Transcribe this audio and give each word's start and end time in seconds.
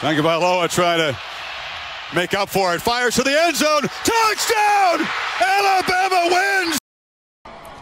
Tagovailoa 0.00 0.70
trying 0.72 0.98
to 0.98 1.18
make 2.16 2.32
up 2.32 2.48
for 2.48 2.74
it. 2.74 2.80
Fires 2.80 3.14
to 3.16 3.22
the 3.22 3.36
end 3.36 3.54
zone. 3.54 3.82
Touchdown! 4.00 5.06
Alabama 5.44 6.32
wins! 6.32 6.78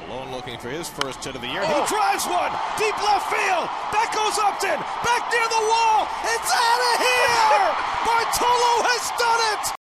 Malone 0.02 0.32
looking 0.32 0.58
for 0.58 0.68
his 0.68 0.88
first 0.88 1.22
hit 1.24 1.36
of 1.36 1.40
the 1.40 1.46
year. 1.46 1.62
He 1.62 1.72
oh. 1.72 1.86
drives 1.86 2.26
one. 2.26 2.50
Deep 2.74 2.98
left 3.06 3.30
field. 3.30 3.70
Back 3.94 4.10
goes 4.10 4.34
Upton. 4.34 4.82
Back 5.06 5.30
near 5.30 5.46
the 5.46 5.62
wall. 5.70 6.10
It's 6.26 6.50
out 6.50 6.82
of 6.90 6.94
here! 7.06 7.70
Bartolo 8.06 8.72
has 8.82 9.04
done 9.14 9.42
it! 9.54 9.78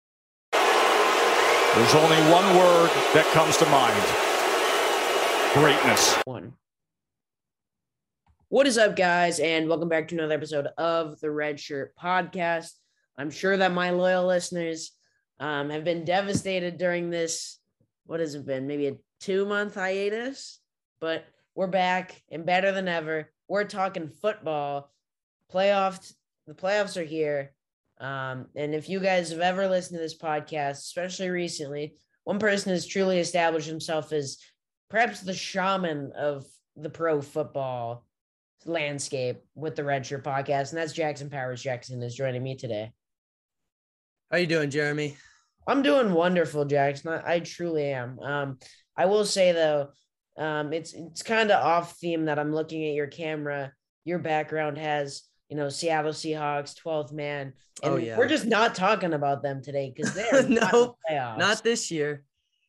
There's 1.78 1.94
only 1.94 2.18
one 2.34 2.58
word 2.58 2.90
that 3.14 3.30
comes 3.30 3.56
to 3.58 3.66
mind 3.70 4.02
greatness. 5.54 6.18
One. 6.24 6.54
What 8.50 8.66
is 8.66 8.76
up, 8.76 8.94
guys, 8.94 9.40
and 9.40 9.70
welcome 9.70 9.88
back 9.88 10.06
to 10.08 10.14
another 10.14 10.34
episode 10.34 10.68
of 10.76 11.18
the 11.18 11.30
Red 11.30 11.58
Shirt 11.58 11.96
Podcast. 11.96 12.72
I'm 13.16 13.30
sure 13.30 13.56
that 13.56 13.72
my 13.72 13.90
loyal 13.90 14.26
listeners 14.26 14.92
um, 15.40 15.70
have 15.70 15.82
been 15.82 16.04
devastated 16.04 16.76
during 16.76 17.08
this. 17.08 17.58
What 18.04 18.20
has 18.20 18.34
it 18.34 18.44
been? 18.44 18.66
Maybe 18.66 18.88
a 18.88 18.96
two 19.18 19.46
month 19.46 19.74
hiatus, 19.74 20.60
but 21.00 21.24
we're 21.54 21.68
back 21.68 22.22
and 22.30 22.44
better 22.44 22.70
than 22.70 22.86
ever. 22.86 23.32
We're 23.48 23.64
talking 23.64 24.08
football. 24.08 24.92
Playoffs. 25.50 26.12
The 26.46 26.54
playoffs 26.54 27.00
are 27.00 27.04
here. 27.04 27.54
Um, 27.98 28.48
and 28.54 28.74
if 28.74 28.90
you 28.90 29.00
guys 29.00 29.30
have 29.30 29.40
ever 29.40 29.68
listened 29.68 29.96
to 29.96 30.02
this 30.02 30.18
podcast, 30.18 30.82
especially 30.82 31.30
recently, 31.30 31.94
one 32.24 32.38
person 32.38 32.72
has 32.72 32.86
truly 32.86 33.20
established 33.20 33.68
himself 33.68 34.12
as 34.12 34.36
perhaps 34.90 35.22
the 35.22 35.32
shaman 35.32 36.12
of 36.14 36.44
the 36.76 36.90
pro 36.90 37.22
football 37.22 38.04
landscape 38.66 39.38
with 39.54 39.76
the 39.76 39.84
Red 39.84 40.06
Shirt 40.06 40.24
podcast, 40.24 40.70
and 40.70 40.78
that's 40.78 40.92
Jackson 40.92 41.30
Powers. 41.30 41.62
Jackson 41.62 42.02
is 42.02 42.14
joining 42.14 42.42
me 42.42 42.56
today. 42.56 42.92
How 44.30 44.38
you 44.38 44.46
doing, 44.46 44.70
Jeremy? 44.70 45.16
I'm 45.66 45.82
doing 45.82 46.12
wonderful, 46.12 46.64
Jackson. 46.64 47.12
I, 47.12 47.34
I 47.34 47.38
truly 47.40 47.84
am. 47.92 48.18
Um, 48.20 48.58
I 48.96 49.06
will 49.06 49.24
say 49.24 49.52
though, 49.52 49.88
um, 50.36 50.72
it's 50.72 50.92
it's 50.92 51.22
kind 51.22 51.50
of 51.50 51.64
off 51.64 51.96
theme 51.96 52.26
that 52.26 52.38
I'm 52.38 52.52
looking 52.54 52.84
at 52.86 52.94
your 52.94 53.06
camera. 53.06 53.72
Your 54.04 54.18
background 54.18 54.78
has 54.78 55.22
you 55.48 55.56
know 55.56 55.68
Seattle 55.68 56.12
Seahawks, 56.12 56.74
12th 56.84 57.12
man, 57.12 57.52
and 57.82 57.92
Oh, 57.94 57.96
yeah. 57.96 58.16
we're 58.18 58.28
just 58.28 58.46
not 58.46 58.74
talking 58.74 59.14
about 59.14 59.42
them 59.42 59.62
today 59.62 59.92
because 59.94 60.14
they're 60.14 60.42
not, 60.48 60.70
the 60.72 60.92
playoffs. 61.10 61.38
Not 61.38 61.62
this 61.62 61.90
year. 61.90 62.24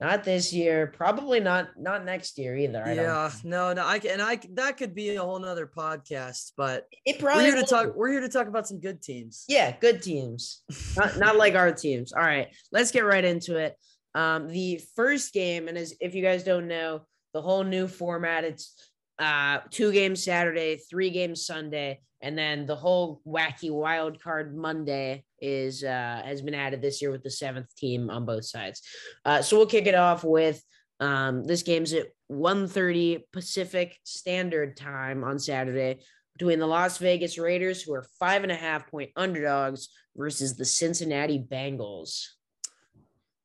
Not 0.05 0.23
this 0.23 0.53
year, 0.53 0.85
probably 0.85 1.39
not 1.39 1.69
not 1.79 2.05
next 2.05 2.37
year 2.37 2.55
either. 2.55 2.83
I 2.85 2.93
don't 2.93 3.05
yeah, 3.05 3.31
no, 3.43 3.73
no. 3.73 3.87
I 3.87 3.97
can, 3.97 4.11
and 4.11 4.21
I 4.21 4.39
that 4.53 4.77
could 4.77 4.93
be 4.93 5.15
a 5.15 5.21
whole 5.23 5.39
nother 5.39 5.65
podcast, 5.65 6.51
but 6.55 6.85
it 7.07 7.17
probably 7.17 7.45
we're 7.45 7.55
here 7.55 7.61
to 7.61 7.67
talk. 7.67 7.95
We're 7.95 8.11
here 8.11 8.21
to 8.21 8.29
talk 8.29 8.45
about 8.45 8.67
some 8.67 8.79
good 8.79 9.01
teams. 9.01 9.45
Yeah, 9.47 9.75
good 9.81 10.03
teams. 10.03 10.61
not, 10.95 11.17
not 11.17 11.37
like 11.37 11.55
our 11.55 11.71
teams. 11.71 12.13
All 12.13 12.21
right, 12.21 12.49
let's 12.71 12.91
get 12.91 13.03
right 13.03 13.25
into 13.25 13.57
it. 13.57 13.75
Um, 14.13 14.47
the 14.47 14.79
first 14.95 15.33
game, 15.33 15.67
and 15.67 15.75
as 15.77 15.95
if 15.99 16.13
you 16.13 16.21
guys 16.21 16.43
don't 16.43 16.67
know, 16.67 17.01
the 17.33 17.41
whole 17.41 17.63
new 17.63 17.87
format, 17.87 18.43
it's 18.43 18.75
uh 19.17 19.61
two 19.71 19.91
games 19.91 20.23
Saturday, 20.23 20.75
three 20.87 21.09
games 21.09 21.47
Sunday, 21.47 21.99
and 22.21 22.37
then 22.37 22.67
the 22.67 22.75
whole 22.75 23.21
wacky 23.25 23.71
wild 23.71 24.21
card 24.21 24.55
Monday 24.55 25.23
is 25.45 25.83
uh 25.83 26.21
has 26.25 26.41
been 26.41 26.55
added 26.55 26.81
this 26.81 27.01
year 27.01 27.11
with 27.11 27.23
the 27.23 27.31
seventh 27.31 27.73
team 27.75 28.09
on 28.09 28.25
both 28.25 28.45
sides. 28.45 28.81
Uh 29.23 29.41
so 29.41 29.57
we'll 29.57 29.65
kick 29.65 29.87
it 29.87 29.95
off 29.95 30.23
with 30.23 30.61
um 30.99 31.43
this 31.43 31.63
game's 31.63 31.93
at 31.93 32.07
1:30 32.31 33.23
Pacific 33.31 33.97
Standard 34.03 34.75
Time 34.75 35.23
on 35.23 35.39
Saturday 35.39 35.99
between 36.37 36.59
the 36.59 36.67
Las 36.67 36.97
Vegas 36.97 37.37
Raiders, 37.37 37.81
who 37.81 37.93
are 37.93 38.05
five 38.19 38.43
and 38.43 38.51
a 38.51 38.55
half 38.55 38.89
point 38.89 39.11
underdogs, 39.15 39.89
versus 40.15 40.55
the 40.55 40.65
Cincinnati 40.65 41.39
Bengals. 41.39 42.25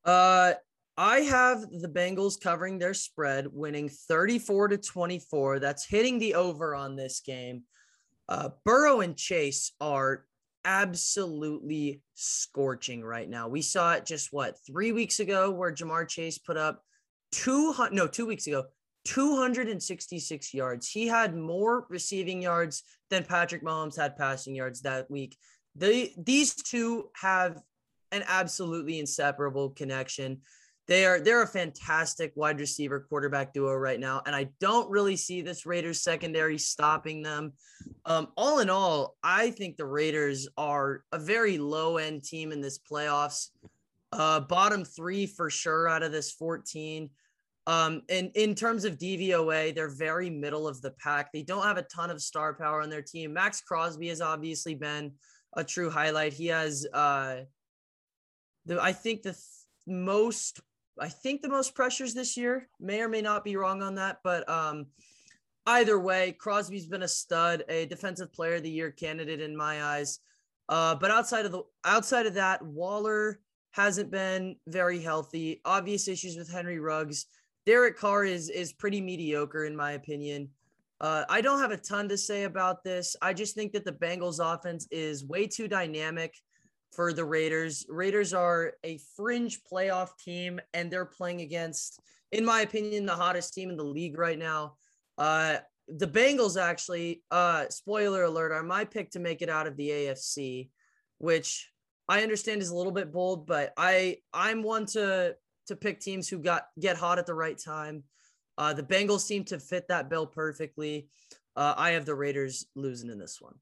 Uh, 0.04 0.54
I 0.96 1.20
have 1.20 1.62
the 1.70 1.88
Bengals 1.88 2.40
covering 2.40 2.78
their 2.78 2.94
spread, 2.94 3.46
winning 3.52 3.88
34 3.88 4.68
to 4.68 4.78
24. 4.78 5.58
That's 5.58 5.86
hitting 5.86 6.18
the 6.18 6.34
over 6.34 6.74
on 6.74 6.96
this 6.96 7.20
game. 7.20 7.62
Uh, 8.28 8.50
Burrow 8.64 9.00
and 9.00 9.16
Chase 9.16 9.72
are 9.80 10.24
absolutely 10.64 12.02
scorching 12.14 13.02
right 13.02 13.28
now. 13.28 13.48
We 13.48 13.62
saw 13.62 13.94
it 13.94 14.06
just 14.06 14.32
what 14.32 14.56
three 14.66 14.92
weeks 14.92 15.20
ago, 15.20 15.50
where 15.50 15.72
Ja'Marr 15.72 16.08
Chase 16.08 16.38
put 16.38 16.56
up 16.56 16.82
two 17.32 17.74
no 17.92 18.06
two 18.06 18.26
weeks 18.26 18.46
ago. 18.46 18.64
266 19.06 20.52
yards. 20.52 20.88
He 20.88 21.06
had 21.06 21.34
more 21.34 21.86
receiving 21.88 22.42
yards 22.42 22.82
than 23.08 23.24
Patrick 23.24 23.64
Mahomes 23.64 23.96
had 23.96 24.16
passing 24.16 24.54
yards 24.54 24.82
that 24.82 25.10
week. 25.10 25.36
They 25.74 26.12
these 26.18 26.54
two 26.54 27.08
have 27.16 27.60
an 28.12 28.24
absolutely 28.26 28.98
inseparable 28.98 29.70
connection. 29.70 30.42
They 30.90 31.06
are 31.06 31.20
they're 31.20 31.42
a 31.42 31.46
fantastic 31.46 32.32
wide 32.34 32.58
receiver 32.58 33.06
quarterback 33.08 33.54
duo 33.54 33.76
right 33.76 34.00
now, 34.00 34.22
and 34.26 34.34
I 34.34 34.48
don't 34.58 34.90
really 34.90 35.14
see 35.14 35.40
this 35.40 35.64
Raiders 35.64 36.02
secondary 36.02 36.58
stopping 36.58 37.22
them. 37.22 37.52
Um, 38.06 38.26
all 38.36 38.58
in 38.58 38.68
all, 38.68 39.14
I 39.22 39.52
think 39.52 39.76
the 39.76 39.86
Raiders 39.86 40.48
are 40.58 41.04
a 41.12 41.18
very 41.20 41.58
low 41.58 41.98
end 41.98 42.24
team 42.24 42.50
in 42.50 42.60
this 42.60 42.80
playoffs. 42.80 43.50
Uh, 44.10 44.40
bottom 44.40 44.84
three 44.84 45.26
for 45.26 45.48
sure 45.48 45.88
out 45.88 46.02
of 46.02 46.10
this 46.10 46.32
14. 46.32 47.08
Um, 47.68 48.02
and 48.08 48.32
in 48.34 48.56
terms 48.56 48.84
of 48.84 48.98
DVOA, 48.98 49.72
they're 49.72 49.94
very 49.94 50.28
middle 50.28 50.66
of 50.66 50.82
the 50.82 50.90
pack. 50.90 51.30
They 51.32 51.44
don't 51.44 51.62
have 51.62 51.78
a 51.78 51.82
ton 51.82 52.10
of 52.10 52.20
star 52.20 52.52
power 52.54 52.82
on 52.82 52.90
their 52.90 53.00
team. 53.00 53.32
Maxx 53.32 53.60
Crosby 53.60 54.08
has 54.08 54.20
obviously 54.20 54.74
been 54.74 55.12
a 55.56 55.62
true 55.62 55.88
highlight. 55.88 56.32
He 56.32 56.48
has 56.48 56.84
uh 56.92 57.42
the 58.66 58.82
I 58.82 58.92
think 58.92 59.22
the 59.22 59.34
th- 59.34 59.44
most 59.86 60.60
I 61.00 61.08
think 61.08 61.42
the 61.42 61.48
most 61.48 61.74
pressures 61.74 62.14
this 62.14 62.36
year. 62.36 62.68
May 62.78 63.00
or 63.00 63.08
may 63.08 63.22
not 63.22 63.44
be 63.44 63.56
wrong 63.56 63.82
on 63.82 63.94
that, 63.96 64.18
but 64.22 64.48
um 64.48 64.86
either 65.66 65.98
way, 65.98 66.32
Crosby's 66.32 66.86
been 66.86 67.02
a 67.02 67.08
stud, 67.08 67.64
a 67.68 67.86
defensive 67.86 68.32
player 68.32 68.56
of 68.56 68.62
the 68.62 68.70
year 68.70 68.90
candidate 68.90 69.40
in 69.40 69.56
my 69.56 69.82
eyes. 69.82 70.20
Uh 70.68 70.94
but 70.94 71.10
outside 71.10 71.46
of 71.46 71.52
the 71.52 71.62
outside 71.84 72.26
of 72.26 72.34
that, 72.34 72.62
Waller 72.62 73.40
hasn't 73.72 74.10
been 74.10 74.56
very 74.66 75.00
healthy. 75.00 75.60
Obvious 75.64 76.08
issues 76.08 76.36
with 76.36 76.50
Henry 76.50 76.78
Ruggs. 76.78 77.26
Derek 77.66 77.98
Carr 77.98 78.24
is 78.24 78.48
is 78.50 78.72
pretty 78.72 79.00
mediocre 79.00 79.64
in 79.64 79.76
my 79.76 79.92
opinion. 79.92 80.50
Uh, 81.00 81.24
I 81.30 81.40
don't 81.40 81.60
have 81.60 81.70
a 81.70 81.78
ton 81.78 82.10
to 82.10 82.18
say 82.18 82.44
about 82.44 82.84
this. 82.84 83.16
I 83.22 83.32
just 83.32 83.54
think 83.54 83.72
that 83.72 83.86
the 83.86 83.92
Bengals 83.92 84.38
offense 84.38 84.86
is 84.90 85.24
way 85.24 85.46
too 85.46 85.66
dynamic 85.66 86.34
for 86.92 87.12
the 87.12 87.24
Raiders. 87.24 87.86
Raiders 87.88 88.34
are 88.34 88.74
a 88.84 88.98
fringe 89.16 89.60
playoff 89.70 90.10
team, 90.18 90.60
and 90.74 90.90
they're 90.90 91.04
playing 91.04 91.40
against, 91.40 92.00
in 92.32 92.44
my 92.44 92.62
opinion, 92.62 93.06
the 93.06 93.14
hottest 93.14 93.54
team 93.54 93.70
in 93.70 93.76
the 93.76 93.84
league 93.84 94.18
right 94.18 94.38
now. 94.38 94.74
Uh, 95.16 95.58
the 95.88 96.06
Bengals 96.06 96.60
actually, 96.60 97.22
uh, 97.30 97.66
spoiler 97.68 98.24
alert, 98.24 98.52
are 98.52 98.62
my 98.62 98.84
pick 98.84 99.10
to 99.10 99.18
make 99.18 99.42
it 99.42 99.48
out 99.48 99.66
of 99.66 99.76
the 99.76 99.88
AFC, 99.88 100.70
which 101.18 101.70
I 102.08 102.22
understand 102.22 102.62
is 102.62 102.70
a 102.70 102.76
little 102.76 102.92
bit 102.92 103.12
bold, 103.12 103.46
but 103.46 103.72
I 103.76 104.18
I'm 104.32 104.62
one 104.62 104.86
to 104.86 105.36
to 105.66 105.76
pick 105.76 106.00
teams 106.00 106.28
who 106.28 106.38
got 106.38 106.64
get 106.78 106.96
hot 106.96 107.18
at 107.18 107.26
the 107.26 107.34
right 107.34 107.58
time. 107.58 108.04
Uh, 108.58 108.72
the 108.72 108.82
Bengals 108.82 109.20
seem 109.20 109.44
to 109.44 109.58
fit 109.58 109.88
that 109.88 110.10
bill 110.10 110.26
perfectly. 110.26 111.08
Uh, 111.56 111.74
I 111.76 111.90
have 111.92 112.04
the 112.04 112.14
Raiders 112.14 112.66
losing 112.74 113.10
in 113.10 113.18
this 113.18 113.40
one. 113.40 113.54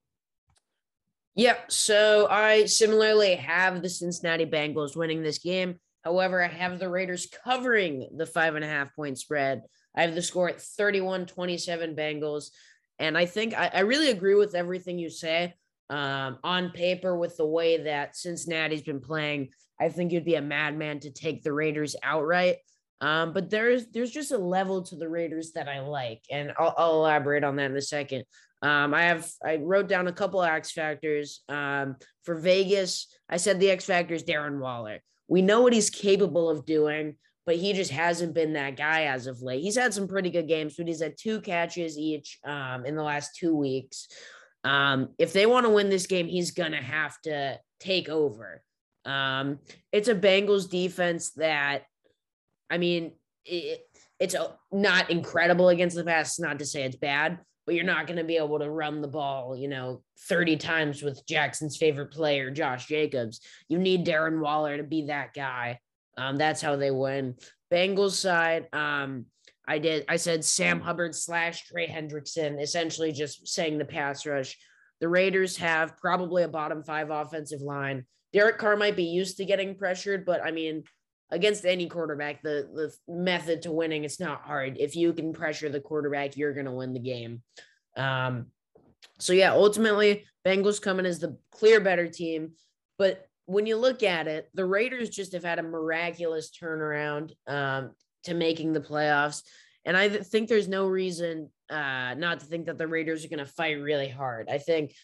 Yep. 1.34 1.70
So 1.70 2.26
I 2.30 2.64
similarly 2.64 3.36
have 3.36 3.82
the 3.82 3.88
Cincinnati 3.88 4.46
Bengals 4.46 4.96
winning 4.96 5.22
this 5.22 5.38
game. 5.38 5.78
However, 6.04 6.42
I 6.42 6.48
have 6.48 6.78
the 6.78 6.88
Raiders 6.88 7.28
covering 7.44 8.08
the 8.16 8.26
five 8.26 8.54
and 8.54 8.64
a 8.64 8.68
half 8.68 8.94
point 8.94 9.18
spread. 9.18 9.62
I 9.94 10.02
have 10.02 10.14
the 10.14 10.22
score 10.22 10.48
at 10.48 10.60
31 10.60 11.26
27 11.26 11.94
Bengals. 11.94 12.50
And 12.98 13.16
I 13.16 13.26
think 13.26 13.54
I, 13.54 13.70
I 13.72 13.80
really 13.80 14.10
agree 14.10 14.34
with 14.34 14.54
everything 14.54 14.98
you 14.98 15.10
say. 15.10 15.54
Um, 15.90 16.38
on 16.44 16.70
paper, 16.70 17.16
with 17.16 17.38
the 17.38 17.46
way 17.46 17.84
that 17.84 18.14
Cincinnati's 18.14 18.82
been 18.82 19.00
playing, 19.00 19.48
I 19.80 19.88
think 19.88 20.12
you'd 20.12 20.24
be 20.24 20.34
a 20.34 20.42
madman 20.42 21.00
to 21.00 21.10
take 21.10 21.42
the 21.42 21.52
Raiders 21.52 21.96
outright. 22.02 22.56
Um, 23.00 23.32
but 23.32 23.48
there's 23.48 23.86
there's 23.86 24.10
just 24.10 24.32
a 24.32 24.38
level 24.38 24.82
to 24.82 24.96
the 24.96 25.08
Raiders 25.08 25.52
that 25.52 25.68
I 25.68 25.80
like, 25.80 26.22
and 26.30 26.52
I'll, 26.58 26.74
I'll 26.76 26.94
elaborate 26.94 27.44
on 27.44 27.56
that 27.56 27.70
in 27.70 27.76
a 27.76 27.82
second. 27.82 28.24
Um, 28.62 28.92
I 28.92 29.02
have 29.02 29.30
I 29.44 29.56
wrote 29.56 29.88
down 29.88 30.08
a 30.08 30.12
couple 30.12 30.42
of 30.42 30.48
X 30.48 30.72
factors. 30.72 31.42
Um, 31.48 31.96
for 32.24 32.34
Vegas, 32.34 33.06
I 33.28 33.36
said 33.36 33.60
the 33.60 33.70
X 33.70 33.84
factor 33.84 34.14
is 34.14 34.24
Darren 34.24 34.58
Waller. 34.58 34.98
We 35.28 35.42
know 35.42 35.60
what 35.62 35.72
he's 35.72 35.90
capable 35.90 36.50
of 36.50 36.66
doing, 36.66 37.16
but 37.46 37.56
he 37.56 37.72
just 37.72 37.90
hasn't 37.90 38.34
been 38.34 38.54
that 38.54 38.76
guy 38.76 39.04
as 39.04 39.26
of 39.26 39.42
late. 39.42 39.62
He's 39.62 39.76
had 39.76 39.94
some 39.94 40.08
pretty 40.08 40.30
good 40.30 40.48
games, 40.48 40.74
but 40.76 40.88
he's 40.88 41.02
had 41.02 41.16
two 41.18 41.40
catches 41.40 41.98
each 41.98 42.38
um, 42.44 42.84
in 42.84 42.96
the 42.96 43.02
last 43.02 43.36
two 43.36 43.54
weeks. 43.54 44.08
Um, 44.64 45.10
if 45.18 45.32
they 45.32 45.46
want 45.46 45.66
to 45.66 45.70
win 45.70 45.88
this 45.88 46.06
game, 46.06 46.26
he's 46.26 46.50
gonna 46.50 46.82
have 46.82 47.20
to 47.22 47.58
take 47.78 48.08
over. 48.08 48.62
Um, 49.04 49.60
it's 49.92 50.08
a 50.08 50.14
Bengals 50.14 50.68
defense 50.68 51.30
that, 51.32 51.84
I 52.68 52.78
mean, 52.78 53.12
it, 53.44 53.80
it's 54.18 54.34
a, 54.34 54.54
not 54.72 55.10
incredible 55.10 55.68
against 55.68 55.96
the 55.96 56.04
pass. 56.04 56.38
Not 56.38 56.58
to 56.58 56.66
say 56.66 56.82
it's 56.82 56.96
bad, 56.96 57.38
but 57.68 57.74
you're 57.74 57.84
not 57.84 58.06
going 58.06 58.16
to 58.16 58.24
be 58.24 58.38
able 58.38 58.58
to 58.58 58.70
run 58.70 59.02
the 59.02 59.08
ball, 59.08 59.54
you 59.54 59.68
know, 59.68 60.02
30 60.20 60.56
times 60.56 61.02
with 61.02 61.20
Jackson's 61.26 61.76
favorite 61.76 62.10
player, 62.10 62.50
Josh 62.50 62.86
Jacobs. 62.86 63.42
You 63.68 63.76
need 63.76 64.06
Darren 64.06 64.40
Waller 64.40 64.78
to 64.78 64.82
be 64.82 65.08
that 65.08 65.34
guy. 65.34 65.78
Um, 66.16 66.36
that's 66.36 66.62
how 66.62 66.76
they 66.76 66.90
win. 66.90 67.34
Bengals 67.70 68.12
side, 68.12 68.68
um, 68.72 69.26
I 69.66 69.80
did. 69.80 70.06
I 70.08 70.16
said 70.16 70.46
Sam 70.46 70.80
Hubbard 70.80 71.14
slash 71.14 71.66
Trey 71.66 71.86
Hendrickson, 71.86 72.58
essentially 72.58 73.12
just 73.12 73.46
saying 73.46 73.76
the 73.76 73.84
pass 73.84 74.24
rush. 74.24 74.56
The 75.02 75.08
Raiders 75.10 75.58
have 75.58 75.98
probably 75.98 76.44
a 76.44 76.48
bottom 76.48 76.82
five 76.82 77.10
offensive 77.10 77.60
line. 77.60 78.06
Derek 78.32 78.56
Carr 78.56 78.78
might 78.78 78.96
be 78.96 79.04
used 79.04 79.36
to 79.36 79.44
getting 79.44 79.74
pressured, 79.74 80.24
but 80.24 80.42
I 80.42 80.52
mean, 80.52 80.84
against 81.30 81.64
any 81.64 81.88
quarterback, 81.88 82.42
the 82.42 82.68
the 82.72 83.12
method 83.12 83.62
to 83.62 83.72
winning 83.72 84.04
it's 84.04 84.20
not 84.20 84.42
hard. 84.42 84.76
If 84.78 84.96
you 84.96 85.12
can 85.12 85.32
pressure 85.32 85.68
the 85.68 85.80
quarterback, 85.80 86.36
you're 86.36 86.54
gonna 86.54 86.74
win 86.74 86.92
the 86.92 87.00
game. 87.00 87.42
Um, 87.96 88.46
so 89.18 89.32
yeah, 89.32 89.52
ultimately, 89.52 90.24
Bengals 90.46 90.80
coming 90.80 91.06
as 91.06 91.18
the 91.18 91.36
clear 91.50 91.80
better 91.80 92.08
team, 92.08 92.52
but 92.98 93.26
when 93.46 93.66
you 93.66 93.76
look 93.76 94.02
at 94.02 94.26
it, 94.26 94.48
the 94.54 94.64
Raiders 94.64 95.08
just 95.08 95.32
have 95.32 95.44
had 95.44 95.58
a 95.58 95.62
miraculous 95.62 96.50
turnaround. 96.50 97.32
Um, 97.46 97.92
to 98.24 98.34
making 98.34 98.72
the 98.72 98.80
playoffs. 98.80 99.42
And 99.84 99.96
I 99.96 100.08
think 100.08 100.48
there's 100.48 100.68
no 100.68 100.86
reason 100.86 101.50
uh, 101.70 102.14
not 102.14 102.40
to 102.40 102.46
think 102.46 102.66
that 102.66 102.78
the 102.78 102.86
Raiders 102.86 103.24
are 103.24 103.28
going 103.28 103.38
to 103.38 103.46
fight 103.46 103.80
really 103.80 104.08
hard. 104.08 104.48
I 104.50 104.58
think, 104.58 104.94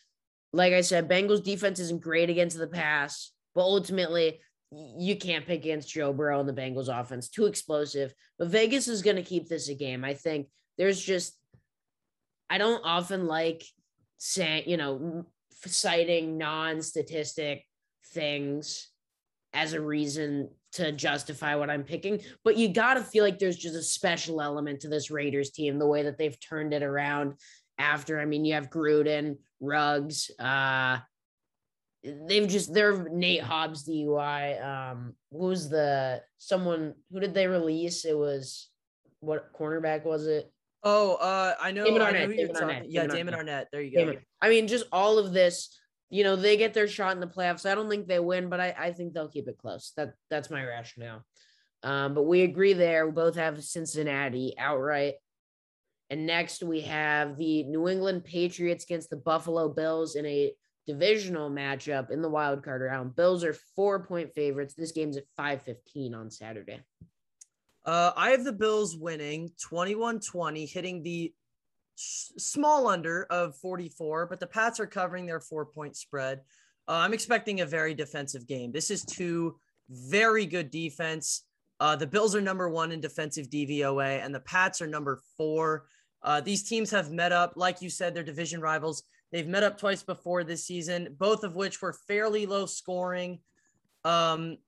like 0.53 0.73
I 0.73 0.83
said, 0.83 1.09
Bengals 1.09 1.43
defense 1.43 1.79
isn't 1.81 2.03
great 2.03 2.31
against 2.31 2.59
the 2.59 2.67
pass, 2.67 3.33
but 3.55 3.63
ultimately, 3.63 4.41
you 4.75 5.17
can't 5.17 5.47
pick 5.47 5.61
against 5.61 5.91
Joe 5.91 6.13
Burrow 6.13 6.41
and 6.41 6.49
the 6.49 6.53
Bengals 6.53 6.89
offense. 6.89 7.29
Too 7.29 7.47
explosive. 7.47 8.15
But 8.39 8.49
Vegas 8.49 8.89
is 8.89 9.03
going 9.03 9.17
to 9.17 9.23
keep 9.23 9.49
this 9.49 9.69
a 9.69 9.75
game. 9.75 10.05
I 10.05 10.15
think 10.15 10.49
there's 10.79 11.01
just, 11.01 11.39
I 12.51 12.59
don't 12.59 12.85
often 12.85 13.27
like 13.27 13.65
saying, 14.19 14.65
you 14.67 14.77
know, 14.77 15.27
citing 15.67 16.39
non 16.39 16.83
statistic 16.83 17.65
things 18.13 18.89
as 19.53 19.73
a 19.73 19.81
reason 19.81 20.51
to 20.73 20.91
justify 20.91 21.55
what 21.55 21.71
I'm 21.71 21.85
picking, 21.85 22.21
but 22.43 22.57
you 22.57 22.69
got 22.69 22.95
to 22.95 23.01
feel 23.01 23.23
like 23.23 23.39
there's 23.39 23.57
just 23.57 23.77
a 23.77 23.83
special 23.83 24.43
element 24.43 24.81
to 24.81 24.89
this 24.89 25.11
Raiders 25.11 25.51
team, 25.51 25.79
the 25.79 25.87
way 25.87 26.03
that 26.03 26.19
they've 26.19 26.39
turned 26.41 26.75
it 26.75 26.83
around 26.83 27.35
after. 27.79 28.21
I 28.21 28.25
mean, 28.25 28.45
you 28.45 28.55
have 28.55 28.71
Gruden, 28.71 29.37
Ruggs, 29.61 30.33
uh, 30.41 30.99
they've 32.05 32.49
just 32.49 32.73
they're 32.73 33.09
Nate 33.09 33.43
Hobbs 33.43 33.89
DUI. 33.89 34.65
Um, 34.65 35.15
who 35.31 35.47
was 35.47 35.69
the 35.69 36.23
someone 36.39 36.95
who 37.11 37.21
did 37.21 37.35
they 37.35 37.47
release? 37.47 38.05
It 38.05 38.17
was 38.17 38.69
what 39.21 39.53
cornerback 39.53 40.05
was 40.05 40.27
it? 40.27 40.51
Oh, 40.83 41.15
uh, 41.15 41.55
I 41.61 41.73
know. 41.73 41.85
Damon 41.85 42.03
I 42.03 42.11
know 42.11 42.19
Arnette, 42.19 42.27
who 42.27 42.33
you're 42.33 42.49
Damon. 42.49 42.69
Arnette, 42.69 42.87
yeah, 42.89 43.07
Damon 43.07 43.17
Damon 43.17 43.35
Arnette. 43.35 43.47
Arnette. 43.47 43.65
There 43.73 43.81
you 43.81 43.97
go. 43.97 44.05
Damn 44.05 44.15
it. 44.15 44.25
I 44.43 44.49
mean, 44.51 44.69
just 44.69 44.85
all 44.93 45.19
of 45.19 45.33
this, 45.33 45.79
you 46.11 46.25
know, 46.25 46.37
they 46.37 46.59
get 46.59 46.75
their 46.75 46.87
shot 46.87 47.15
in 47.15 47.21
the 47.21 47.27
playoffs. 47.27 47.69
I 47.69 47.75
don't 47.75 47.89
think 47.89 48.07
they 48.07 48.19
win, 48.19 48.51
but 48.51 48.61
I, 48.61 48.75
I 48.79 48.93
think 48.93 49.15
they'll 49.15 49.29
keep 49.29 49.49
it 49.49 49.57
close. 49.57 49.93
That 49.97 50.13
that's 50.31 50.51
my 50.51 50.63
rationale. 50.63 51.25
Um, 51.83 52.15
but 52.15 52.25
we 52.25 52.43
agree 52.43 52.75
there. 52.75 53.07
We 53.07 53.13
both 53.13 53.37
have 53.37 53.63
Cincinnati 53.63 54.55
outright. 54.59 55.15
And 56.11 56.27
next 56.27 56.63
we 56.63 56.83
have 56.83 57.37
the 57.37 57.65
New 57.65 57.89
England 57.89 58.25
Patriots 58.25 58.85
against 58.85 59.11
the 59.11 59.17
Buffalo 59.17 59.69
Bills 59.69 60.17
in 60.17 60.27
a 60.27 60.53
divisional 60.87 61.51
matchup 61.51 62.11
in 62.11 62.23
the 62.23 62.29
wild 62.29 62.63
card 62.63 62.83
round. 62.83 63.17
Bills 63.17 63.45
are 63.45 63.57
four 63.75 64.05
point 64.05 64.33
favorites. 64.35 64.75
This 64.75 64.93
game's 64.93 65.17
at 65.17 65.25
5:15 65.39 66.15
on 66.15 66.31
Saturday. 66.31 66.81
Uh, 67.85 68.13
I 68.17 68.31
have 68.31 68.45
the 68.45 68.53
Bills 68.53 68.97
winning 68.97 69.51
21 69.61 70.21
20, 70.21 70.67
hitting 70.67 71.03
the 71.03 71.35
small 71.97 72.89
under 72.89 73.25
of 73.25 73.57
44, 73.59 74.27
but 74.27 74.41
the 74.41 74.47
Pats 74.47 74.81
are 74.81 74.87
covering 74.87 75.27
their 75.27 75.41
four 75.41 75.67
point 75.67 75.97
spread. 75.97 76.41
Uh, 76.89 76.93
I'm 76.93 77.15
expecting 77.15 77.61
a 77.61 77.67
very 77.67 77.95
defensive 77.95 78.47
game. 78.47 78.73
This 78.73 78.91
is 78.91 79.05
two 79.05 79.59
very 79.89 80.47
good 80.47 80.71
defense. 80.71 81.45
Uh, 81.81 81.97
the 81.97 82.07
Bills 82.07 82.35
are 82.35 82.41
number 82.41 82.69
one 82.69 82.93
in 82.93 83.01
defensive 83.01 83.49
DVOA, 83.49 84.25
and 84.25 84.35
the 84.35 84.41
Pats 84.41 84.81
are 84.81 84.87
number 84.87 85.21
four. 85.37 85.87
Uh, 86.23 86.41
these 86.41 86.63
teams 86.63 86.91
have 86.91 87.11
met 87.11 87.33
up, 87.33 87.53
like 87.57 87.83
you 87.83 87.91
said, 87.91 88.15
they're 88.15 88.23
division 88.23 88.61
rivals. 88.61 89.03
They've 89.35 89.49
met 89.49 89.65
up 89.65 89.79
twice 89.79 90.05
before 90.05 90.45
this 90.45 90.65
season, 90.65 91.17
both 91.19 91.43
of 91.43 91.57
which 91.57 91.83
were 91.83 91.93
fairly 92.07 92.47
low 92.47 92.67
scoring. 92.67 93.41
Um, 94.05 94.59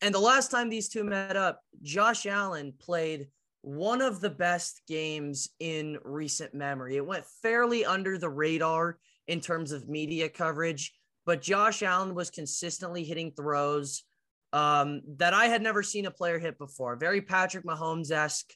and 0.00 0.14
the 0.14 0.20
last 0.20 0.52
time 0.52 0.68
these 0.68 0.88
two 0.88 1.02
met 1.02 1.36
up, 1.36 1.60
Josh 1.82 2.24
Allen 2.26 2.72
played 2.78 3.26
one 3.62 4.00
of 4.00 4.20
the 4.20 4.30
best 4.30 4.82
games 4.86 5.48
in 5.58 5.98
recent 6.04 6.54
memory. 6.54 6.96
It 6.96 7.04
went 7.04 7.24
fairly 7.42 7.84
under 7.84 8.16
the 8.16 8.30
radar 8.30 9.00
in 9.26 9.40
terms 9.40 9.72
of 9.72 9.88
media 9.88 10.28
coverage, 10.28 10.92
but 11.26 11.42
Josh 11.42 11.82
Allen 11.82 12.14
was 12.14 12.30
consistently 12.30 13.02
hitting 13.02 13.32
throws 13.32 14.04
um, 14.52 15.02
that 15.16 15.34
I 15.34 15.46
had 15.46 15.62
never 15.62 15.82
seen 15.82 16.06
a 16.06 16.12
player 16.12 16.38
hit 16.38 16.58
before. 16.58 16.94
Very 16.94 17.22
Patrick 17.22 17.64
Mahomes 17.64 18.12
esque 18.12 18.52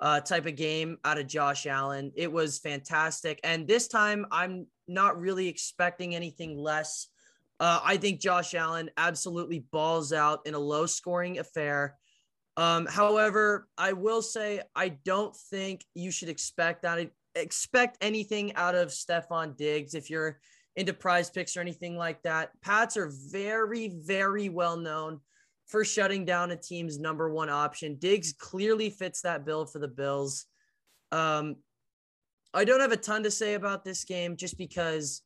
uh, 0.00 0.20
type 0.20 0.46
of 0.46 0.56
game 0.56 0.98
out 1.04 1.18
of 1.18 1.26
Josh 1.26 1.66
Allen. 1.66 2.12
It 2.14 2.30
was 2.30 2.58
fantastic. 2.58 3.40
And 3.42 3.66
this 3.66 3.88
time, 3.88 4.26
I'm 4.30 4.66
not 4.86 5.20
really 5.20 5.48
expecting 5.48 6.14
anything 6.14 6.56
less. 6.56 7.08
Uh, 7.60 7.80
I 7.82 7.96
think 7.96 8.20
Josh 8.20 8.54
Allen 8.54 8.90
absolutely 8.96 9.60
balls 9.72 10.12
out 10.12 10.46
in 10.46 10.54
a 10.54 10.58
low 10.58 10.86
scoring 10.86 11.38
affair. 11.38 11.96
Um, 12.56 12.86
however, 12.86 13.68
I 13.76 13.92
will 13.92 14.22
say 14.22 14.62
I 14.74 14.90
don't 14.90 15.34
think 15.34 15.84
you 15.94 16.10
should 16.10 16.28
expect 16.28 16.82
that 16.82 17.10
expect 17.34 17.98
anything 18.00 18.54
out 18.56 18.74
of 18.74 18.88
Stefon 18.88 19.56
Diggs 19.56 19.94
if 19.94 20.10
you're 20.10 20.40
into 20.74 20.92
prize 20.92 21.30
picks 21.30 21.56
or 21.56 21.60
anything 21.60 21.96
like 21.96 22.22
that. 22.22 22.50
Pats 22.62 22.96
are 22.96 23.12
very, 23.30 23.94
very 24.04 24.48
well 24.48 24.76
known 24.76 25.20
for 25.68 25.84
shutting 25.84 26.24
down 26.24 26.50
a 26.50 26.56
team's 26.56 26.98
number 26.98 27.30
one 27.30 27.50
option. 27.50 27.96
Diggs 27.96 28.32
clearly 28.32 28.90
fits 28.90 29.20
that 29.22 29.44
bill 29.44 29.66
for 29.66 29.78
the 29.78 29.88
Bills. 29.88 30.46
Um, 31.12 31.56
I 32.54 32.64
don't 32.64 32.80
have 32.80 32.92
a 32.92 32.96
ton 32.96 33.22
to 33.22 33.30
say 33.30 33.54
about 33.54 33.84
this 33.84 34.04
game 34.04 34.36
just 34.36 34.56
because 34.56 35.22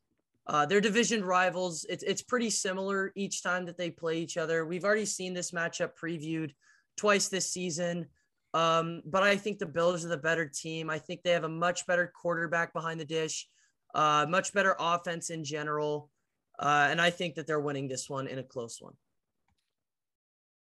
uh, 0.49 0.67
they're 0.67 0.81
division 0.81 1.25
rivals. 1.25 1.87
It's, 1.89 2.03
it's 2.03 2.23
pretty 2.23 2.51
similar 2.51 3.13
each 3.15 3.43
time 3.43 3.65
that 3.67 3.79
they 3.79 3.91
play 3.91 4.19
each 4.19 4.37
other. 4.37 4.67
We've 4.67 4.85
already 4.85 5.05
seen 5.05 5.33
this 5.33 5.53
matchup 5.53 5.91
previewed 6.03 6.53
twice 6.97 7.29
this 7.29 7.51
season. 7.51 8.07
Um, 8.53 9.03
but 9.07 9.23
I 9.23 9.37
think 9.37 9.59
the 9.59 9.67
Bills 9.67 10.05
are 10.05 10.09
the 10.09 10.17
better 10.17 10.47
team. 10.47 10.91
I 10.91 10.99
think 10.99 11.23
they 11.23 11.31
have 11.31 11.45
a 11.45 11.49
much 11.49 11.87
better 11.87 12.13
quarterback 12.21 12.73
behind 12.73 13.01
the 13.01 13.05
dish, 13.05 13.49
uh, 13.95 14.27
much 14.29 14.53
better 14.53 14.77
offense 14.79 15.31
in 15.31 15.45
general. 15.45 16.11
Uh, 16.59 16.89
and 16.91 17.01
I 17.01 17.11
think 17.11 17.37
that 17.37 17.47
they're 17.47 17.61
winning 17.61 17.89
this 17.89 18.11
one 18.11 18.27
in 18.27 18.39
a 18.39 18.43
close 18.43 18.79
one. 18.81 18.95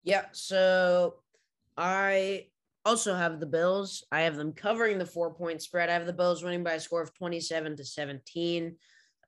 Yeah, 0.04 0.24
so 0.32 1.14
I 1.76 2.46
also 2.84 3.14
have 3.14 3.40
the 3.40 3.46
Bills. 3.46 4.04
I 4.10 4.22
have 4.22 4.36
them 4.36 4.52
covering 4.52 4.98
the 4.98 5.06
four 5.06 5.32
point 5.32 5.62
spread. 5.62 5.88
I 5.88 5.94
have 5.94 6.06
the 6.06 6.12
Bills 6.12 6.42
winning 6.42 6.64
by 6.64 6.72
a 6.72 6.80
score 6.80 7.02
of 7.02 7.14
27 7.14 7.76
to 7.76 7.84
17. 7.84 8.76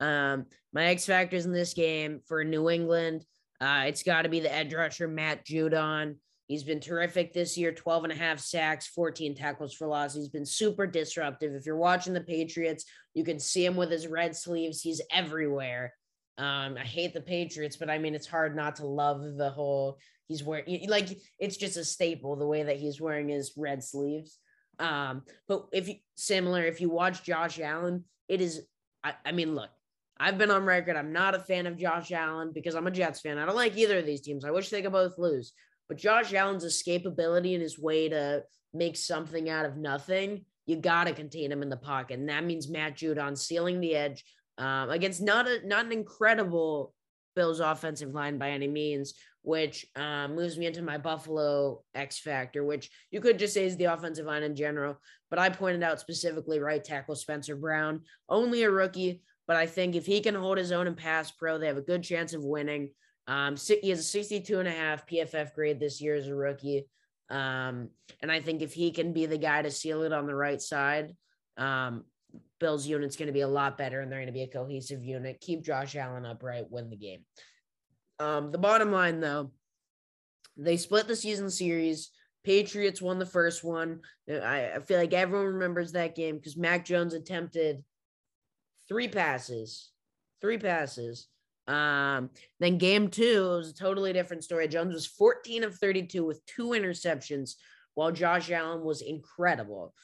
Um, 0.00 0.46
my 0.72 0.86
X 0.86 1.06
factors 1.06 1.46
in 1.46 1.52
this 1.52 1.74
game 1.74 2.20
for 2.26 2.42
New 2.42 2.68
England, 2.68 3.24
uh, 3.60 3.84
it's 3.86 4.02
got 4.02 4.22
to 4.22 4.28
be 4.28 4.40
the 4.40 4.52
edge 4.52 4.74
rusher, 4.74 5.06
Matt 5.06 5.46
Judon. 5.46 6.16
He's 6.48 6.64
been 6.64 6.80
terrific 6.80 7.32
this 7.32 7.56
year 7.56 7.72
12 7.72 8.04
and 8.04 8.12
a 8.12 8.16
half 8.16 8.38
sacks, 8.38 8.86
14 8.88 9.34
tackles 9.34 9.72
for 9.72 9.86
loss. 9.86 10.14
He's 10.14 10.28
been 10.28 10.44
super 10.44 10.86
disruptive. 10.86 11.54
If 11.54 11.64
you're 11.64 11.76
watching 11.76 12.12
the 12.12 12.20
Patriots, 12.20 12.84
you 13.14 13.24
can 13.24 13.38
see 13.38 13.64
him 13.64 13.76
with 13.76 13.90
his 13.90 14.08
red 14.08 14.36
sleeves. 14.36 14.82
He's 14.82 15.00
everywhere. 15.10 15.94
Um, 16.36 16.76
I 16.76 16.84
hate 16.84 17.14
the 17.14 17.20
Patriots, 17.20 17.76
but 17.76 17.88
I 17.88 17.98
mean, 17.98 18.14
it's 18.14 18.26
hard 18.26 18.56
not 18.56 18.76
to 18.76 18.86
love 18.86 19.36
the 19.36 19.50
whole 19.50 19.98
he's 20.28 20.42
wearing 20.42 20.86
like 20.88 21.08
it's 21.38 21.56
just 21.56 21.76
a 21.76 21.84
staple 21.84 22.36
the 22.36 22.46
way 22.46 22.62
that 22.64 22.76
he's 22.76 23.00
wearing 23.00 23.28
his 23.28 23.52
red 23.56 23.82
sleeves. 23.82 24.38
Um, 24.78 25.22
but 25.46 25.66
if 25.72 25.88
you 25.88 25.96
similar, 26.16 26.64
if 26.64 26.80
you 26.80 26.90
watch 26.90 27.22
Josh 27.22 27.60
Allen, 27.60 28.04
it 28.28 28.40
is. 28.40 28.62
I, 29.02 29.14
I 29.24 29.32
mean, 29.32 29.54
look, 29.54 29.70
I've 30.18 30.38
been 30.38 30.50
on 30.50 30.64
record. 30.64 30.96
I'm 30.96 31.12
not 31.12 31.34
a 31.34 31.40
fan 31.40 31.66
of 31.66 31.76
Josh 31.76 32.12
Allen 32.12 32.52
because 32.54 32.74
I'm 32.74 32.86
a 32.86 32.90
Jets 32.90 33.20
fan. 33.20 33.38
I 33.38 33.46
don't 33.46 33.56
like 33.56 33.76
either 33.76 33.98
of 33.98 34.06
these 34.06 34.20
teams. 34.20 34.44
I 34.44 34.50
wish 34.50 34.70
they 34.70 34.82
could 34.82 34.92
both 34.92 35.18
lose. 35.18 35.52
But 35.88 35.98
Josh 35.98 36.32
Allen's 36.32 36.64
escapability 36.64 37.52
and 37.52 37.62
his 37.62 37.78
way 37.78 38.08
to 38.08 38.44
make 38.72 38.96
something 38.96 39.50
out 39.50 39.66
of 39.66 39.76
nothing, 39.76 40.44
you 40.66 40.76
got 40.76 41.04
to 41.04 41.12
contain 41.12 41.52
him 41.52 41.62
in 41.62 41.68
the 41.68 41.76
pocket. 41.76 42.18
And 42.18 42.28
that 42.28 42.44
means 42.44 42.68
Matt 42.68 42.96
Judon 42.96 43.36
sealing 43.36 43.80
the 43.80 43.94
edge 43.94 44.24
um, 44.56 44.90
against 44.90 45.20
not 45.20 45.46
a 45.46 45.66
not 45.66 45.84
an 45.84 45.92
incredible 45.92 46.94
Bills 47.34 47.60
offensive 47.60 48.14
line 48.14 48.38
by 48.38 48.50
any 48.50 48.68
means, 48.68 49.14
which 49.44 49.86
um, 49.94 50.34
moves 50.34 50.56
me 50.56 50.64
into 50.64 50.80
my 50.80 50.96
Buffalo 50.96 51.82
X 51.94 52.18
factor, 52.18 52.64
which 52.64 52.90
you 53.10 53.20
could 53.20 53.38
just 53.38 53.52
say 53.52 53.66
is 53.66 53.76
the 53.76 53.84
offensive 53.84 54.24
line 54.24 54.42
in 54.42 54.56
general. 54.56 54.96
But 55.28 55.38
I 55.38 55.50
pointed 55.50 55.82
out 55.82 56.00
specifically 56.00 56.60
right 56.60 56.82
tackle 56.82 57.14
Spencer 57.14 57.54
Brown, 57.54 58.00
only 58.26 58.62
a 58.62 58.70
rookie, 58.70 59.20
but 59.46 59.56
I 59.56 59.66
think 59.66 59.94
if 59.94 60.06
he 60.06 60.22
can 60.22 60.34
hold 60.34 60.56
his 60.56 60.72
own 60.72 60.86
in 60.86 60.94
pass 60.94 61.30
pro, 61.30 61.58
they 61.58 61.66
have 61.66 61.76
a 61.76 61.82
good 61.82 62.02
chance 62.02 62.32
of 62.32 62.42
winning. 62.42 62.88
Um, 63.26 63.56
he 63.82 63.90
has 63.90 63.98
a 63.98 64.04
62 64.04 64.58
and 64.58 64.68
a 64.68 64.72
half 64.72 65.06
PFF 65.06 65.52
grade 65.52 65.78
this 65.78 66.00
year 66.00 66.14
as 66.14 66.26
a 66.26 66.34
rookie. 66.34 66.86
Um, 67.28 67.90
and 68.22 68.32
I 68.32 68.40
think 68.40 68.62
if 68.62 68.72
he 68.72 68.92
can 68.92 69.12
be 69.12 69.26
the 69.26 69.36
guy 69.36 69.60
to 69.60 69.70
seal 69.70 70.04
it 70.04 70.12
on 70.12 70.26
the 70.26 70.34
right 70.34 70.60
side, 70.60 71.14
um, 71.58 72.04
Bills 72.60 72.86
unit's 72.86 73.16
going 73.16 73.26
to 73.26 73.32
be 73.32 73.42
a 73.42 73.48
lot 73.48 73.76
better 73.76 74.00
and 74.00 74.10
they're 74.10 74.20
going 74.20 74.26
to 74.26 74.32
be 74.32 74.42
a 74.42 74.48
cohesive 74.48 75.04
unit. 75.04 75.42
Keep 75.42 75.64
Josh 75.64 75.96
Allen 75.96 76.24
upright, 76.24 76.70
win 76.70 76.88
the 76.88 76.96
game. 76.96 77.20
Um, 78.18 78.50
the 78.52 78.58
bottom 78.58 78.92
line, 78.92 79.20
though, 79.20 79.50
they 80.56 80.76
split 80.76 81.08
the 81.08 81.16
season 81.16 81.50
series. 81.50 82.10
Patriots 82.44 83.02
won 83.02 83.18
the 83.18 83.26
first 83.26 83.64
one. 83.64 84.00
I, 84.30 84.72
I 84.76 84.80
feel 84.80 84.98
like 84.98 85.12
everyone 85.12 85.46
remembers 85.46 85.92
that 85.92 86.14
game 86.14 86.36
because 86.36 86.56
Mac 86.56 86.84
Jones 86.84 87.14
attempted 87.14 87.82
three 88.88 89.08
passes, 89.08 89.90
three 90.40 90.58
passes. 90.58 91.28
Um, 91.66 92.28
then 92.60 92.76
game 92.76 93.08
two 93.08 93.52
it 93.52 93.56
was 93.56 93.70
a 93.70 93.74
totally 93.74 94.12
different 94.12 94.44
story. 94.44 94.68
Jones 94.68 94.92
was 94.92 95.06
14 95.06 95.64
of 95.64 95.74
32 95.76 96.24
with 96.24 96.44
two 96.44 96.68
interceptions, 96.68 97.54
while 97.94 98.12
Josh 98.12 98.50
Allen 98.50 98.82
was 98.82 99.00
incredible. 99.00 99.94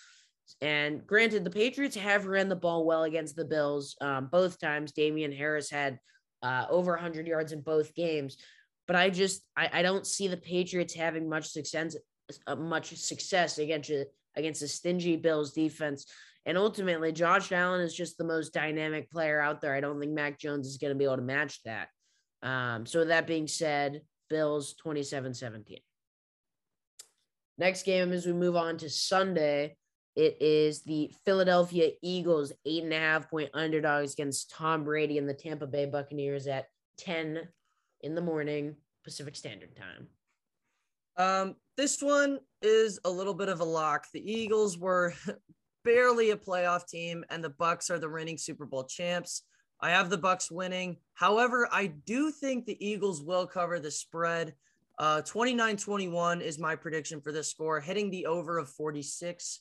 And 0.62 1.07
granted, 1.07 1.45
the 1.45 1.50
Patriots 1.50 1.97
have 1.97 2.26
ran 2.26 2.49
the 2.49 2.57
ball 2.57 2.85
well 2.85 3.05
against 3.05 3.37
the 3.37 3.45
Bills 3.45 3.97
um, 4.00 4.29
both 4.33 4.59
times. 4.59 4.93
Damien 4.93 5.33
Harris 5.33 5.71
had 5.71 5.99
uh, 6.42 6.66
over 6.70 6.92
100 6.92 7.26
yards 7.26 7.52
in 7.52 7.61
both 7.61 7.94
games, 7.94 8.37
but 8.87 8.97
I 8.97 9.11
just 9.11 9.42
I, 9.56 9.70
I 9.73 9.82
don't 9.82 10.06
see 10.06 10.28
the 10.28 10.37
Patriots 10.37 10.94
having 10.94 11.28
much 11.28 11.49
success 11.49 11.97
uh, 12.47 12.56
much 12.56 12.97
success 12.97 13.59
against 13.59 13.92
against 14.37 14.62
a 14.62 14.68
stingy 14.68 15.16
Bills 15.16 15.52
defense. 15.52 16.06
And 16.47 16.56
ultimately, 16.56 17.12
Josh 17.12 17.52
Allen 17.52 17.82
is 17.82 17.94
just 17.94 18.16
the 18.16 18.25
most 18.25 18.54
dynamic 18.54 19.11
player 19.11 19.40
out 19.40 19.61
there. 19.61 19.75
I 19.75 19.80
don't 19.80 20.00
think 20.00 20.12
Mac 20.12 20.38
Jones 20.38 20.66
is 20.66 20.78
going 20.78 20.92
to 20.92 20.99
be 20.99 21.04
able 21.04 21.16
to 21.16 21.23
match 21.23 21.61
that. 21.64 21.88
Um, 22.42 22.87
so, 22.87 23.04
that 23.04 23.26
being 23.26 23.47
said, 23.47 24.00
Bills 24.30 24.75
27 24.75 25.35
17. 25.35 25.78
Next 27.59 27.82
game, 27.82 28.12
as 28.12 28.25
we 28.25 28.32
move 28.32 28.56
on 28.56 28.78
to 28.78 28.88
Sunday, 28.88 29.76
it 30.17 30.37
is 30.40 30.83
the 30.83 31.12
Philadelphia 31.25 31.90
Eagles 32.02 32.52
eight 32.64 32.83
and 32.85 32.93
a 32.93 32.99
half 32.99 33.31
point 33.31 33.50
underdogs 33.55 34.12
against 34.12 34.50
Tom 34.50 34.85
Brady 34.85 35.19
and 35.19 35.29
the 35.29 35.35
Tampa 35.35 35.67
Bay 35.67 35.87
Buccaneers 35.87 36.47
at 36.47 36.67
10 36.99 37.49
in 38.02 38.14
the 38.14 38.21
morning 38.21 38.76
Pacific 39.05 39.37
Standard 39.37 39.76
Time. 39.76 40.09
Um, 41.17 41.57
this 41.76 42.02
one 42.02 42.38
is 42.62 42.99
a 43.05 43.11
little 43.11 43.35
bit 43.35 43.49
of 43.49 43.61
a 43.61 43.64
lock. 43.64 44.07
The 44.12 44.33
Eagles 44.33 44.79
were 44.79 45.14
barely 45.85 46.31
a 46.31 46.37
playoff 46.37 46.87
team, 46.87 47.25
and 47.31 47.43
the 47.43 47.50
Bucs 47.50 47.90
are 47.90 47.99
the 47.99 48.09
reigning 48.09 48.38
Super 48.38 48.67
Bowl 48.67 48.85
champs. 48.85 49.43
I 49.81 49.90
have 49.90 50.11
the 50.11 50.19
Bucs 50.19 50.50
winning. 50.50 50.99
However, 51.14 51.69
I 51.73 51.87
do 51.87 52.31
think 52.31 52.67
the 52.67 52.85
Eagles 52.87 53.23
will 53.23 53.47
cover 53.47 53.79
the 53.79 53.90
spread. 53.90 54.55
Uh, 54.99 55.23
29-21 55.23 56.43
is 56.43 56.59
my 56.59 56.76
prediction 56.76 57.21
for 57.21 57.33
this 57.33 57.50
score, 57.50 57.81
hitting 57.81 58.11
the 58.11 58.26
over 58.26 58.59
of 58.59 58.69
46. 58.69 59.61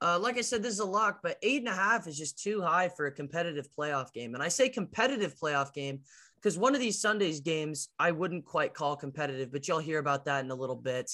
Uh, 0.00 0.18
like 0.18 0.36
I 0.36 0.42
said, 0.42 0.62
this 0.62 0.74
is 0.74 0.80
a 0.80 0.84
lock, 0.84 1.20
but 1.22 1.38
eight 1.42 1.60
and 1.60 1.68
a 1.68 1.74
half 1.74 2.06
is 2.06 2.18
just 2.18 2.38
too 2.38 2.60
high 2.60 2.88
for 2.88 3.06
a 3.06 3.12
competitive 3.12 3.68
playoff 3.78 4.12
game. 4.12 4.34
And 4.34 4.42
I 4.42 4.48
say 4.48 4.68
competitive 4.68 5.34
playoff 5.40 5.72
game 5.72 6.00
because 6.36 6.58
one 6.58 6.74
of 6.74 6.80
these 6.80 7.00
Sundays 7.00 7.40
games 7.40 7.88
I 7.98 8.10
wouldn't 8.10 8.44
quite 8.44 8.74
call 8.74 8.96
competitive, 8.96 9.50
but 9.50 9.66
you'll 9.66 9.78
hear 9.78 9.98
about 9.98 10.26
that 10.26 10.44
in 10.44 10.50
a 10.50 10.54
little 10.54 10.76
bit. 10.76 11.10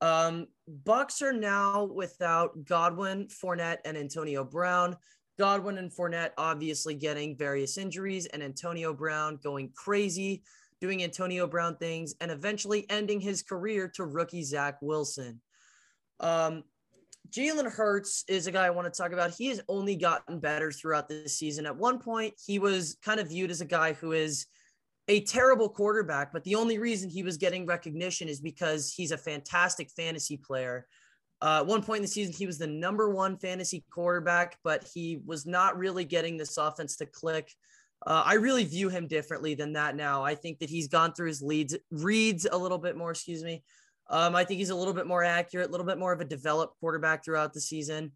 Um, 0.00 0.48
Bucs 0.84 1.22
are 1.22 1.32
now 1.32 1.84
without 1.84 2.64
Godwin, 2.64 3.28
Fournette, 3.28 3.78
and 3.84 3.96
Antonio 3.96 4.44
Brown. 4.44 4.96
Godwin 5.38 5.78
and 5.78 5.90
Fournette 5.90 6.32
obviously 6.38 6.94
getting 6.94 7.36
various 7.36 7.78
injuries, 7.78 8.26
and 8.26 8.42
Antonio 8.42 8.92
Brown 8.92 9.38
going 9.42 9.70
crazy, 9.74 10.42
doing 10.80 11.02
Antonio 11.02 11.46
Brown 11.46 11.76
things, 11.76 12.14
and 12.20 12.30
eventually 12.30 12.84
ending 12.90 13.20
his 13.20 13.42
career 13.42 13.88
to 13.94 14.04
rookie 14.04 14.42
Zach 14.42 14.78
Wilson. 14.82 15.40
Um, 16.20 16.64
Jalen 17.32 17.70
Hurts 17.72 18.24
is 18.28 18.46
a 18.46 18.52
guy 18.52 18.66
I 18.66 18.70
want 18.70 18.92
to 18.92 18.96
talk 18.96 19.12
about. 19.12 19.30
He 19.30 19.46
has 19.48 19.60
only 19.68 19.96
gotten 19.96 20.38
better 20.38 20.70
throughout 20.70 21.08
this 21.08 21.38
season. 21.38 21.64
At 21.64 21.76
one 21.76 21.98
point, 21.98 22.34
he 22.44 22.58
was 22.58 22.98
kind 23.02 23.18
of 23.18 23.28
viewed 23.28 23.50
as 23.50 23.62
a 23.62 23.66
guy 23.66 23.94
who 23.94 24.12
is 24.12 24.46
a 25.08 25.22
terrible 25.24 25.68
quarterback, 25.68 26.32
but 26.32 26.44
the 26.44 26.54
only 26.54 26.78
reason 26.78 27.08
he 27.08 27.22
was 27.22 27.38
getting 27.38 27.64
recognition 27.66 28.28
is 28.28 28.40
because 28.40 28.92
he's 28.92 29.12
a 29.12 29.18
fantastic 29.18 29.90
fantasy 29.90 30.36
player. 30.36 30.86
Uh, 31.40 31.58
at 31.60 31.66
one 31.66 31.82
point 31.82 31.98
in 31.98 32.02
the 32.02 32.08
season, 32.08 32.34
he 32.34 32.46
was 32.46 32.58
the 32.58 32.66
number 32.66 33.10
one 33.10 33.36
fantasy 33.38 33.82
quarterback, 33.90 34.58
but 34.62 34.86
he 34.94 35.20
was 35.24 35.46
not 35.46 35.76
really 35.76 36.04
getting 36.04 36.36
this 36.36 36.56
offense 36.56 36.96
to 36.96 37.06
click. 37.06 37.50
Uh, 38.06 38.22
I 38.24 38.34
really 38.34 38.64
view 38.64 38.90
him 38.90 39.06
differently 39.06 39.54
than 39.54 39.72
that 39.72 39.96
now. 39.96 40.22
I 40.22 40.34
think 40.34 40.58
that 40.58 40.70
he's 40.70 40.88
gone 40.88 41.14
through 41.14 41.28
his 41.28 41.42
leads, 41.42 41.76
reads 41.90 42.46
a 42.50 42.56
little 42.56 42.78
bit 42.78 42.96
more, 42.96 43.10
excuse 43.10 43.42
me. 43.42 43.64
Um, 44.10 44.36
I 44.36 44.44
think 44.44 44.58
he's 44.58 44.70
a 44.70 44.74
little 44.74 44.94
bit 44.94 45.06
more 45.06 45.24
accurate, 45.24 45.68
a 45.68 45.70
little 45.70 45.86
bit 45.86 45.98
more 45.98 46.12
of 46.12 46.20
a 46.20 46.24
developed 46.24 46.78
quarterback 46.80 47.24
throughout 47.24 47.52
the 47.52 47.60
season. 47.60 48.12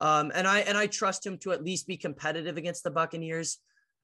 Um, 0.00 0.32
and 0.34 0.46
I 0.46 0.60
and 0.60 0.76
I 0.76 0.86
trust 0.86 1.24
him 1.24 1.38
to 1.38 1.52
at 1.52 1.64
least 1.64 1.86
be 1.86 1.96
competitive 1.96 2.56
against 2.56 2.84
the 2.84 2.90
Buccaneers. 2.90 3.58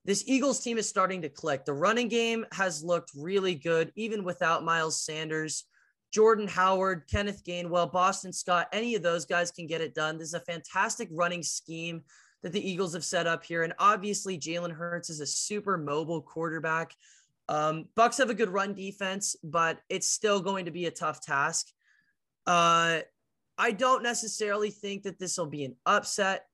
This 0.05 0.25
Eagles 0.27 0.61
team 0.61 0.79
is 0.79 0.89
starting 0.89 1.23
to 1.23 1.29
click. 1.29 1.65
The 1.65 1.75
running 1.75 2.09
game 2.09 2.45
has 2.53 2.83
looked 2.83 3.11
really 3.17 3.55
good, 3.55 3.93
even 3.95 4.25
without 4.25 4.65
Miles 4.65 5.05
Sanders, 5.05 5.65
Jordan 6.13 6.49
Howard, 6.49 7.05
Kenneth 7.11 7.45
Gainwell, 7.45 7.93
Boston 7.93 8.33
Scott. 8.33 8.69
Any 8.73 8.95
of 8.95 9.03
those 9.03 9.27
guys 9.27 9.51
can 9.51 9.67
get 9.67 9.81
it 9.81 9.95
done. 9.95 10.19
This 10.19 10.29
is 10.29 10.35
a 10.35 10.41
fantastic 10.41 11.09
running 11.13 11.43
scheme 11.43 12.03
that 12.43 12.53
the 12.53 12.69
Eagles 12.69 12.95
have 12.95 13.05
set 13.05 13.27
up 13.27 13.45
here, 13.45 13.63
and 13.63 13.73
obviously 13.79 14.39
Jalen 14.39 14.73
Hurts 14.73 15.11
is 15.11 15.21
a 15.21 15.27
super 15.27 15.79
mobile 15.79 16.23
quarterback. 16.23 16.95
Um, 17.49 17.87
Bucs 17.97 18.19
have 18.19 18.31
a 18.31 18.35
good 18.35 18.51
run 18.51 18.75
defense, 18.75 19.37
but 19.43 19.81
it's 19.89 20.07
still 20.07 20.41
going 20.41 20.65
to 20.65 20.71
be 20.71 20.87
a 20.87 20.91
tough 20.91 21.21
task. 21.21 21.67
Uh, 22.47 23.01
I 23.59 23.73
don't 23.73 24.03
necessarily 24.03 24.71
think 24.71 25.03
that 25.03 25.19
this 25.19 25.37
will 25.37 25.47
be 25.47 25.65
an 25.65 25.77
upset, 25.87 26.47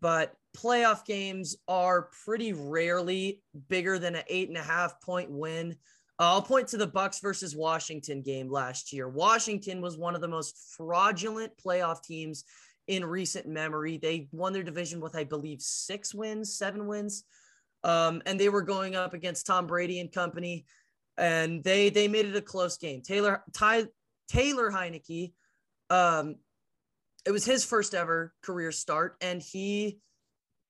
but 0.00 0.34
playoff 0.56 1.04
games 1.04 1.56
are 1.68 2.08
pretty 2.24 2.52
rarely 2.52 3.42
bigger 3.68 3.98
than 3.98 4.16
an 4.16 4.24
eight 4.28 4.48
and 4.48 4.58
a 4.58 4.62
half 4.62 5.00
point 5.00 5.30
win. 5.30 5.76
Uh, 6.18 6.34
I'll 6.34 6.42
point 6.42 6.68
to 6.68 6.76
the 6.76 6.88
Bucs 6.88 7.22
versus 7.22 7.56
Washington 7.56 8.20
game 8.20 8.50
last 8.50 8.92
year. 8.92 9.08
Washington 9.08 9.80
was 9.80 9.96
one 9.96 10.14
of 10.14 10.20
the 10.20 10.28
most 10.28 10.74
fraudulent 10.76 11.52
playoff 11.56 12.02
teams 12.02 12.44
in 12.88 13.04
recent 13.04 13.46
memory. 13.46 13.96
They 13.96 14.28
won 14.32 14.52
their 14.52 14.62
division 14.62 15.00
with, 15.00 15.16
I 15.16 15.24
believe, 15.24 15.62
six 15.62 16.14
wins, 16.14 16.58
seven 16.58 16.86
wins. 16.86 17.24
Um, 17.82 18.22
and 18.26 18.38
they 18.38 18.48
were 18.48 18.62
going 18.62 18.94
up 18.94 19.14
against 19.14 19.46
Tom 19.46 19.66
Brady 19.66 20.00
and 20.00 20.12
company, 20.12 20.66
and 21.16 21.64
they 21.64 21.90
they 21.90 22.08
made 22.08 22.26
it 22.26 22.36
a 22.36 22.42
close 22.42 22.76
game. 22.76 23.02
Taylor 23.02 23.42
Ty, 23.52 23.86
Taylor 24.28 24.70
Heinicke, 24.70 25.32
um, 25.88 26.36
it 27.26 27.30
was 27.30 27.44
his 27.44 27.64
first 27.64 27.94
ever 27.94 28.34
career 28.42 28.72
start, 28.72 29.16
and 29.20 29.40
he 29.42 29.98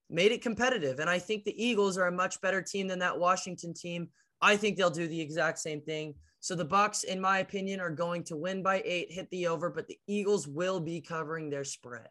made 0.09 0.31
it 0.31 0.41
competitive. 0.41 0.99
And 0.99 1.09
I 1.09 1.19
think 1.19 1.43
the 1.43 1.63
Eagles 1.63 1.97
are 1.97 2.07
a 2.07 2.11
much 2.11 2.39
better 2.41 2.61
team 2.61 2.87
than 2.87 2.99
that 2.99 3.19
Washington 3.19 3.73
team. 3.73 4.09
I 4.41 4.57
think 4.57 4.77
they'll 4.77 4.89
do 4.89 5.07
the 5.07 5.21
exact 5.21 5.59
same 5.59 5.81
thing. 5.81 6.15
So 6.39 6.55
the 6.55 6.65
Bucs, 6.65 7.03
in 7.03 7.21
my 7.21 7.39
opinion, 7.39 7.79
are 7.79 7.91
going 7.91 8.23
to 8.25 8.35
win 8.35 8.63
by 8.63 8.81
eight, 8.83 9.11
hit 9.11 9.29
the 9.29 9.47
over, 9.47 9.69
but 9.69 9.87
the 9.87 9.99
Eagles 10.07 10.47
will 10.47 10.79
be 10.79 10.99
covering 10.99 11.49
their 11.49 11.63
spread 11.63 12.07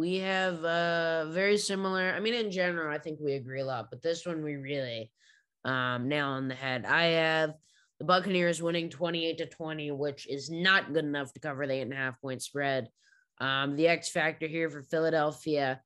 we 0.00 0.16
have 0.16 0.64
uh 0.64 1.26
very 1.26 1.58
similar. 1.58 2.14
I 2.16 2.20
mean, 2.20 2.32
in 2.32 2.50
general, 2.50 2.92
I 2.92 2.98
think 2.98 3.18
we 3.20 3.34
agree 3.34 3.60
a 3.60 3.66
lot, 3.66 3.88
but 3.90 4.00
this 4.00 4.24
one 4.24 4.42
we 4.42 4.56
really 4.56 5.12
um 5.66 6.08
nail 6.08 6.28
on 6.28 6.48
the 6.48 6.54
head. 6.54 6.86
I 6.86 7.04
have 7.04 7.52
the 7.98 8.06
Buccaneers 8.06 8.62
winning 8.62 8.88
28 8.88 9.36
to 9.36 9.46
20, 9.46 9.90
which 9.90 10.26
is 10.26 10.48
not 10.48 10.94
good 10.94 11.04
enough 11.04 11.34
to 11.34 11.40
cover 11.40 11.66
the 11.66 11.74
eight 11.74 11.82
and 11.82 11.92
a 11.92 11.96
half 11.96 12.18
point 12.22 12.42
spread. 12.42 12.88
Um, 13.42 13.76
the 13.76 13.88
X 13.88 14.08
factor 14.08 14.46
here 14.46 14.70
for 14.70 14.82
Philadelphia, 14.82 15.82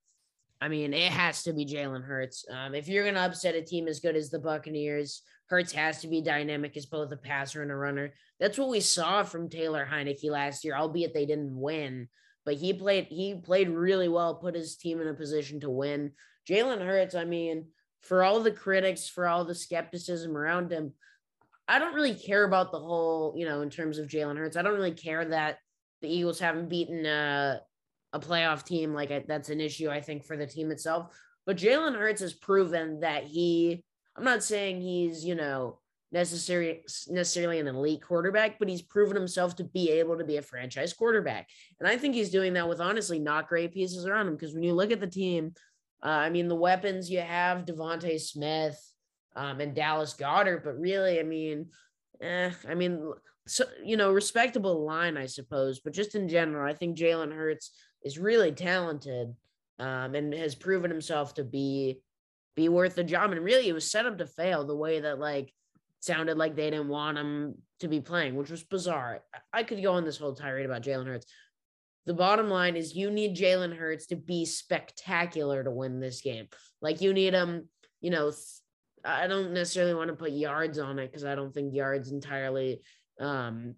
I 0.60 0.68
mean, 0.68 0.94
it 0.94 1.10
has 1.10 1.42
to 1.42 1.52
be 1.52 1.66
Jalen 1.66 2.04
Hurts. 2.04 2.44
Um, 2.48 2.72
if 2.72 2.86
you're 2.86 3.02
going 3.02 3.16
to 3.16 3.20
upset 3.20 3.56
a 3.56 3.62
team 3.62 3.88
as 3.88 3.98
good 3.98 4.14
as 4.14 4.30
the 4.30 4.38
Buccaneers, 4.38 5.22
Hurts 5.46 5.72
has 5.72 6.00
to 6.02 6.08
be 6.08 6.20
dynamic 6.20 6.76
as 6.76 6.86
both 6.86 7.10
a 7.10 7.16
passer 7.16 7.62
and 7.62 7.70
a 7.72 7.76
runner. 7.76 8.14
That's 8.38 8.58
what 8.58 8.68
we 8.68 8.80
saw 8.80 9.24
from 9.24 9.48
Taylor 9.48 9.86
Heinicke 9.90 10.30
last 10.30 10.64
year, 10.64 10.76
albeit 10.76 11.14
they 11.14 11.26
didn't 11.26 11.60
win 11.60 12.08
but 12.44 12.54
he 12.54 12.72
played 12.72 13.06
he 13.06 13.34
played 13.34 13.68
really 13.68 14.08
well, 14.08 14.34
put 14.34 14.54
his 14.54 14.76
team 14.76 15.00
in 15.00 15.08
a 15.08 15.14
position 15.14 15.60
to 15.60 15.70
win. 15.70 16.12
Jalen 16.48 16.84
Hurts, 16.84 17.14
I 17.14 17.24
mean, 17.24 17.66
for 18.02 18.22
all 18.22 18.40
the 18.40 18.50
critics, 18.50 19.08
for 19.08 19.26
all 19.26 19.44
the 19.44 19.54
skepticism 19.54 20.36
around 20.36 20.70
him, 20.70 20.92
I 21.66 21.78
don't 21.78 21.94
really 21.94 22.14
care 22.14 22.44
about 22.44 22.70
the 22.70 22.78
whole, 22.78 23.34
you 23.36 23.46
know, 23.46 23.62
in 23.62 23.70
terms 23.70 23.98
of 23.98 24.08
Jalen 24.08 24.36
Hurts. 24.36 24.56
I 24.56 24.62
don't 24.62 24.74
really 24.74 24.92
care 24.92 25.24
that 25.24 25.58
the 26.02 26.08
Eagles 26.08 26.38
haven't 26.38 26.68
beaten 26.68 27.06
a, 27.06 27.60
a 28.12 28.20
playoff 28.20 28.64
team. 28.64 28.92
Like 28.92 29.10
I, 29.10 29.24
that's 29.26 29.48
an 29.48 29.60
issue, 29.60 29.88
I 29.88 30.00
think, 30.00 30.24
for 30.24 30.36
the 30.36 30.46
team 30.46 30.70
itself. 30.70 31.16
But 31.46 31.56
Jalen 31.56 31.96
Hurts 31.96 32.20
has 32.20 32.34
proven 32.34 33.00
that 33.00 33.24
he. 33.24 33.82
I'm 34.16 34.24
not 34.24 34.44
saying 34.44 34.80
he's, 34.80 35.24
you 35.24 35.34
know, 35.34 35.78
necessarily 36.14 36.80
necessarily 37.08 37.58
an 37.60 37.66
elite 37.66 38.00
quarterback, 38.00 38.58
but 38.58 38.68
he's 38.68 38.80
proven 38.94 39.16
himself 39.16 39.56
to 39.56 39.64
be 39.64 39.90
able 39.90 40.16
to 40.16 40.24
be 40.24 40.38
a 40.38 40.42
franchise 40.42 40.92
quarterback. 40.94 41.48
And 41.78 41.88
I 41.88 41.98
think 41.98 42.14
he's 42.14 42.30
doing 42.30 42.54
that 42.54 42.68
with 42.68 42.80
honestly 42.80 43.18
not 43.18 43.48
great 43.48 43.72
pieces 43.74 44.06
around 44.06 44.28
him. 44.28 44.36
Because 44.36 44.54
when 44.54 44.62
you 44.62 44.74
look 44.74 44.92
at 44.92 45.00
the 45.00 45.06
team, 45.22 45.52
uh, 46.02 46.08
I 46.26 46.30
mean, 46.30 46.48
the 46.48 46.54
weapons 46.68 47.10
you 47.10 47.20
have 47.20 47.66
DeVonta 47.66 48.18
Smith 48.20 48.78
um, 49.36 49.60
and 49.60 49.74
Dallas 49.74 50.14
Goedert, 50.14 50.64
but 50.64 50.78
really, 50.78 51.20
I 51.20 51.24
mean, 51.24 51.66
eh, 52.22 52.52
I 52.68 52.74
mean, 52.74 53.12
so 53.46 53.64
you 53.84 53.96
know, 53.96 54.12
respectable 54.12 54.86
line, 54.86 55.16
I 55.16 55.26
suppose. 55.26 55.80
But 55.80 55.92
just 55.92 56.14
in 56.14 56.28
general, 56.28 56.70
I 56.70 56.74
think 56.74 56.96
Jalen 56.96 57.34
Hurts 57.34 57.72
is 58.02 58.18
really 58.18 58.52
talented. 58.52 59.34
um, 59.78 60.14
and 60.14 60.32
has 60.34 60.54
proven 60.54 60.90
himself 60.90 61.34
to 61.34 61.44
be 61.44 62.00
be 62.54 62.68
worth 62.68 62.94
the 62.94 63.04
job. 63.04 63.32
And 63.32 63.44
really, 63.44 63.68
it 63.68 63.72
was 63.72 63.90
set 63.90 64.06
up 64.06 64.18
to 64.18 64.26
fail 64.26 64.64
the 64.64 64.76
way 64.76 65.00
that 65.00 65.18
like 65.18 65.52
sounded 66.04 66.36
like 66.36 66.54
they 66.54 66.70
didn't 66.70 66.88
want 66.88 67.18
him 67.18 67.54
to 67.80 67.88
be 67.88 68.00
playing, 68.00 68.34
which 68.36 68.50
was 68.50 68.62
bizarre. 68.62 69.20
I 69.52 69.62
could 69.62 69.82
go 69.82 69.94
on 69.94 70.04
this 70.04 70.18
whole 70.18 70.34
tirade 70.34 70.66
about 70.66 70.82
Jalen 70.82 71.06
Hurts. 71.06 71.26
The 72.06 72.14
bottom 72.14 72.50
line 72.50 72.76
is 72.76 72.94
you 72.94 73.10
need 73.10 73.36
Jalen 73.36 73.76
Hurts 73.76 74.06
to 74.08 74.16
be 74.16 74.44
spectacular 74.44 75.64
to 75.64 75.70
win 75.70 76.00
this 76.00 76.20
game. 76.20 76.48
Like 76.82 77.00
you 77.00 77.14
need 77.14 77.32
him, 77.32 77.68
you 78.00 78.10
know, 78.10 78.32
I 79.04 79.26
don't 79.26 79.52
necessarily 79.52 79.94
want 79.94 80.08
to 80.08 80.16
put 80.16 80.32
yards 80.32 80.78
on 80.78 80.98
it 80.98 81.10
because 81.10 81.24
I 81.24 81.34
don't 81.34 81.52
think 81.52 81.74
yards 81.74 82.10
entirely 82.10 82.82
um, 83.20 83.74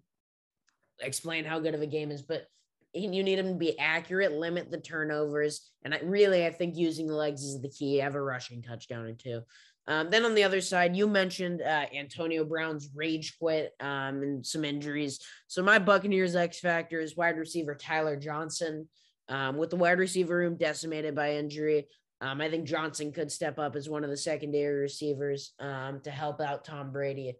explain 0.99 1.45
how 1.45 1.59
good 1.59 1.75
of 1.75 1.81
a 1.81 1.87
game 1.87 2.11
is, 2.11 2.21
but 2.21 2.47
you 2.93 3.23
need 3.23 3.39
him 3.39 3.49
to 3.49 3.55
be 3.55 3.77
accurate, 3.77 4.31
limit 4.31 4.71
the 4.71 4.79
turnovers, 4.79 5.69
and 5.83 5.93
I 5.93 5.99
really 6.03 6.45
I 6.45 6.51
think 6.51 6.75
using 6.75 7.07
the 7.07 7.13
legs 7.13 7.43
is 7.43 7.61
the 7.61 7.69
key. 7.69 7.97
Have 7.97 8.15
a 8.15 8.21
rushing 8.21 8.61
touchdown 8.61 9.05
or 9.05 9.13
two. 9.13 9.41
Um, 9.87 10.09
then 10.09 10.25
on 10.25 10.35
the 10.35 10.43
other 10.43 10.59
side, 10.59 10.95
you 10.95 11.07
mentioned 11.07 11.61
uh, 11.61 11.85
Antonio 11.95 12.43
Brown's 12.43 12.89
rage 12.93 13.37
quit 13.39 13.73
um, 13.79 14.21
and 14.21 14.45
some 14.45 14.65
injuries. 14.65 15.19
So 15.47 15.63
my 15.63 15.79
Buccaneers 15.79 16.35
X 16.35 16.59
factor 16.59 16.99
is 16.99 17.15
wide 17.15 17.37
receiver 17.37 17.73
Tyler 17.73 18.17
Johnson. 18.17 18.89
Um, 19.29 19.57
with 19.57 19.69
the 19.69 19.75
wide 19.75 19.99
receiver 19.99 20.37
room 20.37 20.55
decimated 20.55 21.13
by 21.13 21.33
injury, 21.33 21.87
um, 22.21 22.41
I 22.41 22.49
think 22.49 22.65
Johnson 22.65 23.11
could 23.11 23.31
step 23.31 23.59
up 23.59 23.75
as 23.75 23.89
one 23.89 24.03
of 24.03 24.09
the 24.09 24.17
secondary 24.17 24.79
receivers 24.79 25.53
um, 25.59 25.99
to 26.01 26.11
help 26.11 26.41
out 26.41 26.65
Tom 26.65 26.91
Brady. 26.91 27.35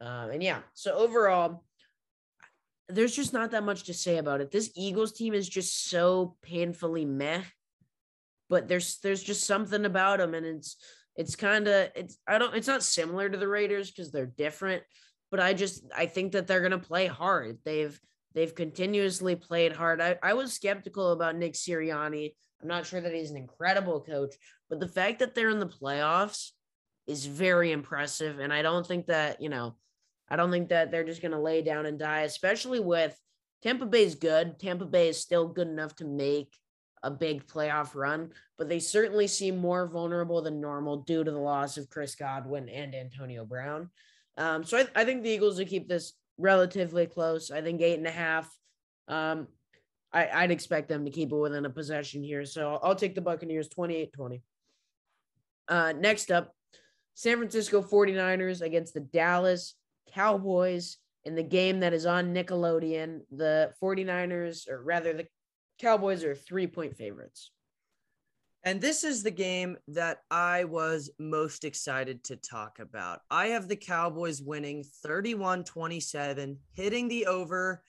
Um, 0.00 0.30
and 0.30 0.42
yeah, 0.42 0.60
so 0.74 0.92
overall, 0.92 1.64
there's 2.88 3.14
just 3.14 3.32
not 3.32 3.52
that 3.52 3.62
much 3.62 3.84
to 3.84 3.94
say 3.94 4.18
about 4.18 4.40
it. 4.40 4.50
This 4.50 4.70
Eagles 4.74 5.12
team 5.12 5.34
is 5.34 5.48
just 5.48 5.88
so 5.88 6.36
painfully 6.42 7.04
meh, 7.04 7.42
but 8.48 8.68
there's 8.68 8.98
there's 8.98 9.22
just 9.22 9.44
something 9.44 9.84
about 9.84 10.18
them, 10.18 10.34
and 10.34 10.44
it's 10.44 10.76
it's 11.16 11.36
kind 11.36 11.68
of 11.68 11.90
it's 11.94 12.18
I 12.26 12.38
don't 12.38 12.54
it's 12.54 12.68
not 12.68 12.82
similar 12.82 13.28
to 13.28 13.38
the 13.38 13.48
Raiders 13.48 13.90
because 13.90 14.10
they're 14.10 14.26
different, 14.26 14.82
but 15.30 15.40
I 15.40 15.54
just 15.54 15.84
I 15.96 16.06
think 16.06 16.32
that 16.32 16.46
they're 16.46 16.62
gonna 16.62 16.78
play 16.78 17.06
hard. 17.06 17.58
They've 17.64 17.98
they've 18.34 18.54
continuously 18.54 19.36
played 19.36 19.72
hard. 19.72 20.00
I, 20.00 20.16
I 20.22 20.34
was 20.34 20.52
skeptical 20.52 21.12
about 21.12 21.36
Nick 21.36 21.54
Sirianni. 21.54 22.34
I'm 22.60 22.68
not 22.68 22.86
sure 22.86 23.00
that 23.00 23.14
he's 23.14 23.30
an 23.30 23.36
incredible 23.36 24.00
coach, 24.00 24.34
but 24.70 24.80
the 24.80 24.88
fact 24.88 25.18
that 25.18 25.34
they're 25.34 25.50
in 25.50 25.60
the 25.60 25.66
playoffs 25.66 26.50
is 27.06 27.26
very 27.26 27.72
impressive. 27.72 28.38
And 28.38 28.52
I 28.52 28.62
don't 28.62 28.86
think 28.86 29.06
that, 29.06 29.42
you 29.42 29.48
know, 29.48 29.76
I 30.28 30.36
don't 30.36 30.50
think 30.50 30.68
that 30.68 30.90
they're 30.90 31.04
just 31.04 31.22
going 31.22 31.32
to 31.32 31.38
lay 31.38 31.62
down 31.62 31.86
and 31.86 31.98
die, 31.98 32.20
especially 32.20 32.80
with 32.80 33.16
Tampa 33.62 33.86
Bay's 33.86 34.14
good. 34.14 34.58
Tampa 34.58 34.84
Bay 34.84 35.08
is 35.08 35.20
still 35.20 35.48
good 35.48 35.68
enough 35.68 35.94
to 35.96 36.04
make 36.04 36.56
a 37.02 37.10
big 37.10 37.46
playoff 37.46 37.94
run, 37.94 38.30
but 38.58 38.68
they 38.68 38.78
certainly 38.78 39.26
seem 39.26 39.56
more 39.58 39.86
vulnerable 39.86 40.40
than 40.42 40.60
normal 40.60 40.98
due 40.98 41.24
to 41.24 41.30
the 41.30 41.38
loss 41.38 41.76
of 41.76 41.90
Chris 41.90 42.14
Godwin 42.14 42.68
and 42.68 42.94
Antonio 42.94 43.44
Brown. 43.44 43.90
Um, 44.36 44.64
so 44.64 44.78
I, 44.78 44.86
I, 44.94 45.04
think 45.04 45.22
the 45.22 45.30
Eagles 45.30 45.58
will 45.58 45.66
keep 45.66 45.88
this 45.88 46.14
relatively 46.38 47.06
close. 47.06 47.50
I 47.50 47.60
think 47.60 47.80
eight 47.80 47.98
and 47.98 48.06
a 48.06 48.12
half. 48.12 48.50
Um, 49.08 49.48
I, 50.12 50.42
would 50.42 50.50
expect 50.50 50.88
them 50.88 51.04
to 51.04 51.10
keep 51.10 51.32
it 51.32 51.36
within 51.36 51.64
a 51.64 51.70
possession 51.70 52.22
here. 52.22 52.44
So 52.44 52.72
I'll, 52.72 52.80
I'll 52.82 52.94
take 52.94 53.14
the 53.14 53.20
Buccaneers 53.20 53.68
28 53.68 54.12
20. 54.12 54.42
Uh, 55.68 55.92
next 55.98 56.30
up, 56.30 56.54
San 57.14 57.38
Francisco 57.38 57.82
49ers 57.82 58.62
against 58.62 58.94
the 58.94 59.00
Dallas 59.00 59.74
Cowboys 60.12 60.98
in 61.24 61.34
the 61.34 61.42
game 61.42 61.80
that 61.80 61.92
is 61.92 62.06
on 62.06 62.34
Nickelodeon. 62.34 63.20
The 63.30 63.72
49ers, 63.82 64.68
or 64.68 64.82
rather, 64.82 65.12
the 65.12 65.26
Cowboys 65.82 66.22
are 66.22 66.36
three 66.36 66.68
point 66.68 66.96
favorites. 66.96 67.50
And 68.64 68.80
this 68.80 69.02
is 69.02 69.24
the 69.24 69.32
game 69.32 69.76
that 69.88 70.18
I 70.30 70.62
was 70.62 71.10
most 71.18 71.64
excited 71.64 72.22
to 72.24 72.36
talk 72.36 72.78
about. 72.78 73.22
I 73.28 73.48
have 73.48 73.66
the 73.66 73.74
Cowboys 73.74 74.40
winning 74.40 74.84
31 75.02 75.64
27, 75.64 76.56
hitting 76.72 77.08
the 77.08 77.26
over, 77.26 77.82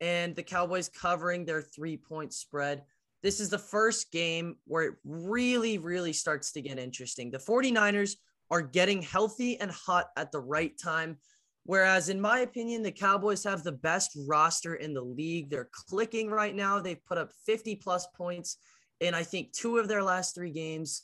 and 0.00 0.34
the 0.34 0.42
Cowboys 0.42 0.88
covering 0.88 1.44
their 1.44 1.60
three 1.60 1.98
point 1.98 2.32
spread. 2.32 2.82
This 3.22 3.40
is 3.40 3.50
the 3.50 3.58
first 3.58 4.10
game 4.10 4.56
where 4.66 4.84
it 4.84 4.94
really, 5.04 5.76
really 5.76 6.14
starts 6.14 6.50
to 6.52 6.62
get 6.62 6.78
interesting. 6.78 7.30
The 7.30 7.36
49ers 7.36 8.16
are 8.50 8.62
getting 8.62 9.02
healthy 9.02 9.60
and 9.60 9.70
hot 9.70 10.06
at 10.16 10.32
the 10.32 10.40
right 10.40 10.72
time. 10.78 11.18
Whereas, 11.64 12.10
in 12.10 12.20
my 12.20 12.40
opinion, 12.40 12.82
the 12.82 12.92
Cowboys 12.92 13.42
have 13.44 13.62
the 13.62 13.72
best 13.72 14.16
roster 14.26 14.74
in 14.74 14.92
the 14.92 15.02
league. 15.02 15.48
They're 15.48 15.70
clicking 15.88 16.30
right 16.30 16.54
now. 16.54 16.80
They've 16.80 17.04
put 17.06 17.18
up 17.18 17.30
50 17.46 17.76
plus 17.76 18.06
points 18.14 18.58
in, 19.00 19.14
I 19.14 19.22
think, 19.22 19.52
two 19.52 19.78
of 19.78 19.88
their 19.88 20.02
last 20.02 20.34
three 20.34 20.50
games. 20.50 21.02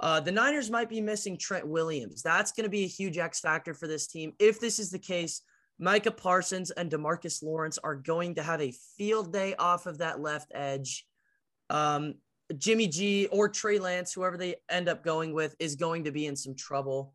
Uh, 0.00 0.18
the 0.18 0.32
Niners 0.32 0.70
might 0.70 0.88
be 0.88 1.00
missing 1.00 1.36
Trent 1.36 1.66
Williams. 1.66 2.22
That's 2.22 2.52
going 2.52 2.64
to 2.64 2.70
be 2.70 2.84
a 2.84 2.88
huge 2.88 3.18
X 3.18 3.40
factor 3.40 3.74
for 3.74 3.86
this 3.86 4.06
team. 4.06 4.32
If 4.38 4.60
this 4.60 4.78
is 4.78 4.90
the 4.90 4.98
case, 4.98 5.42
Micah 5.78 6.10
Parsons 6.10 6.70
and 6.70 6.90
Demarcus 6.90 7.42
Lawrence 7.42 7.78
are 7.78 7.94
going 7.94 8.36
to 8.36 8.42
have 8.42 8.60
a 8.60 8.74
field 8.96 9.32
day 9.32 9.54
off 9.56 9.86
of 9.86 9.98
that 9.98 10.20
left 10.20 10.50
edge. 10.54 11.06
Um, 11.70 12.14
Jimmy 12.56 12.88
G 12.88 13.26
or 13.26 13.48
Trey 13.48 13.78
Lance, 13.78 14.12
whoever 14.12 14.36
they 14.36 14.56
end 14.68 14.88
up 14.88 15.04
going 15.04 15.32
with, 15.34 15.54
is 15.58 15.76
going 15.76 16.04
to 16.04 16.12
be 16.12 16.26
in 16.26 16.36
some 16.36 16.54
trouble. 16.54 17.14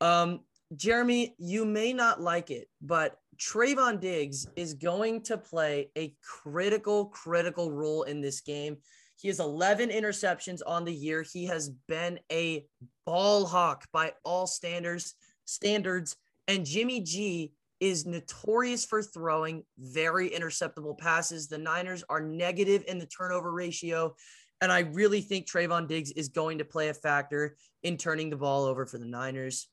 Um, 0.00 0.40
Jeremy, 0.76 1.34
you 1.38 1.64
may 1.64 1.92
not 1.92 2.20
like 2.20 2.50
it, 2.50 2.68
but 2.80 3.18
Trevon 3.38 4.00
Diggs 4.00 4.46
is 4.56 4.74
going 4.74 5.22
to 5.22 5.36
play 5.36 5.90
a 5.96 6.14
critical, 6.22 7.06
critical 7.06 7.70
role 7.70 8.04
in 8.04 8.20
this 8.20 8.40
game. 8.40 8.76
He 9.20 9.28
has 9.28 9.40
11 9.40 9.90
interceptions 9.90 10.60
on 10.66 10.84
the 10.84 10.94
year. 10.94 11.22
He 11.22 11.46
has 11.46 11.70
been 11.88 12.18
a 12.30 12.66
ball 13.06 13.46
hawk 13.46 13.86
by 13.92 14.12
all 14.24 14.46
standards. 14.46 15.14
Standards, 15.44 16.16
and 16.48 16.64
Jimmy 16.64 17.00
G 17.00 17.52
is 17.80 18.06
notorious 18.06 18.84
for 18.84 19.02
throwing 19.02 19.64
very 19.78 20.30
interceptable 20.30 20.96
passes. 20.96 21.48
The 21.48 21.58
Niners 21.58 22.04
are 22.08 22.20
negative 22.20 22.84
in 22.86 22.98
the 22.98 23.06
turnover 23.06 23.52
ratio. 23.52 24.14
And 24.60 24.70
I 24.70 24.80
really 24.80 25.20
think 25.20 25.46
Trevon 25.46 25.88
Diggs 25.88 26.12
is 26.12 26.28
going 26.28 26.58
to 26.58 26.64
play 26.64 26.88
a 26.88 26.94
factor 26.94 27.56
in 27.82 27.96
turning 27.96 28.30
the 28.30 28.36
ball 28.36 28.64
over 28.64 28.86
for 28.86 28.98
the 28.98 29.06
Niners. 29.06 29.66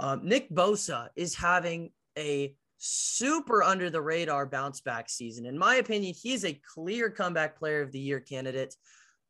Um, 0.00 0.20
Nick 0.24 0.50
Bosa 0.50 1.08
is 1.16 1.34
having 1.34 1.90
a 2.16 2.54
super 2.78 3.62
under 3.62 3.90
the 3.90 4.00
radar 4.00 4.46
bounce 4.46 4.80
back 4.80 5.10
season. 5.10 5.46
In 5.46 5.58
my 5.58 5.76
opinion, 5.76 6.14
he's 6.20 6.44
a 6.44 6.60
clear 6.74 7.10
comeback 7.10 7.58
player 7.58 7.82
of 7.82 7.92
the 7.92 7.98
year 7.98 8.20
candidate. 8.20 8.74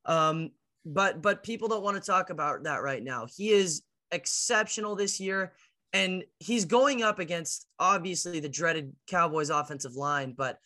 Um, 0.05 0.51
but 0.85 1.21
but 1.23 1.43
people 1.43 1.69
don't 1.69 1.83
want 1.83 1.97
to 1.97 2.11
talk 2.11 2.31
about 2.31 2.65
that 2.65 2.83
right 2.83 3.03
now. 3.03 3.27
He 3.35 3.51
is 3.51 3.83
exceptional 4.11 4.95
this 4.95 5.21
year, 5.21 5.53
and 5.93 6.25
he's 6.39 6.65
going 6.65 7.03
up 7.03 7.19
against 7.19 7.67
obviously 7.79 8.41
the 8.41 8.49
dreaded 8.49 8.95
Cowboys 9.07 9.51
offensive 9.51 9.97
line. 9.97 10.35
But 10.37 10.59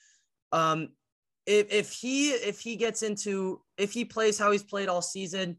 um, 0.53 0.91
if 1.47 1.73
if 1.73 1.93
he 1.93 2.31
if 2.31 2.61
he 2.61 2.77
gets 2.77 3.03
into 3.03 3.61
if 3.77 3.93
he 3.93 4.05
plays 4.05 4.39
how 4.39 4.53
he's 4.53 4.63
played 4.63 4.89
all 4.89 5.03
season, 5.03 5.57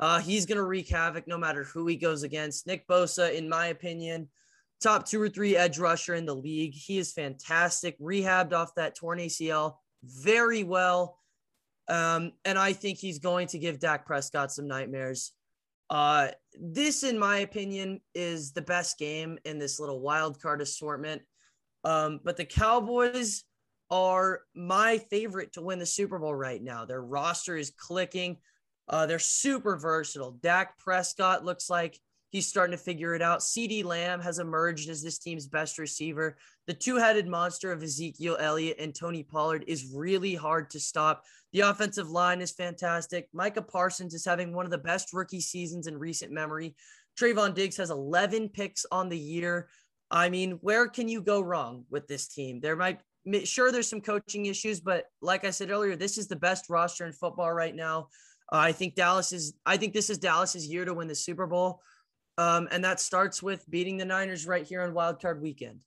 uh, 0.00 0.20
he's 0.20 0.46
going 0.46 0.56
to 0.56 0.64
wreak 0.64 0.88
havoc 0.88 1.26
no 1.26 1.38
matter 1.38 1.64
who 1.64 1.86
he 1.86 1.96
goes 1.96 2.22
against. 2.22 2.66
Nick 2.66 2.86
Bosa, 2.88 3.32
in 3.32 3.48
my 3.48 3.66
opinion, 3.66 4.28
top 4.82 5.06
two 5.06 5.20
or 5.20 5.28
three 5.28 5.56
edge 5.56 5.78
rusher 5.78 6.14
in 6.14 6.26
the 6.26 6.34
league. 6.34 6.74
He 6.74 6.98
is 6.98 7.12
fantastic, 7.12 7.98
rehabbed 8.00 8.52
off 8.52 8.74
that 8.74 8.96
torn 8.96 9.18
ACL 9.18 9.76
very 10.02 10.64
well. 10.64 11.18
Um, 11.88 12.32
and 12.44 12.58
I 12.58 12.72
think 12.72 12.98
he's 12.98 13.18
going 13.18 13.46
to 13.48 13.58
give 13.58 13.78
Dak 13.78 14.06
Prescott 14.06 14.52
some 14.52 14.66
nightmares. 14.66 15.32
Uh, 15.90 16.28
this, 16.58 17.02
in 17.02 17.18
my 17.18 17.38
opinion, 17.38 18.00
is 18.14 18.52
the 18.52 18.62
best 18.62 18.98
game 18.98 19.38
in 19.44 19.58
this 19.58 19.78
little 19.78 20.00
wild 20.00 20.40
card 20.40 20.60
assortment. 20.60 21.22
Um, 21.84 22.20
but 22.24 22.36
the 22.36 22.44
Cowboys 22.44 23.44
are 23.90 24.40
my 24.54 24.98
favorite 25.10 25.52
to 25.52 25.62
win 25.62 25.78
the 25.78 25.86
Super 25.86 26.18
Bowl 26.18 26.34
right 26.34 26.62
now. 26.62 26.84
Their 26.86 27.02
roster 27.02 27.56
is 27.56 27.70
clicking. 27.70 28.38
Uh, 28.88 29.06
they're 29.06 29.18
super 29.18 29.76
versatile. 29.76 30.32
Dak 30.42 30.78
Prescott 30.78 31.44
looks 31.44 31.70
like 31.70 31.98
he's 32.30 32.48
starting 32.48 32.76
to 32.76 32.82
figure 32.82 33.14
it 33.14 33.22
out. 33.22 33.40
CeeDee 33.40 33.84
Lamb 33.84 34.20
has 34.20 34.40
emerged 34.40 34.88
as 34.88 35.02
this 35.02 35.18
team's 35.18 35.46
best 35.46 35.78
receiver. 35.78 36.36
The 36.66 36.74
two 36.74 36.96
headed 36.96 37.28
monster 37.28 37.70
of 37.70 37.82
Ezekiel 37.82 38.36
Elliott 38.40 38.78
and 38.80 38.94
Tony 38.94 39.22
Pollard 39.22 39.64
is 39.68 39.92
really 39.94 40.34
hard 40.34 40.68
to 40.70 40.80
stop. 40.80 41.22
The 41.52 41.60
offensive 41.60 42.10
line 42.10 42.40
is 42.40 42.50
fantastic. 42.50 43.28
Micah 43.32 43.62
Parsons 43.62 44.14
is 44.14 44.24
having 44.24 44.52
one 44.52 44.64
of 44.64 44.72
the 44.72 44.78
best 44.78 45.12
rookie 45.12 45.40
seasons 45.40 45.86
in 45.86 45.96
recent 45.96 46.32
memory. 46.32 46.74
Trevon 47.16 47.54
Diggs 47.54 47.76
has 47.76 47.90
11 47.90 48.48
picks 48.48 48.84
on 48.90 49.08
the 49.08 49.18
year. 49.18 49.68
I 50.10 50.28
mean, 50.28 50.58
where 50.60 50.88
can 50.88 51.08
you 51.08 51.22
go 51.22 51.40
wrong 51.40 51.84
with 51.88 52.08
this 52.08 52.26
team? 52.26 52.60
There 52.60 52.74
might, 52.74 52.98
sure, 53.44 53.70
there's 53.70 53.88
some 53.88 54.00
coaching 54.00 54.46
issues, 54.46 54.80
but 54.80 55.04
like 55.22 55.44
I 55.44 55.50
said 55.50 55.70
earlier, 55.70 55.94
this 55.94 56.18
is 56.18 56.26
the 56.26 56.36
best 56.36 56.68
roster 56.68 57.06
in 57.06 57.12
football 57.12 57.52
right 57.52 57.74
now. 57.74 58.08
Uh, 58.54 58.58
I 58.58 58.70
think 58.70 58.94
Dallas 58.94 59.32
is. 59.32 59.54
I 59.66 59.76
think 59.76 59.92
this 59.92 60.08
is 60.08 60.18
Dallas's 60.18 60.68
year 60.68 60.84
to 60.84 60.94
win 60.94 61.08
the 61.08 61.14
Super 61.16 61.48
Bowl, 61.48 61.80
um, 62.38 62.68
and 62.70 62.84
that 62.84 63.00
starts 63.00 63.42
with 63.42 63.68
beating 63.68 63.96
the 63.96 64.04
Niners 64.04 64.46
right 64.46 64.64
here 64.64 64.82
on 64.82 64.94
Wild 64.94 65.20
Card 65.20 65.42
Weekend. 65.42 65.80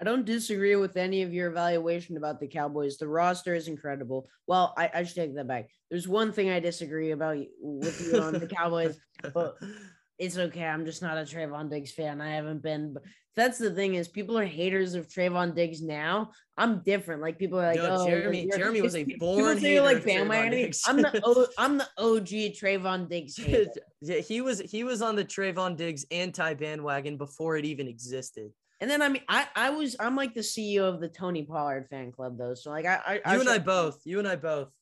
I 0.00 0.04
don't 0.04 0.24
disagree 0.24 0.74
with 0.74 0.96
any 0.96 1.22
of 1.22 1.32
your 1.32 1.48
evaluation 1.48 2.16
about 2.16 2.40
the 2.40 2.48
Cowboys. 2.48 2.98
The 2.98 3.06
roster 3.06 3.54
is 3.54 3.68
incredible. 3.68 4.28
Well, 4.48 4.74
I, 4.76 4.90
I 4.92 5.04
should 5.04 5.14
take 5.14 5.36
that 5.36 5.46
back. 5.46 5.68
There's 5.92 6.08
one 6.08 6.32
thing 6.32 6.50
I 6.50 6.58
disagree 6.58 7.12
about 7.12 7.38
with 7.60 8.00
you 8.00 8.20
on 8.20 8.32
the 8.32 8.46
Cowboys, 8.48 8.98
but 9.32 9.54
it's 10.18 10.38
okay. 10.38 10.64
I'm 10.64 10.84
just 10.84 11.02
not 11.02 11.18
a 11.18 11.22
Trevon 11.22 11.70
Diggs 11.70 11.92
fan. 11.92 12.20
I 12.20 12.34
haven't 12.34 12.64
been. 12.64 12.96
That's 13.38 13.56
the 13.56 13.70
thing 13.70 13.94
is, 13.94 14.08
people 14.08 14.36
are 14.36 14.44
haters 14.44 14.94
of 14.94 15.06
Trevon 15.06 15.54
Diggs 15.54 15.80
now. 15.80 16.32
I'm 16.56 16.82
different. 16.82 17.22
Like 17.22 17.38
people 17.38 17.60
are 17.60 17.68
like, 17.68 17.76
Yo, 17.76 17.86
oh, 17.88 18.04
Jeremy, 18.04 18.50
Jeremy 18.52 18.82
was 18.82 18.96
a 18.96 19.04
born 19.20 19.58
hater 19.58 19.74
you're 19.74 19.84
like 19.84 19.98
Trevon 19.98 20.28
bandwagon. 20.28 20.72
I'm 20.88 20.96
the 20.96 21.20
o, 21.24 21.46
I'm 21.58 21.78
the 21.78 21.86
OG 21.98 22.56
Trevon 22.58 23.08
Diggs 23.08 23.36
hater. 23.40 23.70
yeah, 24.00 24.16
he 24.16 24.40
was 24.40 24.58
he 24.58 24.82
was 24.82 25.02
on 25.02 25.14
the 25.14 25.24
Trevon 25.24 25.76
Diggs 25.76 26.04
anti 26.10 26.52
bandwagon 26.54 27.16
before 27.16 27.56
it 27.56 27.64
even 27.64 27.86
existed. 27.86 28.50
And 28.80 28.90
then 28.90 29.02
I 29.02 29.08
mean, 29.08 29.22
I 29.28 29.46
I 29.54 29.70
was 29.70 29.94
I'm 30.00 30.16
like 30.16 30.34
the 30.34 30.40
CEO 30.40 30.92
of 30.92 30.98
the 30.98 31.08
Tony 31.08 31.44
Pollard 31.44 31.86
fan 31.88 32.10
club 32.10 32.36
though. 32.36 32.54
So 32.54 32.70
like 32.70 32.86
I 32.86 33.20
I 33.24 33.34
You 33.34 33.40
and 33.42 33.48
I 33.48 33.58
both. 33.58 34.00
You 34.04 34.18
and 34.18 34.26
I 34.26 34.34
both. 34.34 34.72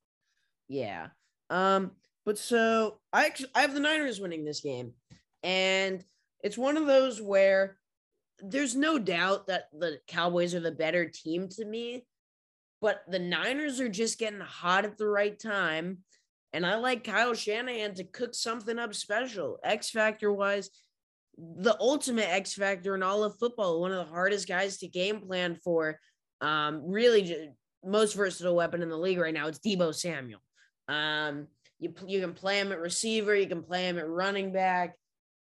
Yeah. 0.66 1.08
Um, 1.50 1.90
but 2.24 2.38
so 2.38 3.00
I 3.12 3.26
actually 3.26 3.50
I 3.54 3.60
have 3.60 3.74
the 3.74 3.80
Niners 3.80 4.18
winning 4.18 4.46
this 4.46 4.60
game. 4.60 4.94
And 5.42 6.02
it's 6.42 6.56
one 6.56 6.78
of 6.78 6.86
those 6.86 7.20
where 7.20 7.76
there's 8.40 8.74
no 8.74 8.98
doubt 8.98 9.46
that 9.46 9.64
the 9.72 9.98
Cowboys 10.06 10.54
are 10.54 10.60
the 10.60 10.72
better 10.72 11.06
team 11.08 11.48
to 11.50 11.64
me, 11.64 12.04
but 12.80 13.02
the 13.08 13.18
Niners 13.18 13.80
are 13.80 13.88
just 13.88 14.18
getting 14.18 14.40
hot 14.40 14.84
at 14.84 14.98
the 14.98 15.08
right 15.08 15.38
time. 15.38 15.98
And 16.52 16.64
I 16.64 16.76
like 16.76 17.04
Kyle 17.04 17.34
Shanahan 17.34 17.94
to 17.94 18.04
cook 18.04 18.34
something 18.34 18.78
up 18.78 18.94
special, 18.94 19.58
X 19.62 19.90
factor 19.90 20.32
wise. 20.32 20.70
The 21.38 21.76
ultimate 21.80 22.30
X 22.30 22.54
factor 22.54 22.94
in 22.94 23.02
all 23.02 23.24
of 23.24 23.38
football, 23.38 23.80
one 23.80 23.92
of 23.92 23.98
the 23.98 24.12
hardest 24.12 24.48
guys 24.48 24.78
to 24.78 24.88
game 24.88 25.20
plan 25.20 25.56
for. 25.62 25.98
Um, 26.40 26.82
really, 26.86 27.50
most 27.84 28.14
versatile 28.14 28.56
weapon 28.56 28.82
in 28.82 28.88
the 28.88 28.96
league 28.96 29.18
right 29.18 29.34
now. 29.34 29.48
It's 29.48 29.58
Deebo 29.58 29.94
Samuel. 29.94 30.40
Um, 30.88 31.46
you 31.78 31.92
you 32.06 32.20
can 32.20 32.32
play 32.32 32.58
him 32.58 32.72
at 32.72 32.80
receiver, 32.80 33.34
you 33.34 33.46
can 33.46 33.62
play 33.62 33.86
him 33.86 33.98
at 33.98 34.08
running 34.08 34.52
back, 34.52 34.96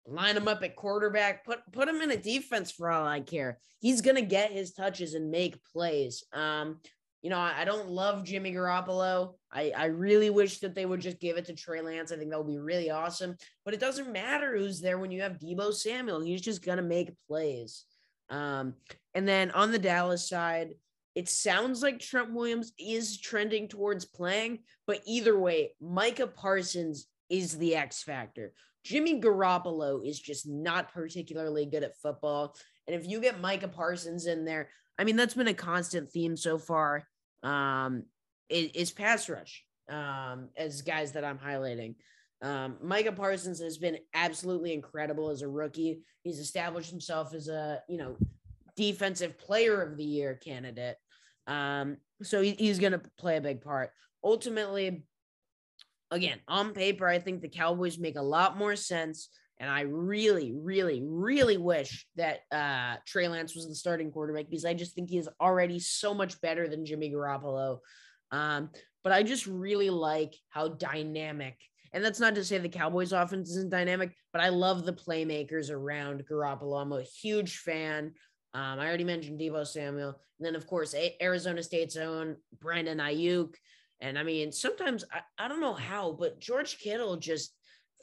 line 0.05 0.37
him 0.37 0.47
up 0.47 0.63
at 0.63 0.75
quarterback, 0.75 1.45
put 1.45 1.59
put 1.71 1.87
him 1.87 2.01
in 2.01 2.11
a 2.11 2.17
defense 2.17 2.71
for 2.71 2.89
all 2.89 3.05
I 3.05 3.21
care. 3.21 3.59
He's 3.79 4.01
gonna 4.01 4.21
get 4.21 4.51
his 4.51 4.73
touches 4.73 5.13
and 5.13 5.31
make 5.31 5.63
plays. 5.71 6.23
Um, 6.33 6.79
you 7.21 7.29
know, 7.29 7.39
I, 7.39 7.61
I 7.61 7.65
don't 7.65 7.89
love 7.89 8.25
Jimmy 8.25 8.51
Garoppolo. 8.51 9.35
I, 9.51 9.71
I 9.75 9.85
really 9.85 10.29
wish 10.29 10.59
that 10.59 10.75
they 10.75 10.85
would 10.85 10.99
just 10.99 11.21
give 11.21 11.37
it 11.37 11.45
to 11.45 11.53
Trey 11.53 11.81
Lance. 11.81 12.11
I 12.11 12.17
think 12.17 12.31
that 12.31 12.37
would 12.37 12.51
be 12.51 12.59
really 12.59 12.91
awesome. 12.91 13.37
But 13.63 13.73
it 13.73 13.79
doesn't 13.79 14.11
matter 14.11 14.57
who's 14.57 14.81
there 14.81 14.97
when 14.97 15.11
you 15.11 15.21
have 15.21 15.39
Deebo 15.39 15.73
Samuel. 15.73 16.21
He's 16.21 16.41
just 16.41 16.65
gonna 16.65 16.81
make 16.81 17.17
plays. 17.27 17.85
Um, 18.29 18.75
and 19.13 19.27
then 19.27 19.51
on 19.51 19.71
the 19.71 19.79
Dallas 19.79 20.27
side, 20.27 20.73
it 21.15 21.29
sounds 21.29 21.83
like 21.83 21.99
Trent 21.99 22.33
Williams 22.33 22.73
is 22.79 23.19
trending 23.19 23.67
towards 23.67 24.05
playing, 24.05 24.59
but 24.87 25.01
either 25.05 25.37
way, 25.37 25.75
Micah 25.79 26.27
Parsons 26.27 27.05
is 27.29 27.57
the 27.57 27.75
X 27.75 28.01
factor. 28.01 28.53
Jimmy 28.83 29.21
Garoppolo 29.21 30.05
is 30.05 30.19
just 30.19 30.47
not 30.47 30.93
particularly 30.93 31.65
good 31.65 31.83
at 31.83 31.97
football. 31.97 32.55
And 32.87 32.95
if 32.95 33.07
you 33.07 33.21
get 33.21 33.39
Micah 33.39 33.67
Parsons 33.67 34.25
in 34.25 34.45
there, 34.45 34.69
I 34.99 35.03
mean, 35.03 35.15
that's 35.15 35.33
been 35.33 35.47
a 35.47 35.53
constant 35.53 36.11
theme 36.11 36.35
so 36.35 36.57
far. 36.57 37.07
Um, 37.43 38.03
is, 38.49 38.71
is 38.73 38.91
pass 38.91 39.29
rush 39.29 39.63
um, 39.89 40.49
as 40.57 40.81
guys 40.81 41.13
that 41.13 41.23
I'm 41.23 41.39
highlighting. 41.39 41.95
Um, 42.41 42.77
Micah 42.81 43.13
Parsons 43.13 43.61
has 43.61 43.77
been 43.77 43.97
absolutely 44.13 44.73
incredible 44.73 45.29
as 45.29 45.41
a 45.41 45.47
rookie. 45.47 46.01
He's 46.23 46.39
established 46.39 46.89
himself 46.89 47.33
as 47.33 47.47
a, 47.47 47.81
you 47.87 47.97
know, 47.97 48.17
defensive 48.75 49.37
player 49.37 49.81
of 49.81 49.97
the 49.97 50.03
year 50.03 50.35
candidate. 50.35 50.97
Um, 51.47 51.97
so 52.21 52.41
he, 52.41 52.51
he's 52.51 52.79
going 52.79 52.93
to 52.93 53.01
play 53.17 53.37
a 53.37 53.41
big 53.41 53.61
part. 53.61 53.91
Ultimately, 54.23 55.05
again, 56.13 56.39
on 56.47 56.73
paper, 56.73 57.07
I 57.07 57.19
think 57.19 57.41
the 57.41 57.49
Cowboys 57.49 57.97
make 57.97 58.15
a 58.15 58.21
lot 58.21 58.57
more 58.57 58.75
sense. 58.75 59.29
And 59.59 59.69
I 59.69 59.81
really, 59.81 60.51
really, 60.51 61.01
really 61.05 61.57
wish 61.57 62.05
that 62.15 62.39
uh, 62.51 62.97
Trey 63.05 63.27
Lance 63.27 63.55
was 63.55 63.67
the 63.67 63.75
starting 63.75 64.11
quarterback 64.11 64.49
because 64.49 64.65
I 64.65 64.73
just 64.73 64.93
think 64.93 65.09
he 65.09 65.17
is 65.17 65.29
already 65.39 65.79
so 65.79 66.13
much 66.13 66.39
better 66.41 66.67
than 66.67 66.85
Jimmy 66.85 67.11
Garoppolo. 67.11 67.79
Um, 68.31 68.69
but 69.03 69.13
I 69.13 69.23
just 69.23 69.47
really 69.47 69.89
like 69.89 70.35
how 70.49 70.69
dynamic, 70.69 71.57
and 71.93 72.03
that's 72.03 72.19
not 72.19 72.35
to 72.35 72.43
say 72.43 72.57
the 72.57 72.69
Cowboys 72.69 73.13
offense 73.13 73.49
isn't 73.51 73.69
dynamic, 73.69 74.15
but 74.31 74.41
I 74.41 74.49
love 74.49 74.85
the 74.85 74.93
playmakers 74.93 75.71
around 75.71 76.23
Garoppolo. 76.29 76.81
I'm 76.81 76.91
a 76.91 77.03
huge 77.03 77.57
fan. 77.57 78.13
Um, 78.53 78.79
I 78.79 78.87
already 78.87 79.03
mentioned 79.03 79.39
Deebo 79.39 79.65
Samuel. 79.65 80.19
And 80.39 80.45
then, 80.45 80.55
of 80.55 80.67
course, 80.67 80.95
Arizona 81.21 81.61
State's 81.61 81.97
own 81.97 82.37
Brandon 82.59 82.97
Aiyuk. 82.97 83.55
And 84.03 84.19
I 84.19 84.23
mean, 84.23 84.51
sometimes 84.51 85.05
I, 85.11 85.21
I 85.45 85.47
don't 85.47 85.61
know 85.61 85.73
how, 85.73 86.11
but 86.11 86.39
George 86.39 86.77
Kittle 86.77 87.15
just 87.15 87.55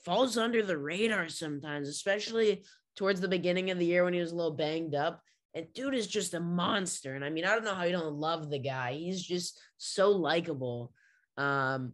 falls 0.02 0.38
under 0.38 0.62
the 0.62 0.78
radar 0.78 1.28
sometimes, 1.28 1.88
especially 1.88 2.64
towards 2.96 3.20
the 3.20 3.28
beginning 3.28 3.70
of 3.70 3.78
the 3.78 3.84
year 3.84 4.02
when 4.02 4.14
he 4.14 4.20
was 4.20 4.32
a 4.32 4.34
little 4.34 4.56
banged 4.56 4.94
up. 4.94 5.20
And 5.54 5.66
dude 5.74 5.94
is 5.94 6.06
just 6.06 6.32
a 6.32 6.40
monster. 6.40 7.14
And 7.14 7.24
I 7.24 7.28
mean, 7.28 7.44
I 7.44 7.50
don't 7.50 7.64
know 7.64 7.74
how 7.74 7.84
you 7.84 7.92
don't 7.92 8.14
love 8.14 8.48
the 8.48 8.58
guy. 8.58 8.94
He's 8.94 9.22
just 9.22 9.60
so 9.76 10.10
likable. 10.10 10.92
Um, 11.36 11.92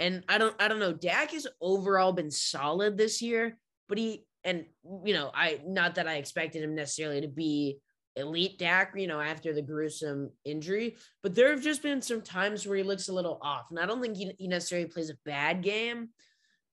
and 0.00 0.24
I 0.28 0.38
don't 0.38 0.60
I 0.60 0.66
don't 0.66 0.80
know. 0.80 0.92
Dak 0.92 1.30
has 1.30 1.46
overall 1.60 2.12
been 2.12 2.30
solid 2.30 2.98
this 2.98 3.22
year, 3.22 3.56
but 3.88 3.98
he 3.98 4.26
and 4.42 4.64
you 5.04 5.14
know, 5.14 5.30
I 5.32 5.60
not 5.64 5.94
that 5.94 6.08
I 6.08 6.16
expected 6.16 6.64
him 6.64 6.74
necessarily 6.74 7.20
to 7.20 7.28
be 7.28 7.78
elite 8.16 8.58
Dak, 8.58 8.92
you 8.96 9.06
know, 9.06 9.20
after 9.20 9.52
the 9.52 9.62
gruesome 9.62 10.30
injury, 10.44 10.96
but 11.22 11.34
there 11.34 11.50
have 11.50 11.62
just 11.62 11.82
been 11.82 12.02
some 12.02 12.20
times 12.20 12.66
where 12.66 12.76
he 12.76 12.82
looks 12.82 13.08
a 13.08 13.12
little 13.12 13.38
off. 13.42 13.66
And 13.70 13.78
I 13.78 13.86
don't 13.86 14.02
think 14.02 14.16
he, 14.16 14.46
necessarily 14.46 14.88
plays 14.88 15.10
a 15.10 15.16
bad 15.24 15.62
game, 15.62 16.10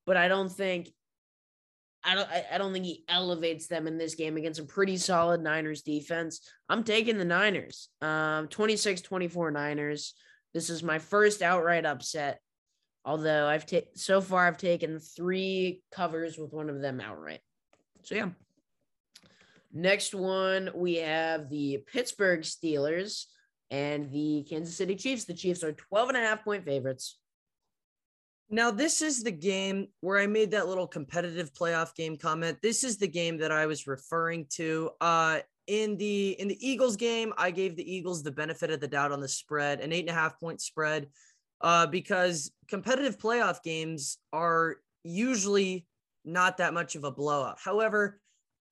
but 0.06 0.18
I 0.18 0.28
don't 0.28 0.52
think 0.52 0.92
I 2.04 2.16
don't 2.16 2.30
I, 2.30 2.46
I 2.54 2.58
don't 2.58 2.72
think 2.72 2.86
he 2.86 3.04
elevates 3.08 3.68
them 3.68 3.86
in 3.88 3.98
this 3.98 4.16
game 4.16 4.38
against 4.38 4.60
a 4.60 4.64
pretty 4.64 4.98
solid 4.98 5.42
Niners 5.42 5.82
defense. 5.82 6.42
I'm 6.70 6.84
taking 6.84 7.18
the 7.18 7.26
Niners. 7.26 7.90
Um 8.02 8.48
26-24 8.48 9.54
Niners. 9.54 10.14
This 10.54 10.70
is 10.70 10.82
my 10.82 11.00
first 11.00 11.42
outright 11.42 11.86
upset. 11.86 12.40
Although 13.06 13.48
I've 13.48 13.66
taken 13.66 13.96
so 13.96 14.22
far 14.22 14.48
I've 14.48 14.58
taken 14.58 15.00
3 15.00 15.82
covers 15.92 16.38
with 16.38 16.54
one 16.54 16.70
of 16.70 16.82
them 16.82 17.02
outright. 17.02 17.42
So 18.04 18.16
yeah. 18.16 18.30
Next 19.72 20.16
one 20.16 20.72
we 20.74 20.96
have 20.96 21.50
the 21.50 21.84
Pittsburgh 21.92 22.42
Steelers 22.42 23.26
and 23.70 24.12
the 24.12 24.46
Kansas 24.50 24.76
City 24.76 24.96
Chiefs. 24.96 25.26
The 25.26 25.34
Chiefs 25.34 25.64
are 25.64 25.74
12 25.74 26.10
and 26.10 26.18
a 26.18 26.22
half 26.22 26.44
point 26.44 26.66
favorites. 26.66 27.18
Now, 28.50 28.72
this 28.72 29.04
is 29.04 29.22
the 29.22 29.32
game 29.32 29.90
where 30.02 30.18
I 30.18 30.26
made 30.26 30.52
that 30.52 30.68
little 30.68 30.88
competitive 30.88 31.54
playoff 31.54 31.94
game 31.94 32.18
comment. 32.18 32.58
This 32.64 32.84
is 32.84 32.98
the 32.98 33.08
game 33.08 33.38
that 33.38 33.52
I 33.52 33.68
was 33.68 33.86
referring 33.86 34.48
to. 34.54 34.90
Uh, 35.00 35.40
in 35.68 35.98
the 35.98 36.32
in 36.40 36.48
the 36.48 36.68
Eagles 36.68 36.96
game, 36.96 37.32
I 37.38 37.52
gave 37.52 37.76
the 37.76 37.96
Eagles 37.96 38.24
the 38.24 38.32
benefit 38.32 38.72
of 38.72 38.80
the 38.80 38.88
doubt 38.88 39.12
on 39.12 39.22
the 39.22 39.28
spread, 39.28 39.82
an 39.82 39.94
eight 39.94 40.00
and 40.00 40.10
a 40.10 40.20
half 40.20 40.40
point 40.40 40.62
spread, 40.62 41.10
uh, 41.62 41.86
because 41.86 42.52
competitive 42.68 43.20
playoff 43.20 43.62
games 43.62 44.18
are 44.34 44.78
usually 45.04 45.86
not 46.26 46.58
that 46.58 46.74
much 46.74 46.96
of 46.96 47.04
a 47.04 47.12
blowout. 47.12 47.60
However, 47.64 48.20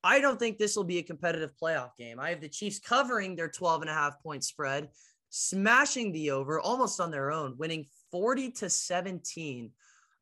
I 0.04 0.20
don't 0.20 0.40
think 0.40 0.58
this 0.58 0.76
will 0.76 0.84
be 0.84 1.00
a 1.00 1.04
competitive 1.04 1.52
playoff 1.62 1.96
game. 1.98 2.20
I 2.20 2.30
have 2.30 2.42
the 2.42 2.50
Chiefs 2.50 2.80
covering 2.80 3.36
their 3.36 3.50
12 3.50 3.82
and 3.82 3.90
a 3.90 3.94
half 3.94 4.22
point 4.22 4.44
spread, 4.44 4.90
smashing 5.30 6.12
the 6.12 6.32
over 6.32 6.60
almost 6.60 7.00
on 7.00 7.12
their 7.12 7.32
own, 7.32 7.56
winning 7.58 7.86
40 8.12 8.52
to 8.52 8.70
17. 8.70 9.72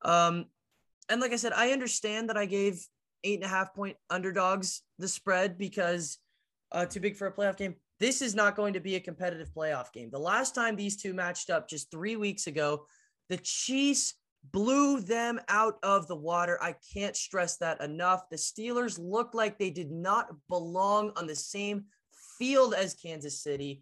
Um, 0.03 0.45
and 1.09 1.21
like 1.21 1.33
I 1.33 1.37
said, 1.37 1.53
I 1.53 1.71
understand 1.71 2.29
that 2.29 2.37
I 2.37 2.45
gave 2.45 2.85
eight 3.23 3.35
and 3.35 3.43
a 3.43 3.49
half 3.49 3.73
point 3.73 3.97
underdogs 4.09 4.81
the 4.99 5.07
spread 5.07 5.57
because 5.57 6.17
uh, 6.71 6.85
too 6.85 6.99
big 6.99 7.15
for 7.15 7.27
a 7.27 7.33
playoff 7.33 7.57
game. 7.57 7.75
This 7.99 8.21
is 8.21 8.35
not 8.35 8.55
going 8.55 8.73
to 8.73 8.79
be 8.79 8.95
a 8.95 8.99
competitive 8.99 9.49
playoff 9.55 9.91
game. 9.93 10.09
The 10.11 10.19
last 10.19 10.53
time 10.53 10.75
these 10.75 10.97
two 10.97 11.13
matched 11.13 11.49
up 11.49 11.69
just 11.69 11.91
three 11.91 12.15
weeks 12.15 12.47
ago, 12.47 12.85
the 13.29 13.37
Chiefs 13.37 14.15
blew 14.51 14.99
them 14.99 15.39
out 15.47 15.75
of 15.83 16.07
the 16.07 16.15
water. 16.15 16.57
I 16.61 16.75
can't 16.93 17.15
stress 17.15 17.57
that 17.57 17.81
enough. 17.81 18.29
The 18.29 18.37
Steelers 18.37 18.99
looked 18.99 19.35
like 19.35 19.57
they 19.57 19.69
did 19.69 19.91
not 19.91 20.29
belong 20.49 21.11
on 21.15 21.27
the 21.27 21.35
same 21.35 21.85
field 22.37 22.73
as 22.73 22.93
Kansas 22.93 23.41
City. 23.41 23.81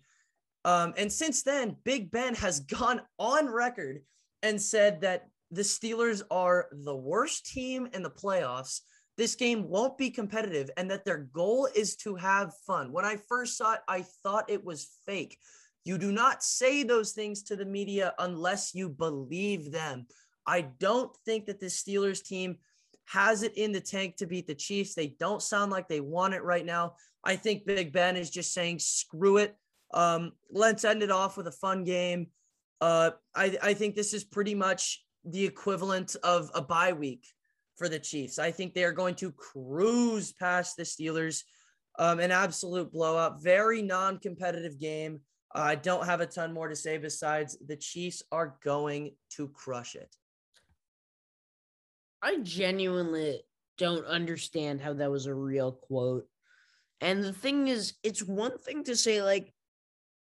Um, 0.65 0.93
and 0.97 1.11
since 1.11 1.43
then, 1.43 1.75
Big 1.83 2.11
Ben 2.11 2.35
has 2.35 2.59
gone 2.79 3.01
on 3.19 3.47
record 3.47 4.01
and 4.41 4.61
said 4.61 5.01
that 5.01 5.27
the 5.51 5.61
Steelers 5.61 6.23
are 6.31 6.67
the 6.71 6.95
worst 6.95 7.45
team 7.45 7.87
in 7.93 8.03
the 8.03 8.09
playoffs. 8.09 8.81
This 9.17 9.35
game 9.35 9.69
won't 9.69 9.97
be 9.97 10.09
competitive 10.09 10.71
and 10.77 10.89
that 10.89 11.05
their 11.05 11.29
goal 11.33 11.67
is 11.75 11.95
to 11.97 12.15
have 12.15 12.53
fun. 12.65 12.91
When 12.91 13.05
I 13.05 13.17
first 13.29 13.57
saw 13.57 13.73
it, 13.73 13.81
I 13.87 14.03
thought 14.23 14.49
it 14.49 14.63
was 14.63 14.89
fake. 15.05 15.37
You 15.85 15.97
do 15.97 16.11
not 16.11 16.43
say 16.43 16.83
those 16.83 17.11
things 17.11 17.43
to 17.43 17.55
the 17.55 17.65
media 17.65 18.13
unless 18.17 18.73
you 18.73 18.89
believe 18.89 19.71
them. 19.71 20.07
I 20.45 20.61
don't 20.79 21.15
think 21.25 21.45
that 21.45 21.59
this 21.59 21.81
Steelers 21.81 22.23
team 22.23 22.57
has 23.05 23.43
it 23.43 23.57
in 23.57 23.71
the 23.71 23.81
tank 23.81 24.17
to 24.17 24.25
beat 24.25 24.47
the 24.47 24.55
Chiefs. 24.55 24.93
They 24.93 25.15
don't 25.19 25.41
sound 25.41 25.71
like 25.71 25.87
they 25.87 25.99
want 26.01 26.33
it 26.33 26.43
right 26.43 26.65
now. 26.65 26.95
I 27.23 27.35
think 27.35 27.65
Big 27.65 27.93
Ben 27.93 28.17
is 28.17 28.29
just 28.29 28.53
saying, 28.53 28.79
screw 28.79 29.37
it. 29.37 29.55
Um, 29.93 30.33
let's 30.51 30.83
end 30.83 31.03
it 31.03 31.11
off 31.11 31.37
with 31.37 31.47
a 31.47 31.51
fun 31.51 31.83
game. 31.83 32.27
Uh, 32.81 33.11
I, 33.35 33.57
I 33.61 33.73
think 33.73 33.95
this 33.95 34.13
is 34.13 34.23
pretty 34.23 34.55
much 34.55 35.03
the 35.23 35.45
equivalent 35.45 36.15
of 36.23 36.51
a 36.53 36.61
bye 36.61 36.93
week 36.93 37.25
for 37.77 37.87
the 37.87 37.99
Chiefs. 37.99 38.39
I 38.39 38.51
think 38.51 38.73
they 38.73 38.83
are 38.83 38.91
going 38.91 39.15
to 39.15 39.31
cruise 39.31 40.33
past 40.33 40.75
the 40.75 40.83
Steelers. 40.83 41.43
Um, 41.99 42.19
an 42.19 42.31
absolute 42.31 42.91
blowout, 42.91 43.41
very 43.41 43.81
non 43.81 44.17
competitive 44.17 44.79
game. 44.79 45.21
I 45.55 45.75
don't 45.75 46.05
have 46.05 46.21
a 46.21 46.25
ton 46.25 46.51
more 46.51 46.67
to 46.67 46.75
say 46.75 46.97
besides 46.97 47.57
the 47.65 47.75
Chiefs 47.75 48.23
are 48.31 48.57
going 48.63 49.11
to 49.31 49.47
crush 49.49 49.95
it. 49.95 50.15
I 52.23 52.37
genuinely 52.41 53.41
don't 53.77 54.05
understand 54.05 54.81
how 54.81 54.93
that 54.93 55.11
was 55.11 55.25
a 55.25 55.33
real 55.33 55.73
quote. 55.73 56.25
And 57.01 57.21
the 57.21 57.33
thing 57.33 57.67
is, 57.67 57.95
it's 58.01 58.23
one 58.23 58.57
thing 58.57 58.85
to 58.85 58.95
say, 58.95 59.21
like, 59.21 59.53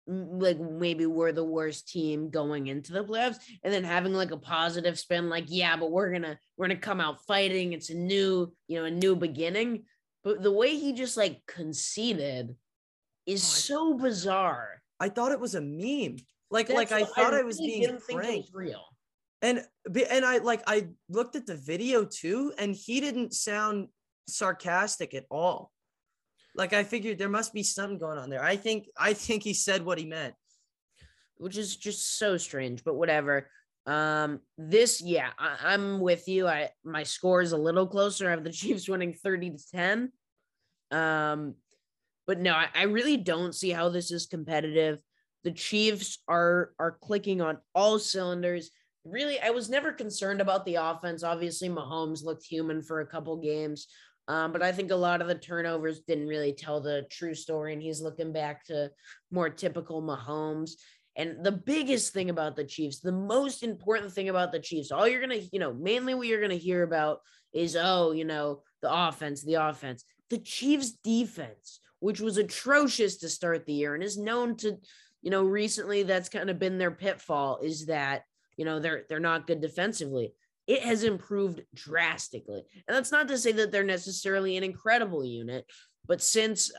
like 0.06 0.60
maybe 0.60 1.06
we're 1.06 1.32
the 1.32 1.44
worst 1.44 1.88
team 1.88 2.30
going 2.30 2.68
into 2.68 2.94
the 2.94 3.04
playoffs 3.04 3.38
and 3.64 3.72
then 3.72 3.84
having 3.84 4.14
like 4.14 4.32
a 4.32 4.38
positive 4.38 4.98
spin 4.98 5.30
like 5.30 5.44
yeah 5.48 5.76
but 5.76 5.92
we're 5.92 6.12
gonna 6.12 6.36
we're 6.58 6.68
gonna 6.68 6.80
come 6.80 7.00
out 7.00 7.24
fighting. 7.28 7.74
It's 7.74 7.92
a 7.92 7.96
new 7.96 8.52
you 8.68 8.80
know 8.80 8.86
a 8.86 8.92
new 8.92 9.16
beginning. 9.16 9.84
But 10.24 10.42
the 10.42 10.52
way 10.52 10.76
he 10.78 10.94
just 10.94 11.16
like 11.16 11.42
conceded 11.48 12.56
is 13.28 13.44
oh, 13.44 13.46
so 13.46 13.94
bizarre. 13.94 14.82
I 15.00 15.10
thought 15.10 15.32
it 15.32 15.40
was 15.40 15.54
a 15.54 15.62
meme. 15.62 16.18
Like 16.50 16.68
That's 16.68 16.78
like 16.78 16.92
i 16.92 17.04
thought 17.04 17.36
I, 17.36 17.42
I 17.42 17.44
was 17.44 17.60
being 17.60 18.00
pranked. 18.10 18.50
real 18.52 18.89
and 19.42 19.64
and 19.86 20.26
i 20.26 20.38
like 20.38 20.62
i 20.68 20.88
looked 21.10 21.36
at 21.36 21.46
the 21.46 21.56
video 21.56 22.04
too 22.06 22.54
and 22.58 22.76
he 22.76 23.00
didn't 23.00 23.34
sound 23.34 23.88
sarcastic 24.28 25.14
at 25.14 25.26
all 25.30 25.72
like 26.56 26.74
I 26.74 26.84
figured 26.84 27.18
there 27.18 27.30
must 27.30 27.54
be 27.54 27.64
something 27.64 27.98
going 27.98 28.18
on 28.18 28.30
there. 28.30 28.44
I 28.44 28.58
think 28.58 28.88
I 28.98 29.14
think 29.14 29.44
he 29.44 29.54
said 29.54 29.86
what 29.86 29.98
he 29.98 30.06
meant. 30.06 30.36
Which 31.38 31.58
is 31.58 31.78
just 31.78 32.18
so 32.18 32.36
strange, 32.36 32.84
but 32.84 32.96
whatever. 32.96 33.50
Um, 33.86 34.42
this, 34.58 35.02
yeah, 35.02 35.30
I, 35.40 35.74
am 35.74 36.02
with 36.02 36.28
you. 36.28 36.48
I 36.48 36.70
my 36.84 37.04
score 37.04 37.42
is 37.42 37.54
a 37.54 37.58
little 37.58 37.88
closer. 37.88 38.28
I 38.28 38.32
have 38.32 38.44
the 38.44 38.52
Chiefs 38.62 38.90
winning 38.90 39.14
30 39.14 39.52
to 39.52 39.72
10. 39.72 40.12
Um, 40.92 41.56
but 42.28 42.40
no, 42.40 42.54
I, 42.54 42.68
I 42.76 42.84
really 42.84 43.16
don't 43.16 43.56
see 43.56 43.70
how 43.70 43.88
this 43.88 44.12
is 44.12 44.26
competitive. 44.26 45.00
The 45.46 45.52
Chiefs 45.52 46.20
are 46.28 46.74
are 46.78 46.98
clicking 47.02 47.40
on 47.40 47.60
all 47.74 48.00
cylinders. 48.00 48.70
Really, 49.10 49.40
I 49.40 49.50
was 49.50 49.70
never 49.70 49.92
concerned 49.92 50.42
about 50.42 50.66
the 50.66 50.76
offense. 50.76 51.24
Obviously, 51.24 51.70
Mahomes 51.70 52.24
looked 52.24 52.46
human 52.46 52.82
for 52.82 53.02
a 53.02 53.08
couple 53.08 53.36
games. 53.38 53.88
Um, 54.28 54.52
but 54.52 54.62
I 54.62 54.72
think 54.72 54.92
a 54.92 54.96
lot 54.96 55.22
of 55.22 55.28
the 55.28 55.34
turnovers 55.34 56.02
didn't 56.02 56.28
really 56.28 56.54
tell 56.54 56.80
the 56.80 57.08
true 57.10 57.34
story, 57.34 57.74
and 57.74 57.82
he's 57.82 58.02
looking 58.02 58.32
back 58.32 58.64
to 58.66 58.92
more 59.32 59.50
typical 59.50 60.04
Mahomes. 60.04 60.74
And 61.16 61.44
the 61.44 61.52
biggest 61.52 62.14
thing 62.14 62.30
about 62.30 62.56
the 62.56 62.64
Chiefs, 62.64 63.00
the 63.00 63.12
most 63.12 63.64
important 63.64 64.14
thing 64.14 64.30
about 64.30 64.52
the 64.52 64.60
Chiefs, 64.60 64.92
all 64.92 65.08
you're 65.08 65.22
gonna, 65.22 65.42
you 65.52 65.60
know, 65.60 65.74
mainly 65.74 66.14
what 66.14 66.28
you're 66.28 66.42
gonna 66.42 66.54
hear 66.54 66.84
about 66.84 67.22
is, 67.54 67.76
oh, 67.76 68.12
you 68.12 68.24
know, 68.24 68.62
the 68.84 68.94
offense, 68.94 69.44
the 69.44 69.56
offense. 69.56 70.06
The 70.30 70.38
Chiefs' 70.38 70.92
defense, 70.92 71.80
which 72.00 72.22
was 72.22 72.38
atrocious 72.38 73.18
to 73.18 73.30
start 73.30 73.66
the 73.66 73.74
year 73.74 73.96
and 73.96 74.04
is 74.04 74.18
known 74.18 74.56
to, 74.58 74.78
you 75.24 75.32
know, 75.32 75.44
recently 75.44 76.04
that's 76.04 76.30
kind 76.30 76.52
of 76.52 76.60
been 76.60 76.78
their 76.78 76.92
pitfall, 76.92 77.60
is 77.64 77.88
that 77.88 78.22
you 78.60 78.66
know 78.66 78.80
they're 78.80 79.06
they're 79.10 79.20
not 79.20 79.48
good 79.48 79.62
defensively 79.62 80.34
it 80.70 80.84
has 80.84 81.04
improved 81.04 81.64
drastically. 81.74 82.62
And 82.88 82.96
that's 82.96 83.12
not 83.12 83.28
to 83.30 83.40
say 83.40 83.52
that 83.54 83.72
they're 83.72 83.84
necessarily 83.84 84.56
an 84.56 84.64
incredible 84.64 85.26
unit, 85.26 85.66
but 86.08 86.22
since 86.22 86.72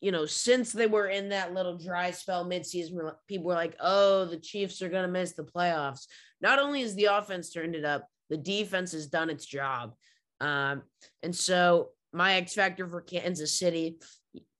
you 0.00 0.12
know, 0.12 0.26
since 0.26 0.72
they 0.72 0.86
were 0.86 1.08
in 1.08 1.28
that 1.30 1.54
little 1.54 1.76
dry 1.76 2.10
spell 2.12 2.44
midseason, 2.44 3.12
people 3.26 3.46
were 3.46 3.54
like, 3.54 3.76
"Oh, 3.80 4.24
the 4.24 4.38
Chiefs 4.38 4.82
are 4.82 4.88
going 4.88 5.04
to 5.04 5.10
miss 5.10 5.32
the 5.32 5.44
playoffs." 5.44 6.06
Not 6.40 6.58
only 6.58 6.82
has 6.82 6.94
the 6.94 7.06
offense 7.06 7.50
turned 7.50 7.74
it 7.74 7.84
up, 7.84 8.08
the 8.28 8.36
defense 8.36 8.92
has 8.92 9.06
done 9.06 9.30
its 9.30 9.44
job. 9.44 9.94
Um, 10.40 10.82
and 11.22 11.34
so 11.34 11.90
my 12.12 12.34
X 12.34 12.54
factor 12.54 12.86
for 12.86 13.00
Kansas 13.00 13.58
City, 13.58 13.98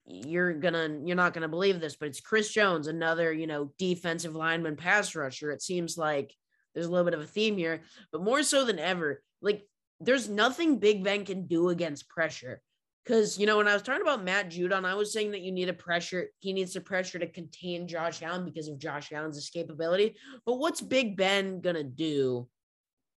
you're 0.06 0.54
gonna 0.54 1.00
you're 1.04 1.16
not 1.16 1.34
gonna 1.34 1.48
believe 1.48 1.80
this, 1.80 1.96
but 1.96 2.08
it's 2.08 2.20
Chris 2.20 2.52
Jones, 2.52 2.88
another 2.88 3.32
you 3.32 3.46
know 3.46 3.72
defensive 3.78 4.34
lineman 4.34 4.76
pass 4.76 5.14
rusher. 5.14 5.52
It 5.52 5.62
seems 5.62 5.96
like 5.96 6.32
there's 6.74 6.86
a 6.86 6.90
little 6.90 7.04
bit 7.04 7.14
of 7.14 7.20
a 7.20 7.26
theme 7.26 7.56
here, 7.56 7.82
but 8.12 8.22
more 8.22 8.42
so 8.42 8.64
than 8.64 8.78
ever, 8.78 9.22
like 9.40 9.66
there's 10.00 10.28
nothing 10.28 10.78
Big 10.78 11.02
Ben 11.02 11.24
can 11.24 11.46
do 11.46 11.70
against 11.70 12.08
pressure. 12.08 12.60
Because, 13.04 13.38
you 13.38 13.46
know, 13.46 13.56
when 13.56 13.68
I 13.68 13.72
was 13.72 13.82
talking 13.82 14.02
about 14.02 14.22
Matt 14.22 14.50
Judon, 14.50 14.84
I 14.84 14.94
was 14.94 15.14
saying 15.14 15.30
that 15.30 15.40
you 15.40 15.50
need 15.50 15.70
a 15.70 15.72
pressure, 15.72 16.28
he 16.40 16.52
needs 16.52 16.76
a 16.76 16.80
pressure 16.80 17.18
to 17.18 17.26
contain 17.26 17.88
Josh 17.88 18.22
Allen 18.22 18.44
because 18.44 18.68
of 18.68 18.78
Josh 18.78 19.12
Allen's 19.12 19.40
escapability. 19.40 20.14
But 20.44 20.58
what's 20.58 20.82
Big 20.82 21.16
Ben 21.16 21.62
going 21.62 21.76
to 21.76 21.84
do 21.84 22.48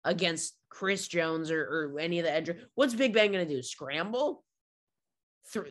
against 0.04 0.54
Chris 0.68 1.08
Jones 1.08 1.50
or, 1.50 1.62
or 1.62 1.98
any 1.98 2.20
of 2.20 2.24
the 2.24 2.32
edge? 2.32 2.50
What's 2.76 2.94
Big 2.94 3.12
Ben 3.12 3.32
going 3.32 3.48
to 3.48 3.52
do? 3.52 3.62
Scramble? 3.62 4.44
Through, 5.52 5.66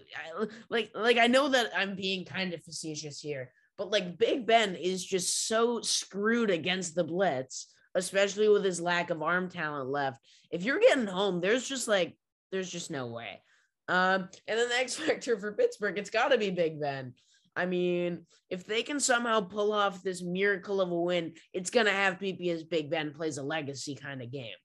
like, 0.70 0.92
like 0.94 1.18
I 1.18 1.28
know 1.28 1.48
that 1.48 1.72
I'm 1.74 1.96
being 1.96 2.26
kind 2.26 2.54
of 2.54 2.62
facetious 2.62 3.22
here, 3.22 3.54
but 3.80 3.92
like 3.92 4.18
Big 4.18 4.46
Ben 4.46 4.76
is 4.76 5.04
just 5.04 5.48
so 5.48 5.80
screwed 5.80 6.52
against 6.52 6.96
the 6.96 7.04
blitz, 7.06 7.68
especially 7.96 8.50
with 8.50 8.64
his 8.64 8.82
lack 8.82 9.10
of 9.10 9.24
arm 9.24 9.50
talent 9.50 9.90
left. 9.90 10.20
If 10.52 10.66
you're 10.66 10.82
getting 10.82 11.08
home, 11.08 11.40
there's 11.40 11.68
just 11.68 11.88
like 11.88 12.18
there's 12.52 12.70
just 12.70 12.92
no 12.92 13.08
way. 13.08 13.42
Um, 13.88 14.28
and 14.50 14.60
then 14.60 14.68
the 14.68 14.76
X 14.76 14.96
factor 14.98 15.40
for 15.40 15.54
Pittsburgh, 15.54 15.98
it's 15.98 16.10
got 16.10 16.28
to 16.28 16.38
be 16.38 16.52
Big 16.52 16.80
Ben. 16.80 17.14
I 17.56 17.66
mean, 17.68 18.26
if 18.50 18.66
they 18.66 18.84
can 18.84 19.00
somehow 19.00 19.40
pull 19.40 19.72
off 19.72 20.04
this 20.04 20.22
miracle 20.22 20.82
of 20.82 20.92
a 20.92 21.00
win, 21.00 21.34
it's 21.54 21.70
gonna 21.70 21.90
have 21.90 22.20
PP 22.20 22.50
as 22.50 22.66
Big 22.66 22.90
Ben 22.90 23.14
plays 23.14 23.38
a 23.38 23.44
legacy 23.44 23.96
kind 23.96 24.22
of 24.22 24.30
game. 24.30 24.58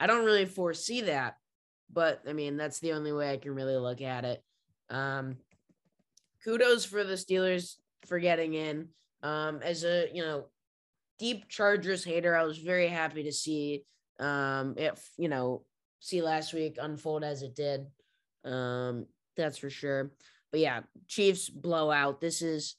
I 0.00 0.06
don't 0.06 0.24
really 0.24 0.46
foresee 0.46 1.02
that, 1.02 1.34
but 1.92 2.22
I 2.26 2.32
mean 2.32 2.56
that's 2.56 2.80
the 2.80 2.94
only 2.94 3.12
way 3.12 3.30
I 3.30 3.36
can 3.36 3.54
really 3.54 3.76
look 3.76 4.00
at 4.00 4.24
it. 4.24 4.42
Um, 4.88 5.36
kudos 6.42 6.86
for 6.86 7.04
the 7.04 7.14
Steelers 7.14 7.76
for 8.06 8.18
getting 8.18 8.54
in. 8.54 8.88
Um, 9.22 9.60
as 9.62 9.84
a 9.84 10.08
you 10.12 10.22
know 10.22 10.46
deep 11.18 11.48
Chargers 11.48 12.04
hater, 12.04 12.36
I 12.36 12.44
was 12.44 12.58
very 12.58 12.88
happy 12.88 13.24
to 13.24 13.32
see 13.32 13.84
um 14.18 14.74
if 14.78 15.10
you 15.18 15.28
know 15.28 15.62
see 16.00 16.22
last 16.22 16.54
week 16.54 16.78
unfold 16.80 17.24
as 17.24 17.42
it 17.42 17.54
did. 17.54 17.86
Um, 18.44 19.06
that's 19.36 19.58
for 19.58 19.70
sure. 19.70 20.12
But 20.50 20.60
yeah, 20.60 20.80
Chiefs 21.08 21.48
blowout. 21.48 22.20
This 22.20 22.42
is 22.42 22.76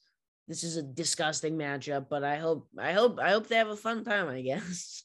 this 0.47 0.63
is 0.63 0.77
a 0.77 0.83
disgusting 0.83 1.57
matchup, 1.57 2.07
but 2.09 2.23
I 2.23 2.37
hope 2.37 2.67
I 2.77 2.93
hope 2.93 3.19
I 3.19 3.31
hope 3.31 3.47
they 3.47 3.57
have 3.57 3.69
a 3.69 3.75
fun 3.75 4.03
time, 4.03 4.29
I 4.29 4.41
guess. 4.43 5.03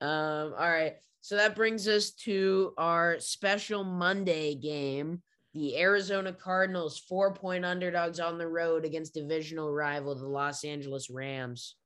um, 0.00 0.54
all 0.56 0.70
right. 0.70 0.94
So 1.22 1.36
that 1.36 1.56
brings 1.56 1.86
us 1.86 2.12
to 2.24 2.72
our 2.78 3.20
special 3.20 3.84
Monday 3.84 4.54
game 4.54 5.22
the 5.54 5.78
Arizona 5.78 6.32
Cardinals, 6.32 6.98
four 6.98 7.34
point 7.34 7.64
underdogs 7.64 8.20
on 8.20 8.38
the 8.38 8.46
road 8.46 8.84
against 8.84 9.14
divisional 9.14 9.72
rival, 9.72 10.14
the 10.14 10.26
Los 10.26 10.64
Angeles 10.64 11.10
Rams. 11.10 11.76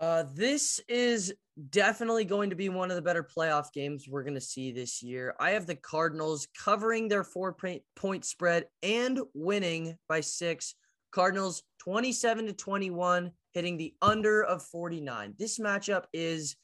Uh, 0.00 0.24
this 0.34 0.80
is 0.88 1.32
definitely 1.70 2.24
going 2.24 2.50
to 2.50 2.56
be 2.56 2.68
one 2.68 2.90
of 2.90 2.96
the 2.96 3.02
better 3.02 3.22
playoff 3.22 3.72
games 3.72 4.06
we're 4.08 4.24
going 4.24 4.34
to 4.34 4.40
see 4.40 4.72
this 4.72 5.02
year. 5.02 5.34
I 5.38 5.50
have 5.50 5.66
the 5.66 5.76
Cardinals 5.76 6.48
covering 6.58 7.08
their 7.08 7.24
four 7.24 7.56
point 7.96 8.24
spread 8.24 8.66
and 8.82 9.20
winning 9.34 9.96
by 10.08 10.20
six. 10.20 10.74
Cardinals 11.12 11.62
27 11.78 12.46
to 12.46 12.52
21, 12.52 13.30
hitting 13.52 13.76
the 13.76 13.94
under 14.02 14.42
of 14.42 14.64
49. 14.64 15.34
This 15.38 15.60
matchup 15.60 16.04
is 16.12 16.56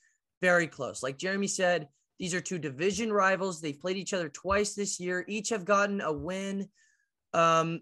very 0.42 0.66
close. 0.66 1.02
Like 1.02 1.18
Jeremy 1.18 1.46
said, 1.46 1.86
these 2.20 2.34
are 2.34 2.40
two 2.40 2.58
division 2.58 3.10
rivals. 3.10 3.60
They've 3.60 3.80
played 3.80 3.96
each 3.96 4.12
other 4.12 4.28
twice 4.28 4.74
this 4.74 5.00
year. 5.00 5.24
Each 5.26 5.48
have 5.48 5.64
gotten 5.64 6.02
a 6.02 6.12
win. 6.12 6.68
Um, 7.32 7.80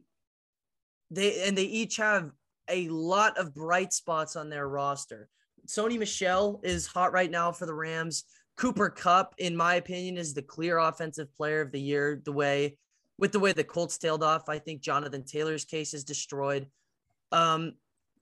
they 1.11 1.43
and 1.47 1.59
they 1.59 1.65
each 1.65 1.97
have 1.97 2.31
a 2.71 2.89
lot 2.89 3.37
of 3.37 3.53
bright 3.53 3.93
spots 3.93 4.37
on 4.37 4.49
their 4.49 4.69
roster. 4.69 5.29
Sony 5.67 5.99
Michel 5.99 6.61
is 6.63 6.87
hot 6.87 7.13
right 7.13 7.31
now 7.31 7.51
for 7.51 7.67
the 7.67 7.75
Rams. 7.75 8.25
Cooper 8.57 8.91
Kupp, 8.91 9.35
in 9.39 9.57
my 9.57 9.75
opinion, 9.75 10.17
is 10.17 10.35
the 10.35 10.43
clear 10.43 10.79
offensive 10.79 11.35
player 11.35 11.61
of 11.61 11.73
the 11.73 11.81
year. 11.81 12.23
The 12.25 12.33
way 12.33 12.79
with 13.19 13.33
the 13.33 13.41
way 13.41 13.53
the 13.53 13.65
Colts 13.65 13.99
tailed 13.99 14.23
off, 14.23 14.49
I 14.49 14.61
think 14.61 14.83
Jonathan 14.83 15.25
Taylor's 15.25 15.65
case 15.65 15.95
is 15.95 16.05
destroyed. 16.05 16.69
Um, 17.33 17.73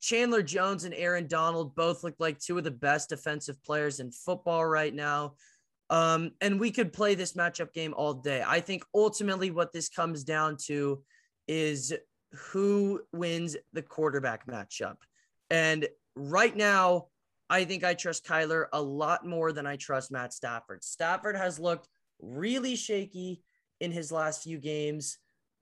Chandler 0.01 0.43
Jones 0.43 0.85
and 0.85 0.95
Aaron 0.95 1.27
Donald 1.27 1.75
both 1.75 2.05
look 2.05 2.15
like 2.19 2.39
two 2.39 2.57
of 2.57 2.65
the 2.65 2.71
best 2.71 3.11
defensive 3.11 3.63
players 3.63 4.01
in 4.01 4.11
football 4.11 4.65
right 4.65 4.95
now. 4.95 5.35
Um, 5.89 6.33
and 6.41 6.59
we 6.59 6.71
could 6.71 6.93
play 6.93 7.15
this 7.15 7.35
matchup 7.35 7.73
game 7.73 7.95
all 7.97 8.15
day. 8.15 8.43
I 8.47 8.61
think 8.61 8.85
ultimately 8.95 9.51
what 9.51 9.73
this 9.73 9.89
comes 9.89 10.25
down 10.25 10.57
to 10.67 11.03
is 11.47 11.93
who 12.33 13.01
wins 13.13 13.57
the 13.73 13.83
quarterback 13.83 14.47
matchup. 14.47 14.97
And 15.51 15.87
right 16.17 16.57
now, 16.57 17.07
I 17.49 17.65
think 17.65 17.85
I 17.85 17.95
trust 17.95 18.27
Kyler 18.27 18.67
a 18.73 18.83
lot 18.83 19.25
more 19.25 19.53
than 19.53 19.67
I 19.67 19.77
trust 19.77 20.11
Matt 20.11 20.33
Stafford. 20.33 20.83
Stafford 20.83 21.37
has 21.37 21.61
looked 21.61 21.89
really 22.21 22.75
shaky 22.75 23.43
in 23.81 23.93
his 23.93 24.11
last 24.11 24.43
few 24.43 24.59
games. 24.59 25.19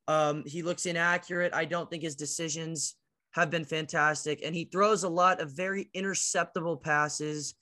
Um, 0.09 0.45
he 0.47 0.63
looks 0.63 0.87
inaccurate. 0.87 1.53
I 1.53 1.67
don't 1.67 1.91
think 1.91 2.03
his 2.03 2.17
decisions 2.17 2.95
have 3.33 3.51
been 3.51 3.65
fantastic, 3.65 4.41
and 4.45 4.55
he 4.55 4.65
throws 4.65 5.03
a 5.03 5.09
lot 5.09 5.41
of 5.41 5.51
very 5.51 5.91
interceptable 5.95 6.81
passes. 6.81 7.55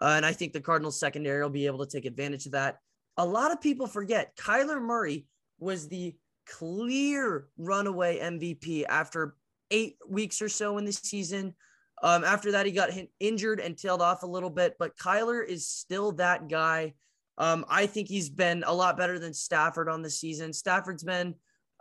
Uh, 0.00 0.14
and 0.16 0.24
I 0.24 0.32
think 0.32 0.52
the 0.52 0.60
Cardinals 0.60 0.98
secondary 0.98 1.42
will 1.42 1.50
be 1.50 1.66
able 1.66 1.84
to 1.84 1.90
take 1.90 2.06
advantage 2.06 2.46
of 2.46 2.52
that. 2.52 2.78
A 3.16 3.24
lot 3.24 3.52
of 3.52 3.60
people 3.60 3.86
forget 3.86 4.36
Kyler 4.36 4.80
Murray 4.80 5.26
was 5.58 5.88
the 5.88 6.14
clear 6.46 7.48
runaway 7.58 8.18
MVP 8.18 8.84
after 8.88 9.36
eight 9.70 9.96
weeks 10.08 10.40
or 10.40 10.48
so 10.48 10.78
in 10.78 10.84
the 10.84 10.92
season. 10.92 11.54
Um, 12.02 12.24
after 12.24 12.52
that, 12.52 12.66
he 12.66 12.72
got 12.72 12.90
injured 13.18 13.60
and 13.60 13.76
tailed 13.76 14.00
off 14.00 14.22
a 14.22 14.26
little 14.26 14.50
bit, 14.50 14.76
but 14.78 14.96
Kyler 14.96 15.46
is 15.46 15.68
still 15.68 16.12
that 16.12 16.48
guy. 16.48 16.94
Um, 17.36 17.64
I 17.68 17.86
think 17.86 18.08
he's 18.08 18.30
been 18.30 18.64
a 18.66 18.72
lot 18.72 18.96
better 18.96 19.18
than 19.18 19.34
Stafford 19.34 19.88
on 19.88 20.02
the 20.02 20.10
season. 20.10 20.52
Stafford's 20.52 21.04
been 21.04 21.34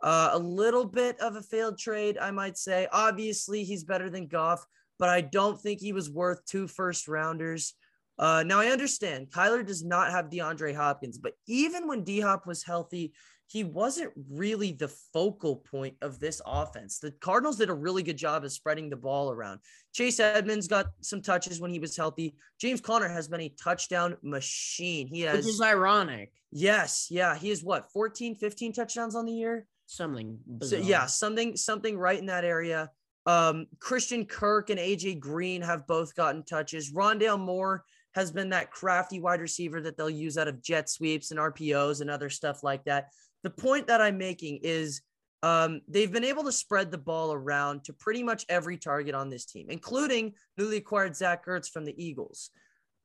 uh, 0.03 0.31
a 0.33 0.39
little 0.39 0.85
bit 0.85 1.19
of 1.19 1.35
a 1.35 1.41
failed 1.41 1.77
trade, 1.77 2.17
I 2.17 2.31
might 2.31 2.57
say. 2.57 2.87
Obviously, 2.91 3.63
he's 3.63 3.83
better 3.83 4.09
than 4.09 4.27
Goff, 4.27 4.65
but 4.97 5.09
I 5.09 5.21
don't 5.21 5.59
think 5.59 5.79
he 5.79 5.93
was 5.93 6.09
worth 6.09 6.45
two 6.45 6.67
first 6.67 7.07
rounders. 7.07 7.73
Uh, 8.19 8.43
now, 8.45 8.59
I 8.59 8.67
understand 8.67 9.29
Kyler 9.31 9.65
does 9.65 9.83
not 9.83 10.11
have 10.11 10.29
DeAndre 10.29 10.75
Hopkins, 10.75 11.17
but 11.17 11.33
even 11.47 11.87
when 11.87 12.03
D 12.03 12.19
Hop 12.19 12.45
was 12.45 12.63
healthy, 12.63 13.13
he 13.47 13.63
wasn't 13.63 14.11
really 14.29 14.73
the 14.73 14.89
focal 14.89 15.55
point 15.55 15.95
of 16.01 16.19
this 16.19 16.41
offense. 16.45 16.99
The 16.99 17.11
Cardinals 17.13 17.57
did 17.57 17.69
a 17.69 17.73
really 17.73 18.03
good 18.03 18.17
job 18.17 18.43
of 18.43 18.51
spreading 18.51 18.89
the 18.89 18.95
ball 18.97 19.31
around. 19.31 19.61
Chase 19.93 20.19
Edmonds 20.19 20.67
got 20.67 20.87
some 21.01 21.21
touches 21.21 21.59
when 21.59 21.71
he 21.71 21.79
was 21.79 21.97
healthy. 21.97 22.35
James 22.59 22.81
Conner 22.81 23.07
has 23.07 23.27
been 23.27 23.41
a 23.41 23.49
touchdown 23.49 24.17
machine. 24.21 25.07
He 25.07 25.21
has 25.21 25.37
Which 25.37 25.55
is 25.55 25.61
ironic. 25.61 26.31
Yes, 26.51 27.07
yeah, 27.09 27.35
he 27.35 27.49
is 27.49 27.63
what 27.63 27.91
14, 27.91 28.35
15 28.35 28.73
touchdowns 28.73 29.15
on 29.15 29.25
the 29.25 29.33
year. 29.33 29.65
Something 29.87 30.37
so, 30.61 30.75
yeah, 30.75 31.07
something 31.07 31.55
something 31.57 31.97
right 31.97 32.19
in 32.19 32.27
that 32.27 32.43
area. 32.45 32.91
Um, 33.25 33.65
Christian 33.79 34.25
Kirk 34.25 34.69
and 34.69 34.79
AJ 34.79 35.19
Green 35.19 35.63
have 35.63 35.87
both 35.87 36.13
gotten 36.15 36.43
touches. 36.43 36.93
Rondale 36.93 37.39
Moore 37.39 37.83
has 38.15 38.31
been 38.31 38.49
that 38.49 38.71
crafty 38.71 39.19
wide 39.19 39.41
receiver 39.41 39.81
that 39.81 39.97
they'll 39.97 40.09
use 40.09 40.37
out 40.37 40.47
of 40.47 40.61
jet 40.61 40.89
sweeps 40.89 41.31
and 41.31 41.39
RPOs 41.39 42.01
and 42.01 42.09
other 42.09 42.29
stuff 42.29 42.63
like 42.63 42.83
that 42.85 43.09
the 43.43 43.49
point 43.49 43.87
that 43.87 44.01
I'm 44.01 44.17
making 44.17 44.59
is 44.63 45.01
um, 45.41 45.81
they've 45.87 46.11
been 46.11 46.25
able 46.25 46.43
to 46.43 46.51
spread 46.51 46.91
the 46.91 46.97
ball 46.97 47.31
around 47.33 47.85
to 47.85 47.93
pretty 47.93 48.23
much 48.23 48.45
every 48.49 48.77
target 48.77 49.15
on 49.15 49.29
this 49.29 49.45
team, 49.45 49.67
including 49.69 50.33
newly 50.57 50.77
acquired 50.77 51.15
Zach 51.15 51.45
Ertz 51.45 51.69
from 51.69 51.85
the 51.85 52.03
Eagles. 52.03 52.51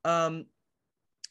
Um, 0.04 0.46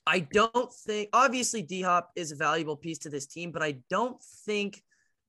I 0.07 0.19
don't 0.19 0.71
think, 0.73 1.09
obviously, 1.13 1.61
D 1.61 1.81
Hop 1.81 2.11
is 2.15 2.31
a 2.31 2.35
valuable 2.35 2.77
piece 2.77 2.99
to 2.99 3.09
this 3.09 3.25
team, 3.25 3.51
but 3.51 3.63
I 3.63 3.77
don't 3.89 4.21
think 4.45 4.81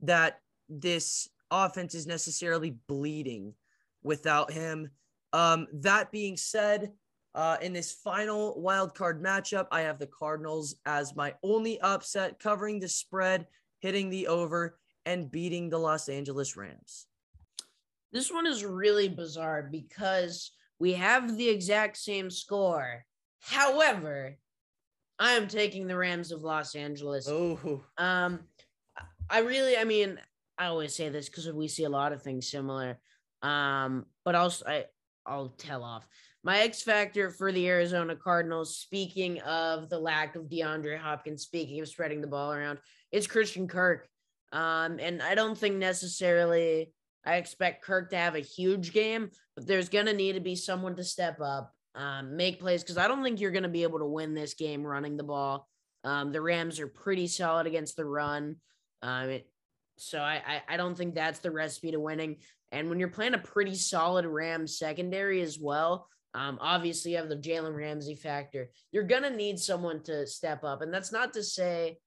that 0.02 0.38
this 0.68 1.28
offense 1.50 1.94
is 1.94 2.06
necessarily 2.06 2.76
bleeding 2.88 3.54
without 4.02 4.52
him. 4.52 4.90
Um, 5.32 5.66
that 5.74 6.12
being 6.12 6.36
said, 6.36 6.92
uh, 7.34 7.56
in 7.60 7.72
this 7.72 7.92
final 7.92 8.60
wild 8.60 8.94
card 8.94 9.22
matchup, 9.22 9.66
I 9.72 9.82
have 9.82 9.98
the 9.98 10.06
Cardinals 10.06 10.76
as 10.86 11.16
my 11.16 11.34
only 11.42 11.80
upset, 11.80 12.38
covering 12.38 12.80
the 12.80 12.88
spread 12.88 13.46
hitting 13.84 14.08
the 14.08 14.26
over, 14.28 14.78
and 15.04 15.30
beating 15.30 15.68
the 15.68 15.76
Los 15.76 16.08
Angeles 16.08 16.56
Rams. 16.56 17.06
This 18.12 18.32
one 18.32 18.46
is 18.46 18.64
really 18.64 19.08
bizarre 19.08 19.68
because 19.70 20.52
we 20.78 20.94
have 20.94 21.36
the 21.36 21.48
exact 21.48 21.98
same 21.98 22.30
score. 22.30 23.04
However, 23.40 24.36
I 25.18 25.32
am 25.32 25.48
taking 25.48 25.86
the 25.86 25.98
Rams 25.98 26.32
of 26.32 26.42
Los 26.42 26.74
Angeles. 26.74 27.28
Oh. 27.28 27.84
Um 27.98 28.40
I 29.28 29.40
really 29.40 29.76
I 29.76 29.84
mean, 29.84 30.18
I 30.56 30.66
always 30.66 30.94
say 30.94 31.10
this 31.10 31.28
because 31.28 31.52
we 31.52 31.68
see 31.68 31.84
a 31.84 31.90
lot 31.90 32.12
of 32.12 32.22
things 32.22 32.50
similar. 32.50 32.98
Um, 33.42 34.06
but 34.24 34.34
also 34.34 34.64
I 34.66 34.84
I'll 35.26 35.50
tell 35.58 35.84
off. 35.84 36.06
My 36.46 36.58
X 36.58 36.82
factor 36.82 37.30
for 37.30 37.52
the 37.52 37.66
Arizona 37.68 38.14
Cardinals, 38.14 38.76
speaking 38.76 39.40
of 39.40 39.88
the 39.88 39.98
lack 39.98 40.36
of 40.36 40.42
DeAndre 40.42 40.98
Hopkins, 40.98 41.42
speaking 41.42 41.80
of 41.80 41.88
spreading 41.88 42.20
the 42.20 42.26
ball 42.26 42.52
around, 42.52 42.80
it's 43.10 43.26
Christian 43.26 43.66
Kirk. 43.66 44.06
Um, 44.52 44.98
and 45.00 45.22
I 45.22 45.34
don't 45.34 45.56
think 45.56 45.76
necessarily 45.76 46.92
I 47.24 47.36
expect 47.36 47.82
Kirk 47.82 48.10
to 48.10 48.16
have 48.16 48.34
a 48.34 48.40
huge 48.40 48.92
game, 48.92 49.30
but 49.56 49.66
there's 49.66 49.88
going 49.88 50.04
to 50.04 50.12
need 50.12 50.34
to 50.34 50.40
be 50.40 50.54
someone 50.54 50.94
to 50.96 51.02
step 51.02 51.40
up, 51.40 51.72
um, 51.94 52.36
make 52.36 52.60
plays, 52.60 52.82
because 52.82 52.98
I 52.98 53.08
don't 53.08 53.22
think 53.22 53.40
you're 53.40 53.50
going 53.50 53.62
to 53.62 53.70
be 53.70 53.82
able 53.82 54.00
to 54.00 54.04
win 54.06 54.34
this 54.34 54.52
game 54.52 54.84
running 54.84 55.16
the 55.16 55.24
ball. 55.24 55.66
Um, 56.04 56.30
the 56.30 56.42
Rams 56.42 56.78
are 56.78 56.86
pretty 56.86 57.26
solid 57.26 57.66
against 57.66 57.96
the 57.96 58.04
run. 58.04 58.56
Um, 59.00 59.30
it, 59.30 59.48
so 59.96 60.18
I, 60.18 60.42
I, 60.46 60.74
I 60.74 60.76
don't 60.76 60.94
think 60.94 61.14
that's 61.14 61.38
the 61.38 61.50
recipe 61.50 61.92
to 61.92 62.00
winning. 62.00 62.36
And 62.70 62.90
when 62.90 62.98
you're 62.98 63.08
playing 63.08 63.32
a 63.32 63.38
pretty 63.38 63.76
solid 63.76 64.26
Rams 64.26 64.78
secondary 64.78 65.40
as 65.40 65.58
well, 65.58 66.06
um, 66.34 66.58
obviously, 66.60 67.12
you 67.12 67.16
have 67.18 67.28
the 67.28 67.36
Jalen 67.36 67.76
Ramsey 67.76 68.16
factor. 68.16 68.70
You're 68.90 69.04
going 69.04 69.22
to 69.22 69.30
need 69.30 69.58
someone 69.58 70.02
to 70.02 70.26
step 70.26 70.64
up. 70.64 70.82
And 70.82 70.92
that's 70.92 71.12
not 71.12 71.32
to 71.34 71.42
say 71.42 71.98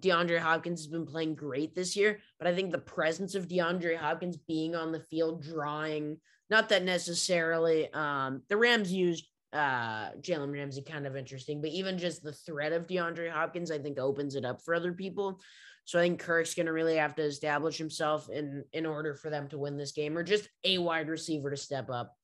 DeAndre 0.00 0.38
Hopkins 0.38 0.80
has 0.80 0.86
been 0.86 1.06
playing 1.06 1.34
great 1.34 1.74
this 1.74 1.96
year, 1.96 2.20
but 2.38 2.46
I 2.46 2.54
think 2.54 2.70
the 2.70 2.78
presence 2.78 3.34
of 3.34 3.48
DeAndre 3.48 3.96
Hopkins 3.96 4.36
being 4.36 4.74
on 4.74 4.92
the 4.92 5.00
field, 5.00 5.42
drawing, 5.42 6.18
not 6.50 6.68
that 6.68 6.84
necessarily 6.84 7.92
um, 7.92 8.42
the 8.48 8.56
Rams 8.56 8.92
used 8.92 9.26
uh, 9.52 10.10
Jalen 10.20 10.52
Ramsey 10.52 10.82
kind 10.82 11.06
of 11.06 11.16
interesting, 11.16 11.60
but 11.60 11.70
even 11.70 11.98
just 11.98 12.22
the 12.22 12.32
threat 12.32 12.72
of 12.72 12.86
DeAndre 12.86 13.30
Hopkins, 13.30 13.70
I 13.70 13.78
think 13.78 13.98
opens 13.98 14.34
it 14.34 14.44
up 14.44 14.62
for 14.62 14.74
other 14.74 14.92
people. 14.92 15.40
So 15.84 15.98
I 15.98 16.02
think 16.02 16.20
Kirk's 16.20 16.54
going 16.54 16.66
to 16.66 16.72
really 16.72 16.96
have 16.96 17.14
to 17.16 17.22
establish 17.22 17.76
himself 17.76 18.30
in 18.30 18.64
in 18.72 18.86
order 18.86 19.14
for 19.14 19.30
them 19.30 19.48
to 19.48 19.58
win 19.58 19.76
this 19.76 19.92
game, 19.92 20.16
or 20.16 20.22
just 20.22 20.48
a 20.64 20.78
wide 20.78 21.08
receiver 21.08 21.50
to 21.50 21.56
step 21.56 21.90
up. 21.90 22.14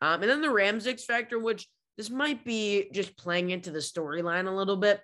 Um, 0.00 0.22
and 0.22 0.30
then 0.30 0.40
the 0.40 0.50
Rams 0.50 0.86
X 0.86 1.04
factor, 1.04 1.38
which 1.38 1.66
this 1.96 2.10
might 2.10 2.44
be 2.44 2.88
just 2.92 3.16
playing 3.16 3.50
into 3.50 3.70
the 3.70 3.80
storyline 3.80 4.46
a 4.46 4.54
little 4.54 4.76
bit. 4.76 5.00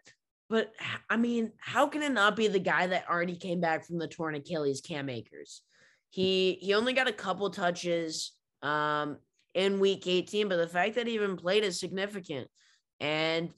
But 0.48 0.72
I 1.10 1.16
mean, 1.16 1.52
how 1.58 1.88
can 1.88 2.02
it 2.02 2.12
not 2.12 2.36
be 2.36 2.48
the 2.48 2.58
guy 2.58 2.86
that 2.86 3.08
already 3.08 3.36
came 3.36 3.60
back 3.60 3.84
from 3.84 3.98
the 3.98 4.06
torn 4.06 4.34
Achilles, 4.34 4.80
Cam 4.80 5.08
Akers? 5.08 5.62
He 6.10 6.58
he 6.60 6.74
only 6.74 6.92
got 6.92 7.08
a 7.08 7.12
couple 7.12 7.50
touches 7.50 8.32
um, 8.62 9.18
in 9.54 9.80
week 9.80 10.06
18, 10.06 10.48
but 10.48 10.56
the 10.56 10.68
fact 10.68 10.94
that 10.94 11.06
he 11.06 11.14
even 11.14 11.36
played 11.36 11.64
is 11.64 11.80
significant. 11.80 12.48
And 13.00 13.48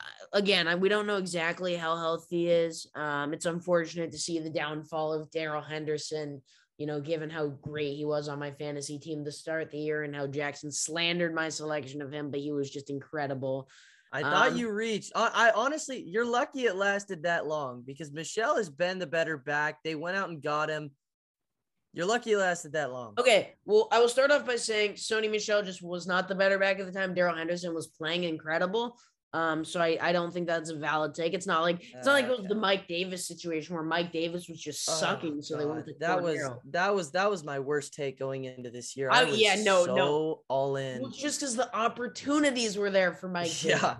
uh, 0.00 0.38
again, 0.38 0.80
we 0.80 0.88
don't 0.88 1.06
know 1.06 1.18
exactly 1.18 1.76
how 1.76 1.96
healthy 1.96 2.44
he 2.44 2.48
is. 2.48 2.86
Um, 2.94 3.34
it's 3.34 3.46
unfortunate 3.46 4.12
to 4.12 4.18
see 4.18 4.38
the 4.38 4.50
downfall 4.50 5.12
of 5.12 5.30
Darrell 5.30 5.62
Henderson 5.62 6.40
you 6.78 6.86
know, 6.86 7.00
given 7.00 7.28
how 7.28 7.48
great 7.48 7.96
he 7.96 8.04
was 8.04 8.28
on 8.28 8.38
my 8.38 8.52
fantasy 8.52 8.98
team 8.98 9.24
to 9.24 9.32
start 9.32 9.70
the 9.70 9.78
year 9.78 10.04
and 10.04 10.14
how 10.14 10.28
Jackson 10.28 10.70
slandered 10.70 11.34
my 11.34 11.48
selection 11.48 12.00
of 12.00 12.12
him, 12.12 12.30
but 12.30 12.40
he 12.40 12.52
was 12.52 12.70
just 12.70 12.88
incredible. 12.88 13.68
I 14.12 14.22
thought 14.22 14.52
um, 14.52 14.56
you 14.56 14.70
reached. 14.70 15.12
I, 15.14 15.30
I, 15.34 15.50
honestly, 15.54 16.02
you're 16.06 16.24
lucky 16.24 16.64
it 16.64 16.76
lasted 16.76 17.24
that 17.24 17.46
long 17.46 17.82
because 17.84 18.12
Michel 18.12 18.56
has 18.56 18.70
been 18.70 18.98
the 18.98 19.06
better 19.06 19.36
back. 19.36 19.82
They 19.82 19.96
went 19.96 20.16
out 20.16 20.30
and 20.30 20.40
got 20.40 20.70
him. 20.70 20.92
You're 21.92 22.06
lucky 22.06 22.32
it 22.32 22.38
lasted 22.38 22.72
that 22.72 22.92
long. 22.92 23.14
Okay, 23.18 23.54
well, 23.64 23.88
I 23.90 23.98
will 23.98 24.08
start 24.08 24.30
off 24.30 24.46
by 24.46 24.56
saying 24.56 24.92
Sony 24.92 25.30
Michel 25.30 25.62
just 25.62 25.82
was 25.82 26.06
not 26.06 26.28
the 26.28 26.34
better 26.34 26.58
back 26.58 26.78
at 26.78 26.86
the 26.86 26.92
time. 26.92 27.12
Darrell 27.12 27.36
Henderson 27.36 27.74
was 27.74 27.88
playing 27.88 28.24
incredible. 28.24 28.96
Um, 29.34 29.62
so 29.62 29.80
I, 29.80 29.98
I 30.00 30.12
don't 30.12 30.32
think 30.32 30.46
that's 30.46 30.70
a 30.70 30.76
valid 30.76 31.14
take. 31.14 31.34
It's 31.34 31.46
not 31.46 31.60
like 31.60 31.82
it's 31.82 32.06
not 32.06 32.14
like 32.14 32.24
it 32.24 32.38
was 32.38 32.46
the 32.48 32.54
Mike 32.54 32.88
Davis 32.88 33.28
situation 33.28 33.74
where 33.74 33.84
Mike 33.84 34.10
Davis 34.10 34.48
was 34.48 34.58
just 34.58 34.88
oh, 34.88 34.94
sucking. 34.94 35.42
so 35.42 35.58
they 35.58 35.66
went 35.66 35.84
to 35.84 35.94
that 36.00 36.22
was 36.22 36.38
that 36.70 36.94
was 36.94 37.10
that 37.12 37.30
was 37.30 37.44
my 37.44 37.58
worst 37.58 37.92
take 37.92 38.18
going 38.18 38.44
into 38.44 38.70
this 38.70 38.96
year. 38.96 39.10
I, 39.10 39.24
I 39.24 39.28
yeah, 39.28 39.56
no, 39.62 39.84
so 39.84 39.94
no, 39.94 40.40
all 40.48 40.76
in. 40.76 41.02
Well, 41.02 41.10
just 41.10 41.40
because 41.40 41.56
the 41.56 41.74
opportunities 41.76 42.78
were 42.78 42.90
there 42.90 43.12
for 43.12 43.28
Mike. 43.28 43.62
Yeah, 43.62 43.78
Davis. 43.78 43.96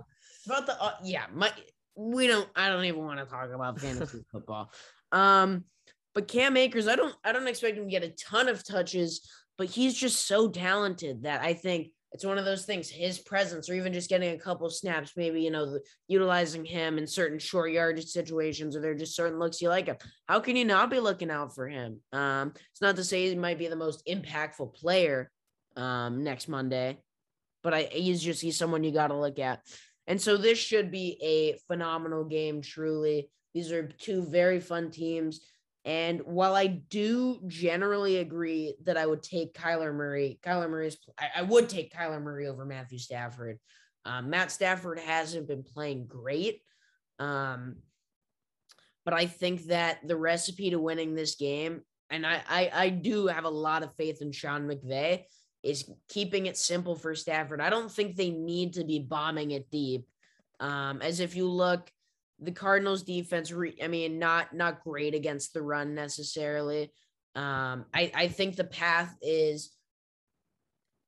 About 0.46 0.66
the 0.66 0.82
uh, 0.82 0.92
yeah, 1.04 1.26
Mike. 1.34 1.52
We 1.94 2.26
don't. 2.26 2.48
I 2.56 2.70
don't 2.70 2.84
even 2.86 3.04
want 3.04 3.18
to 3.18 3.26
talk 3.26 3.50
about 3.50 3.78
fantasy 3.78 4.24
football. 4.32 4.72
Um, 5.12 5.64
but 6.14 6.26
Cam 6.26 6.56
Akers, 6.56 6.88
I 6.88 6.96
don't. 6.96 7.14
I 7.22 7.32
don't 7.32 7.48
expect 7.48 7.76
him 7.76 7.84
to 7.84 7.90
get 7.90 8.02
a 8.02 8.10
ton 8.10 8.48
of 8.48 8.66
touches, 8.66 9.28
but 9.58 9.66
he's 9.66 9.94
just 9.94 10.26
so 10.26 10.48
talented 10.48 11.24
that 11.24 11.42
I 11.42 11.52
think 11.52 11.88
it's 12.12 12.24
one 12.24 12.38
of 12.38 12.44
those 12.44 12.64
things 12.64 12.88
his 12.88 13.18
presence 13.18 13.68
or 13.68 13.74
even 13.74 13.92
just 13.92 14.08
getting 14.08 14.34
a 14.34 14.38
couple 14.38 14.68
snaps 14.70 15.12
maybe 15.16 15.42
you 15.42 15.50
know 15.50 15.78
utilizing 16.06 16.64
him 16.64 16.98
in 16.98 17.06
certain 17.06 17.38
short 17.38 17.70
yardage 17.70 18.06
situations 18.06 18.74
or 18.74 18.80
there 18.80 18.92
are 18.92 18.96
just 18.96 19.16
certain 19.16 19.38
looks 19.38 19.60
you 19.60 19.68
like 19.68 19.86
him 19.86 19.96
how 20.26 20.40
can 20.40 20.56
you 20.56 20.64
not 20.64 20.90
be 20.90 21.00
looking 21.00 21.30
out 21.30 21.54
for 21.54 21.68
him? 21.68 22.00
Um 22.12 22.52
it's 22.70 22.80
not 22.80 22.96
to 22.96 23.04
say 23.04 23.28
he 23.28 23.34
might 23.34 23.58
be 23.58 23.68
the 23.68 23.76
most 23.76 24.06
impactful 24.06 24.74
player 24.74 25.30
um 25.76 26.24
next 26.24 26.48
monday 26.48 26.98
but 27.62 27.74
i 27.74 27.82
he's 27.92 28.22
just 28.22 28.40
he's 28.40 28.56
someone 28.56 28.84
you 28.84 28.92
got 28.92 29.08
to 29.08 29.16
look 29.16 29.38
at. 29.38 29.60
And 30.06 30.20
so 30.20 30.38
this 30.38 30.58
should 30.58 30.90
be 30.90 31.18
a 31.22 31.58
phenomenal 31.66 32.24
game 32.24 32.62
truly. 32.62 33.28
These 33.52 33.72
are 33.72 33.86
two 33.86 34.24
very 34.24 34.58
fun 34.58 34.90
teams 34.90 35.40
and 35.88 36.20
while 36.26 36.54
I 36.54 36.66
do 36.66 37.40
generally 37.46 38.18
agree 38.18 38.74
that 38.84 38.98
I 38.98 39.06
would 39.06 39.22
take 39.22 39.54
Kyler 39.54 39.94
Murray, 39.94 40.38
Kyler 40.44 40.68
Murray's, 40.68 40.98
I, 41.18 41.28
I 41.36 41.42
would 41.42 41.70
take 41.70 41.94
Kyler 41.94 42.20
Murray 42.20 42.46
over 42.46 42.66
Matthew 42.66 42.98
Stafford. 42.98 43.58
Um, 44.04 44.28
Matt 44.28 44.52
Stafford 44.52 44.98
hasn't 44.98 45.48
been 45.48 45.62
playing 45.62 46.04
great. 46.06 46.60
Um, 47.18 47.76
but 49.06 49.14
I 49.14 49.24
think 49.24 49.68
that 49.68 50.06
the 50.06 50.14
recipe 50.14 50.68
to 50.68 50.78
winning 50.78 51.14
this 51.14 51.36
game, 51.36 51.80
and 52.10 52.26
I, 52.26 52.42
I, 52.46 52.70
I 52.74 52.88
do 52.90 53.28
have 53.28 53.44
a 53.44 53.48
lot 53.48 53.82
of 53.82 53.94
faith 53.94 54.20
in 54.20 54.30
Sean 54.30 54.68
McVay, 54.68 55.24
is 55.62 55.90
keeping 56.10 56.44
it 56.44 56.58
simple 56.58 56.96
for 56.96 57.14
Stafford. 57.14 57.62
I 57.62 57.70
don't 57.70 57.90
think 57.90 58.14
they 58.14 58.28
need 58.28 58.74
to 58.74 58.84
be 58.84 58.98
bombing 58.98 59.52
it 59.52 59.70
deep. 59.70 60.06
Um, 60.60 61.00
as 61.00 61.20
if 61.20 61.34
you 61.34 61.48
look, 61.48 61.90
the 62.40 62.52
Cardinals 62.52 63.02
defense, 63.02 63.50
re- 63.50 63.78
I 63.82 63.88
mean, 63.88 64.18
not 64.18 64.54
not 64.54 64.84
great 64.84 65.14
against 65.14 65.54
the 65.54 65.62
run 65.62 65.94
necessarily. 65.94 66.92
Um, 67.34 67.86
I, 67.94 68.10
I 68.14 68.28
think 68.28 68.56
the 68.56 68.64
path 68.64 69.14
is, 69.22 69.72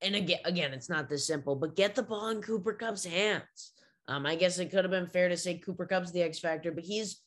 and 0.03 0.15
again, 0.15 0.41
again, 0.45 0.73
it's 0.73 0.89
not 0.89 1.09
this 1.09 1.27
simple, 1.27 1.57
but 1.57 1.77
get 1.77 1.95
the 1.95 2.03
ball 2.03 2.29
in 2.29 2.43
Cooper 2.43 2.73
Kupp's 2.73 3.05
hands. 3.05 3.73
Um, 4.09 4.27
I 4.27 4.35
guess 4.35 4.59
it 4.59 4.71
could 4.71 4.85
have 4.85 4.91
been 4.91 5.07
fair 5.07 5.29
to 5.29 5.37
say 5.37 5.59
Cooper 5.59 5.87
Kupp's 5.87 6.11
the 6.11 6.23
X 6.23 6.41
factor, 6.41 6.73
but 6.73 6.85
he's, 6.85 7.21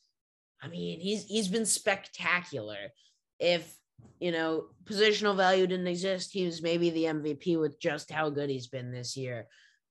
I 0.62 0.68
mean, 0.68 1.00
he's 1.00 1.24
he's 1.24 1.48
been 1.48 1.66
spectacular. 1.66 2.92
If 3.38 3.74
you 4.20 4.32
know 4.32 4.66
positional 4.84 5.36
value 5.36 5.66
didn't 5.66 5.86
exist, 5.86 6.32
he 6.32 6.44
was 6.44 6.62
maybe 6.62 6.90
the 6.90 7.04
MVP 7.04 7.58
with 7.58 7.80
just 7.80 8.10
how 8.10 8.28
good 8.28 8.50
he's 8.50 8.68
been 8.68 8.92
this 8.92 9.16
year. 9.16 9.46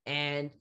And 0.05 0.51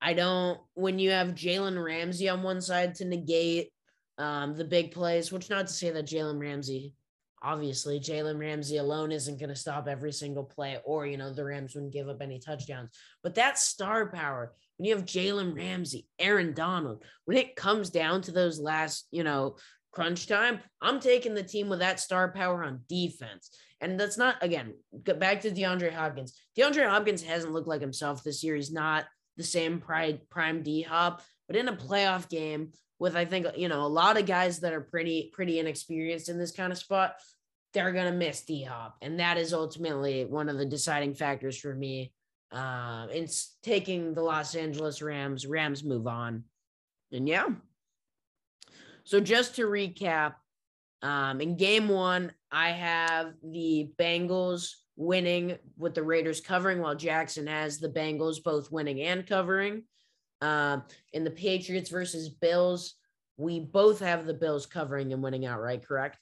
I 0.00 0.14
don't 0.14 0.60
when 0.74 0.98
you 0.98 1.10
have 1.10 1.34
Jalen 1.34 1.82
Ramsey 1.82 2.28
on 2.28 2.42
one 2.42 2.60
side 2.60 2.94
to 2.96 3.04
negate 3.04 3.70
um, 4.18 4.54
the 4.54 4.64
big 4.64 4.92
plays, 4.92 5.32
which 5.32 5.50
not 5.50 5.66
to 5.66 5.72
say 5.72 5.90
that 5.90 6.06
Jalen 6.06 6.40
Ramsey, 6.40 6.94
obviously 7.42 8.00
Jalen 8.00 8.38
Ramsey 8.38 8.78
alone 8.78 9.12
isn't 9.12 9.38
going 9.38 9.50
to 9.50 9.56
stop 9.56 9.88
every 9.88 10.12
single 10.12 10.44
play, 10.44 10.78
or 10.84 11.06
you 11.06 11.16
know 11.16 11.32
the 11.32 11.44
Rams 11.44 11.74
wouldn't 11.74 11.92
give 11.92 12.08
up 12.08 12.22
any 12.22 12.38
touchdowns. 12.38 12.90
But 13.22 13.34
that 13.34 13.58
star 13.58 14.10
power 14.10 14.52
when 14.80 14.88
you 14.88 14.96
have 14.96 15.04
Jalen 15.04 15.54
Ramsey, 15.54 16.06
Aaron 16.18 16.54
Donald, 16.54 17.04
when 17.26 17.36
it 17.36 17.54
comes 17.54 17.90
down 17.90 18.22
to 18.22 18.32
those 18.32 18.58
last, 18.58 19.06
you 19.10 19.22
know, 19.22 19.56
crunch 19.92 20.26
time, 20.26 20.60
I'm 20.80 21.00
taking 21.00 21.34
the 21.34 21.42
team 21.42 21.68
with 21.68 21.80
that 21.80 22.00
star 22.00 22.32
power 22.32 22.64
on 22.64 22.80
defense. 22.88 23.50
And 23.82 24.00
that's 24.00 24.16
not 24.16 24.36
again, 24.40 24.72
back 25.18 25.42
to 25.42 25.50
DeAndre 25.50 25.92
Hopkins. 25.92 26.32
DeAndre 26.58 26.88
Hopkins 26.88 27.22
hasn't 27.22 27.52
looked 27.52 27.68
like 27.68 27.82
himself 27.82 28.24
this 28.24 28.42
year. 28.42 28.56
He's 28.56 28.72
not 28.72 29.04
the 29.36 29.44
same 29.44 29.80
pride 29.80 30.28
prime 30.30 30.62
D 30.62 30.82
hop, 30.82 31.22
but 31.46 31.56
in 31.56 31.68
a 31.68 31.76
playoff 31.76 32.28
game 32.28 32.72
with 32.98 33.16
I 33.16 33.24
think 33.24 33.46
you 33.56 33.68
know 33.68 33.84
a 33.84 33.88
lot 33.88 34.18
of 34.18 34.26
guys 34.26 34.60
that 34.60 34.72
are 34.72 34.80
pretty 34.80 35.30
pretty 35.32 35.58
inexperienced 35.58 36.28
in 36.28 36.38
this 36.38 36.52
kind 36.52 36.72
of 36.72 36.78
spot, 36.78 37.16
they're 37.72 37.92
gonna 37.92 38.12
miss 38.12 38.42
D 38.42 38.62
hop, 38.62 38.96
and 39.02 39.18
that 39.20 39.38
is 39.38 39.52
ultimately 39.52 40.24
one 40.24 40.48
of 40.48 40.58
the 40.58 40.66
deciding 40.66 41.14
factors 41.14 41.58
for 41.58 41.74
me. 41.74 42.12
Uh, 42.52 43.06
it's 43.10 43.56
taking 43.62 44.12
the 44.12 44.22
Los 44.22 44.54
Angeles 44.54 45.00
Rams. 45.02 45.46
Rams 45.46 45.82
move 45.84 46.06
on, 46.06 46.44
and 47.12 47.28
yeah. 47.28 47.46
So 49.04 49.18
just 49.18 49.56
to 49.56 49.62
recap, 49.62 50.34
um, 51.02 51.40
in 51.40 51.56
game 51.56 51.88
one, 51.88 52.32
I 52.52 52.70
have 52.70 53.32
the 53.42 53.90
Bengals 53.98 54.74
winning 55.00 55.56
with 55.78 55.94
the 55.94 56.02
Raiders 56.02 56.42
covering, 56.42 56.80
while 56.80 56.94
Jackson 56.94 57.46
has 57.46 57.78
the 57.78 57.88
Bengals 57.88 58.42
both 58.42 58.70
winning 58.70 59.00
and 59.00 59.26
covering. 59.26 59.84
Um, 60.42 60.84
in 61.14 61.24
the 61.24 61.30
Patriots 61.30 61.88
versus 61.88 62.28
Bills, 62.28 62.96
we 63.38 63.60
both 63.60 64.00
have 64.00 64.26
the 64.26 64.34
Bills 64.34 64.66
covering 64.66 65.12
and 65.14 65.22
winning 65.22 65.46
outright, 65.46 65.86
correct? 65.86 66.18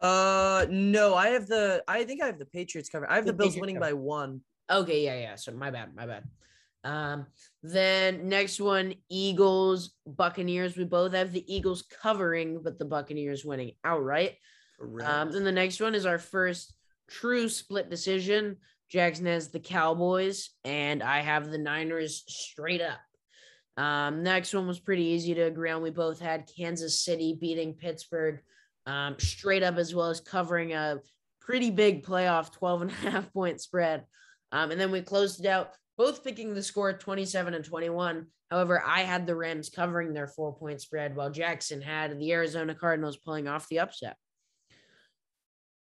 Uh, 0.00 0.64
no, 0.70 1.14
I 1.14 1.28
have 1.28 1.46
the. 1.46 1.84
I 1.86 2.04
think 2.04 2.22
I 2.22 2.26
have 2.26 2.38
the 2.38 2.46
Patriots 2.46 2.88
covering. 2.88 3.12
I 3.12 3.16
have 3.16 3.26
the, 3.26 3.32
the 3.32 3.36
Bills 3.36 3.50
Patriots 3.50 3.60
winning 3.60 3.76
cover. 3.76 3.86
by 3.86 3.92
one. 3.92 4.40
Okay, 4.70 5.04
yeah, 5.04 5.18
yeah. 5.18 5.36
So 5.36 5.52
my 5.52 5.70
bad, 5.70 5.94
my 5.94 6.06
bad. 6.06 6.24
Um, 6.84 7.26
then 7.62 8.28
next 8.28 8.60
one, 8.60 8.94
Eagles, 9.10 9.92
Buccaneers. 10.06 10.76
We 10.76 10.84
both 10.84 11.12
have 11.12 11.32
the 11.32 11.54
Eagles 11.54 11.82
covering, 11.82 12.62
but 12.62 12.78
the 12.78 12.84
Buccaneers 12.86 13.44
winning 13.44 13.72
outright. 13.84 14.36
Um, 14.80 15.32
then 15.32 15.44
the 15.44 15.52
next 15.52 15.80
one 15.80 15.94
is 15.94 16.04
our 16.04 16.18
first 16.18 16.74
true 17.08 17.48
split 17.48 17.90
decision. 17.90 18.56
Jackson 18.88 19.26
has 19.26 19.48
the 19.48 19.60
Cowboys, 19.60 20.50
and 20.64 21.02
I 21.02 21.20
have 21.20 21.50
the 21.50 21.58
Niners 21.58 22.24
straight 22.28 22.80
up. 22.80 23.00
Um, 23.76 24.22
next 24.22 24.54
one 24.54 24.68
was 24.68 24.78
pretty 24.78 25.04
easy 25.04 25.34
to 25.34 25.42
agree 25.42 25.70
on. 25.70 25.82
We 25.82 25.90
both 25.90 26.20
had 26.20 26.48
Kansas 26.56 27.04
City 27.04 27.36
beating 27.40 27.74
Pittsburgh 27.74 28.40
um, 28.86 29.16
straight 29.18 29.62
up, 29.62 29.76
as 29.76 29.94
well 29.94 30.10
as 30.10 30.20
covering 30.20 30.74
a 30.74 31.00
pretty 31.40 31.70
big 31.70 32.04
playoff 32.04 32.52
12 32.52 32.82
and 32.82 32.90
a 32.90 32.94
half 32.94 33.32
point 33.32 33.60
spread. 33.60 34.04
Um, 34.52 34.70
and 34.70 34.80
then 34.80 34.92
we 34.92 35.00
closed 35.00 35.44
it 35.44 35.48
out, 35.48 35.70
both 35.96 36.22
picking 36.22 36.54
the 36.54 36.62
score 36.62 36.92
27 36.92 37.54
and 37.54 37.64
21. 37.64 38.26
However, 38.50 38.82
I 38.86 39.00
had 39.00 39.26
the 39.26 39.34
Rams 39.34 39.70
covering 39.70 40.12
their 40.12 40.28
four 40.28 40.54
point 40.54 40.80
spread, 40.80 41.16
while 41.16 41.30
Jackson 41.30 41.80
had 41.80 42.18
the 42.18 42.32
Arizona 42.32 42.74
Cardinals 42.74 43.16
pulling 43.16 43.48
off 43.48 43.68
the 43.68 43.80
upset. 43.80 44.16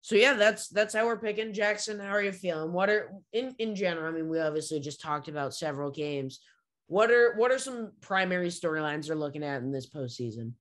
So 0.03 0.15
yeah, 0.15 0.35
that's 0.35 0.69
that's 0.69 0.95
how 0.95 1.07
we're 1.07 1.19
picking. 1.19 1.53
Jackson, 1.53 1.99
how 1.99 2.11
are 2.11 2.23
you 2.23 2.33
feeling? 2.33 2.73
What 2.73 2.89
are 2.89 3.13
in 3.33 3.55
in 3.59 3.75
general? 3.75 4.09
I 4.09 4.17
mean, 4.17 4.29
we 4.29 4.41
obviously 4.41 4.81
just 4.81 5.01
talked 5.01 5.29
about 5.29 5.55
several 5.55 5.91
games. 5.91 6.41
What 6.87 7.11
are 7.11 7.35
what 7.37 7.53
are 7.53 7.59
some 7.59 7.93
primary 8.01 8.49
storylines 8.49 9.09
you're 9.09 9.17
looking 9.17 9.45
at 9.45 9.63
in 9.63 9.73
this 9.73 9.89
postseason? 9.89 10.53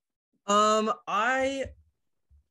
Um, 0.47 0.91
I 1.07 1.65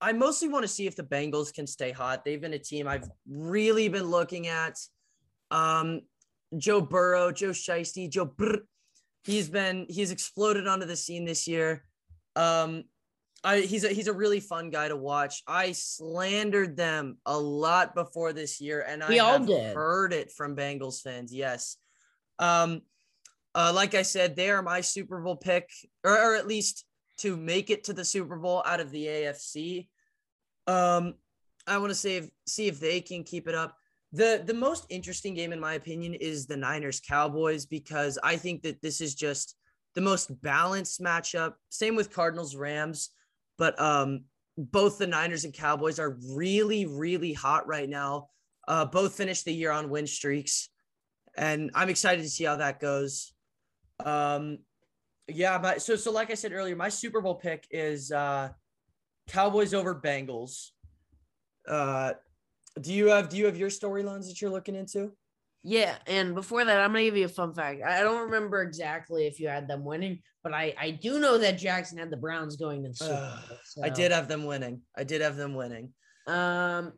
I 0.01 0.13
mostly 0.13 0.49
want 0.49 0.63
to 0.63 0.69
see 0.69 0.87
if 0.87 0.97
the 0.97 1.03
Bengals 1.03 1.53
can 1.53 1.67
stay 1.67 1.91
hot. 1.91 2.25
They've 2.25 2.41
been 2.41 2.55
a 2.55 2.59
team 2.59 2.89
I've 2.89 3.09
really 3.29 3.89
been 3.89 4.05
looking 4.05 4.47
at. 4.47 4.79
Um, 5.51 6.03
Joe 6.57 6.81
Burrow, 6.81 7.33
Joe 7.33 7.51
Shiesty, 7.51 8.09
Joe 8.09 8.25
Brr, 8.25 8.61
he's 9.25 9.49
been 9.49 9.87
he's 9.89 10.11
exploded 10.11 10.67
onto 10.67 10.87
the 10.87 10.97
scene 10.97 11.25
this 11.25 11.47
year. 11.47 11.85
Um, 12.37 12.85
I, 13.45 13.61
he's 13.61 13.85
a 13.85 13.89
he's 13.89 14.09
a 14.09 14.13
really 14.13 14.41
fun 14.41 14.71
guy 14.71 14.89
to 14.89 14.97
watch. 14.97 15.43
I 15.47 15.73
slandered 15.73 16.77
them 16.77 17.19
a 17.25 17.39
lot 17.39 17.95
before 17.95 18.33
this 18.33 18.61
year, 18.61 18.85
and 18.87 19.03
I 19.03 19.15
have 19.15 19.47
did. 19.47 19.75
heard 19.75 20.13
it 20.13 20.33
from 20.33 20.57
Bengals 20.57 21.01
fans. 21.03 21.33
Yes, 21.33 21.77
um, 22.39 22.83
uh, 23.55 23.73
like 23.75 23.95
I 23.95 24.03
said, 24.03 24.35
they 24.35 24.51
are 24.51 24.63
my 24.63 24.81
Super 24.81 25.21
Bowl 25.21 25.37
pick, 25.37 25.71
or, 26.03 26.13
or 26.13 26.35
at 26.35 26.49
least 26.49 26.85
to 27.19 27.37
make 27.37 27.71
it 27.71 27.85
to 27.85 27.93
the 27.93 28.05
Super 28.05 28.37
Bowl 28.37 28.63
out 28.67 28.81
of 28.81 28.91
the 28.91 29.07
AFC. 29.07 29.89
Um, 30.67 31.15
I 31.67 31.79
want 31.79 31.91
to 31.91 31.95
see 31.95 32.17
if 32.17 32.31
see 32.47 32.67
if 32.67 32.81
they 32.81 33.01
can 33.01 33.23
keep 33.23 33.47
it 33.47 33.55
up. 33.55 33.77
the 34.13 34.43
The 34.45 34.55
most 34.55 34.87
interesting 34.89 35.35
game, 35.35 35.53
in 35.53 35.61
my 35.61 35.75
opinion, 35.75 36.15
is 36.15 36.47
the 36.47 36.57
Niners 36.57 37.01
Cowboys 37.01 37.67
because 37.67 38.19
I 38.23 38.37
think 38.37 38.63
that 38.63 38.83
this 38.83 39.01
is 39.01 39.15
just 39.15 39.55
the 39.95 40.01
most 40.01 40.41
balanced 40.43 41.01
matchup. 41.01 41.55
Same 41.69 41.95
with 41.95 42.13
Cardinals 42.13 42.57
Rams. 42.57 43.11
But 43.59 43.79
um, 43.81 44.25
both 44.57 44.99
the 44.99 45.07
Niners 45.07 45.45
and 45.45 45.53
Cowboys 45.53 45.99
are 45.99 46.19
really, 46.35 46.87
really 46.87 47.33
hot 47.33 47.67
right 47.67 47.89
now. 47.89 48.29
Uh, 48.67 48.85
both 48.85 49.15
finished 49.15 49.45
the 49.45 49.53
year 49.53 49.71
on 49.71 49.91
win 49.91 50.07
streaks, 50.07 50.69
and 51.37 51.71
I'm 51.75 51.89
excited 51.89 52.23
to 52.23 52.29
see 52.29 52.45
how 52.45 52.57
that 52.57 52.81
goes. 52.81 53.33
Um, 54.05 54.59
yeah, 55.27 55.79
so 55.79 55.97
so 55.97 56.11
like 56.11 56.31
I 56.31 56.35
said 56.35 56.53
earlier, 56.53 56.77
my 56.77 56.89
Super 56.89 57.21
Bowl 57.21 57.35
pick 57.35 57.67
is 57.71 58.13
uh, 58.13 58.51
Cowboys 59.29 59.75
over 59.75 59.95
Bengals. 59.95 60.71
Uh, 61.67 62.15
do 62.81 62.93
you 62.93 63.09
have 63.09 63.29
do 63.29 63.37
you 63.37 63.47
have 63.47 63.57
your 63.57 63.71
storylines 63.71 64.29
that 64.29 64.41
you're 64.41 64.51
looking 64.51 64.75
into? 64.75 65.13
Yeah, 65.65 65.97
and 66.07 66.35
before 66.35 66.65
that, 66.65 66.81
I'm 66.81 66.93
gonna 66.93 67.05
give 67.05 67.17
you 67.17 67.25
a 67.25 67.29
fun 67.29 67.53
fact. 67.53 67.83
I 67.83 68.03
don't 68.03 68.27
remember 68.27 68.63
exactly 68.63 69.27
if 69.27 69.41
you 69.41 69.49
had 69.49 69.69
them 69.69 69.85
winning, 69.85 70.21
but 70.43 70.55
I 70.55 70.75
I 70.79 70.91
do 70.93 71.19
know 71.19 71.37
that 71.39 71.59
Jackson 71.59 71.99
had 71.99 72.11
the 72.11 72.17
Browns 72.17 72.57
going 72.57 72.83
to 72.85 72.91
the 72.91 72.95
Super 72.95 73.15
Bowl. 73.49 73.59
So. 73.65 73.83
I 73.83 73.89
did 73.89 74.13
have 74.13 74.29
them 74.29 74.45
winning. 74.45 74.83
I 74.97 75.05
did 75.05 75.21
have 75.21 75.37
them 75.37 75.55
winning. 75.55 75.93
Um, 76.27 76.93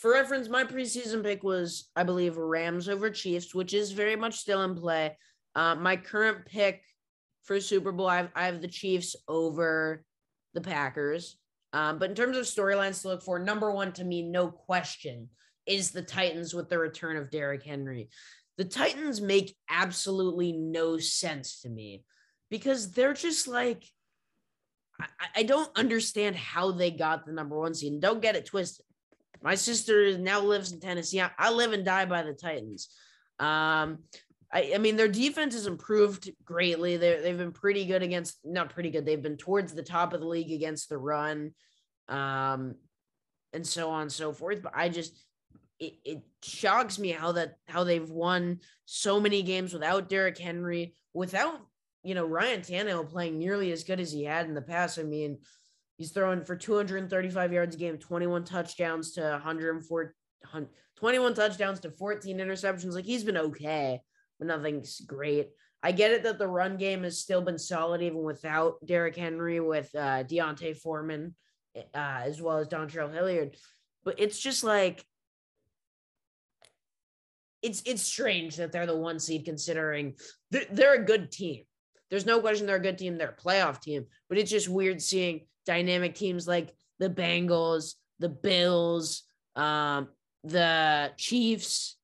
for 0.00 0.12
reference, 0.12 0.48
my 0.48 0.64
preseason 0.64 1.22
pick 1.22 1.42
was 1.42 1.90
I 1.96 2.04
believe 2.04 2.36
Rams 2.36 2.88
over 2.88 3.10
Chiefs, 3.10 3.54
which 3.54 3.74
is 3.74 3.92
very 3.92 4.16
much 4.16 4.36
still 4.36 4.62
in 4.62 4.76
play. 4.76 5.16
Uh, 5.54 5.74
my 5.74 5.96
current 5.96 6.46
pick 6.46 6.82
for 7.42 7.60
Super 7.60 7.92
Bowl, 7.92 8.06
I 8.06 8.18
have, 8.18 8.30
I 8.36 8.46
have 8.46 8.60
the 8.60 8.68
Chiefs 8.68 9.16
over 9.26 10.04
the 10.54 10.60
Packers. 10.60 11.36
Um, 11.72 11.98
but 11.98 12.10
in 12.10 12.14
terms 12.14 12.36
of 12.36 12.44
storylines 12.44 13.02
to 13.02 13.08
look 13.08 13.22
for, 13.22 13.38
number 13.38 13.70
one 13.70 13.92
to 13.92 14.04
me, 14.04 14.22
no 14.22 14.48
question, 14.48 15.28
is 15.68 15.90
the 15.90 16.02
Titans 16.02 16.54
with 16.54 16.68
the 16.68 16.78
return 16.78 17.16
of 17.16 17.30
Derrick 17.30 17.62
Henry. 17.62 18.08
The 18.56 18.64
Titans 18.64 19.20
make 19.20 19.54
absolutely 19.70 20.52
no 20.52 20.98
sense 20.98 21.60
to 21.60 21.68
me 21.68 22.02
because 22.50 22.92
they're 22.92 23.14
just 23.14 23.46
like, 23.46 23.84
I, 25.00 25.06
I 25.36 25.42
don't 25.44 25.70
understand 25.76 26.36
how 26.36 26.72
they 26.72 26.90
got 26.90 27.24
the 27.24 27.32
number 27.32 27.58
one 27.58 27.74
seed. 27.74 28.00
don't 28.00 28.22
get 28.22 28.36
it 28.36 28.46
twisted. 28.46 28.84
My 29.42 29.54
sister 29.54 30.18
now 30.18 30.40
lives 30.40 30.72
in 30.72 30.80
Tennessee. 30.80 31.20
I, 31.20 31.50
live 31.52 31.72
and 31.72 31.84
die 31.84 32.06
by 32.06 32.22
the 32.22 32.32
Titans. 32.32 32.88
Um, 33.38 33.98
I, 34.52 34.72
I, 34.74 34.78
mean, 34.78 34.96
their 34.96 35.08
defense 35.08 35.54
has 35.54 35.66
improved 35.66 36.30
greatly. 36.44 36.96
they 36.96 37.20
they've 37.20 37.38
been 37.38 37.52
pretty 37.52 37.84
good 37.84 38.02
against, 38.02 38.38
not 38.44 38.70
pretty 38.70 38.90
good. 38.90 39.06
They've 39.06 39.22
been 39.22 39.36
towards 39.36 39.74
the 39.74 39.82
top 39.82 40.12
of 40.12 40.20
the 40.20 40.26
league 40.26 40.50
against 40.50 40.88
the 40.88 40.98
run, 40.98 41.52
um, 42.08 42.74
and 43.52 43.66
so 43.66 43.90
on 43.90 44.02
and 44.02 44.12
so 44.12 44.32
forth. 44.32 44.62
But 44.62 44.72
I 44.74 44.88
just, 44.88 45.16
it, 45.78 45.94
it 46.04 46.22
shocks 46.42 46.98
me 46.98 47.10
how 47.10 47.32
that 47.32 47.56
how 47.66 47.84
they've 47.84 48.10
won 48.10 48.60
so 48.84 49.20
many 49.20 49.42
games 49.42 49.72
without 49.72 50.08
Derrick 50.08 50.38
Henry, 50.38 50.94
without 51.14 51.60
you 52.02 52.14
know, 52.14 52.26
Ryan 52.26 52.60
Tannehill 52.60 53.10
playing 53.10 53.38
nearly 53.38 53.72
as 53.72 53.84
good 53.84 54.00
as 54.00 54.12
he 54.12 54.24
had 54.24 54.46
in 54.46 54.54
the 54.54 54.62
past. 54.62 54.98
I 54.98 55.02
mean, 55.02 55.38
he's 55.96 56.12
throwing 56.12 56.44
for 56.44 56.56
235 56.56 57.52
yards 57.52 57.74
a 57.74 57.78
game, 57.78 57.98
21 57.98 58.44
touchdowns 58.44 59.12
to 59.12 59.22
104, 59.22 60.14
21 60.96 61.34
touchdowns 61.34 61.80
to 61.80 61.90
14 61.90 62.38
interceptions. 62.38 62.94
Like 62.94 63.04
he's 63.04 63.24
been 63.24 63.36
okay, 63.36 64.00
but 64.38 64.48
nothing's 64.48 65.00
great. 65.00 65.50
I 65.82 65.92
get 65.92 66.10
it 66.10 66.24
that 66.24 66.38
the 66.38 66.48
run 66.48 66.76
game 66.76 67.04
has 67.04 67.18
still 67.18 67.40
been 67.40 67.58
solid 67.58 68.02
even 68.02 68.22
without 68.22 68.84
Derrick 68.84 69.16
Henry, 69.16 69.60
with 69.60 69.94
uh, 69.94 70.24
D'Onta 70.24 70.76
Foreman, 70.76 71.36
uh, 71.76 71.82
as 71.94 72.42
well 72.42 72.58
as 72.58 72.68
Dontrell 72.68 73.12
Hilliard. 73.12 73.56
But 74.04 74.18
it's 74.18 74.40
just 74.40 74.64
like 74.64 75.04
it's 77.62 77.82
it's 77.86 78.02
strange 78.02 78.56
that 78.56 78.72
they're 78.72 78.86
the 78.86 78.96
one 78.96 79.18
seed 79.18 79.44
considering 79.44 80.14
they're, 80.50 80.66
they're 80.70 80.94
a 80.94 81.04
good 81.04 81.30
team. 81.30 81.64
There's 82.10 82.26
no 82.26 82.40
question 82.40 82.66
they're 82.66 82.76
a 82.76 82.80
good 82.80 82.98
team. 82.98 83.18
They're 83.18 83.36
a 83.36 83.42
playoff 83.42 83.80
team, 83.80 84.06
but 84.28 84.38
it's 84.38 84.50
just 84.50 84.68
weird 84.68 85.02
seeing 85.02 85.46
dynamic 85.66 86.14
teams 86.14 86.48
like 86.48 86.74
the 86.98 87.10
Bengals, 87.10 87.94
the 88.18 88.28
Bills, 88.28 89.24
um, 89.56 90.08
the 90.44 91.12
Chiefs, 91.16 91.96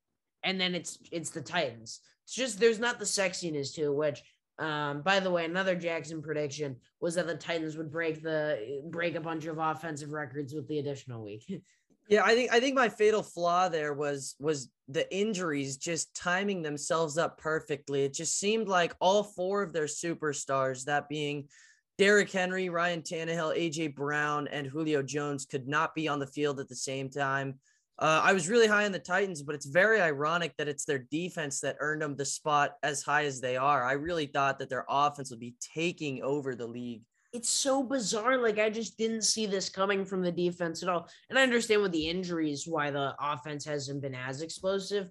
and 0.43 0.61
then 0.61 0.75
it's 0.75 0.99
it's 1.11 1.31
the 1.31 1.41
Titans. 1.41 2.01
It's 2.25 2.35
just 2.35 2.61
there's 2.61 2.79
not 2.79 2.99
the 2.99 3.05
sexiness 3.05 3.75
to 3.75 3.85
it, 3.85 3.95
which 3.95 4.23
um, 4.59 5.03
by 5.03 5.19
the 5.21 5.31
way, 5.31 5.45
another 5.45 5.75
Jackson 5.75 6.23
prediction 6.23 6.77
was 7.01 7.17
that 7.17 7.27
the 7.27 7.35
Titans 7.35 7.77
would 7.77 7.91
break 7.91 8.23
the 8.23 8.83
break 8.89 9.17
a 9.17 9.21
bunch 9.21 9.47
of 9.47 9.59
offensive 9.59 10.13
records 10.13 10.55
with 10.55 10.69
the 10.69 10.79
additional 10.79 11.25
week. 11.25 11.45
Yeah, 12.09 12.23
I 12.25 12.35
think 12.35 12.53
I 12.53 12.61
think 12.61 12.75
my 12.75 12.89
fatal 12.89 13.23
flaw 13.23 13.69
there 13.69 13.95
was 13.95 14.37
was 14.39 14.69
the 14.89 15.13
injuries 15.15 15.79
just 15.79 16.15
timing 16.15 16.63
themselves 16.63 17.17
up 17.17 17.39
perfectly. 17.39 18.05
It 18.05 18.13
just 18.13 18.39
seemed 18.39 18.69
like 18.69 18.95
all 19.01 19.23
four 19.23 19.63
of 19.63 19.73
their 19.73 19.87
superstars, 19.87 20.85
that 20.85 21.09
being 21.09 21.49
Derrick 21.97 22.31
Henry, 22.31 22.69
Ryan 22.69 23.03
Tannehill, 23.03 23.57
AJ 23.57 23.95
Brown, 23.95 24.49
and 24.49 24.67
Julio 24.67 25.03
Jones, 25.03 25.47
could 25.47 25.67
not 25.67 25.95
be 25.95 26.09
on 26.09 26.19
the 26.19 26.27
field 26.27 26.61
at 26.61 26.69
the 26.69 26.77
same 26.77 27.09
time. 27.09 27.59
Uh, 27.99 28.21
I 28.25 28.33
was 28.33 28.49
really 28.49 28.67
high 28.67 28.85
on 28.85 28.93
the 28.93 28.99
Titans, 28.99 29.43
but 29.43 29.55
it's 29.55 29.67
very 29.67 30.01
ironic 30.01 30.55
that 30.59 30.69
it's 30.69 30.85
their 30.85 30.99
defense 30.99 31.61
that 31.61 31.77
earned 31.79 32.03
them 32.03 32.17
the 32.17 32.25
spot 32.25 32.73
as 32.83 33.03
high 33.03 33.25
as 33.25 33.41
they 33.41 33.57
are. 33.57 33.85
I 33.85 33.93
really 33.93 34.27
thought 34.27 34.59
that 34.59 34.69
their 34.69 34.85
offense 34.89 35.31
would 35.31 35.39
be 35.39 35.55
taking 35.61 36.21
over 36.23 36.57
the 36.57 36.67
league 36.67 37.03
it's 37.35 37.51
so 37.51 37.83
bizarre. 37.83 38.39
Like 38.39 38.59
I 38.59 38.71
just 38.71 38.97
didn't 38.97 39.23
see 39.23 39.45
this 39.45 39.69
coming 39.69 40.05
from 40.05 40.23
the 40.23 40.31
defense 40.31 40.83
at 40.85 40.89
all. 40.89 41.09
And 41.29 41.39
I 41.39 41.43
understand 41.43 41.83
with 41.83 41.91
the 41.91 42.09
injuries 42.09 42.67
why 42.67 42.93
the 42.93 43.15
offense 43.21 43.65
hasn't 43.65 44.01
been 44.01 44.15
as 44.15 44.41
explosive, 44.41 45.11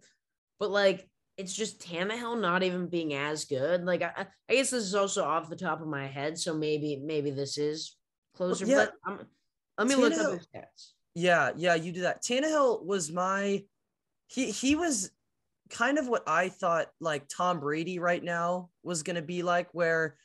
but 0.57 0.71
like 0.71 1.07
it's 1.35 1.53
just 1.53 1.81
Tannehill 1.81 2.39
not 2.39 2.63
even 2.63 2.87
being 2.87 3.13
as 3.13 3.43
good. 3.43 3.83
Like 3.83 4.03
I, 4.03 4.25
I 4.49 4.53
guess 4.53 4.69
this 4.69 4.85
is 4.85 4.95
also 4.95 5.25
off 5.25 5.49
the 5.49 5.55
top 5.57 5.81
of 5.81 5.87
my 5.87 6.07
head, 6.07 6.39
so 6.39 6.53
maybe 6.53 7.01
maybe 7.03 7.29
this 7.29 7.57
is 7.57 7.97
closer. 8.35 8.65
Well, 8.65 8.77
yeah. 8.77 8.85
But 8.85 9.11
I'm, 9.11 9.27
let 9.77 9.87
me 9.87 9.95
Tannehill, 9.95 9.99
look 9.99 10.19
up 10.19 10.31
his 10.31 10.47
stats. 10.47 10.91
Yeah, 11.15 11.51
yeah, 11.57 11.75
you 11.75 11.91
do 11.91 12.01
that. 12.01 12.23
Tannehill 12.23 12.85
was 12.85 13.11
my 13.11 13.63
he 14.27 14.49
he 14.49 14.75
was 14.75 15.11
kind 15.69 15.97
of 15.97 16.07
what 16.07 16.23
I 16.25 16.47
thought 16.49 16.87
like 17.01 17.27
Tom 17.27 17.59
Brady 17.59 17.99
right 17.99 18.23
now 18.23 18.69
was 18.81 19.03
going 19.03 19.17
to 19.17 19.21
be 19.21 19.43
like, 19.43 19.67
where 19.73 20.15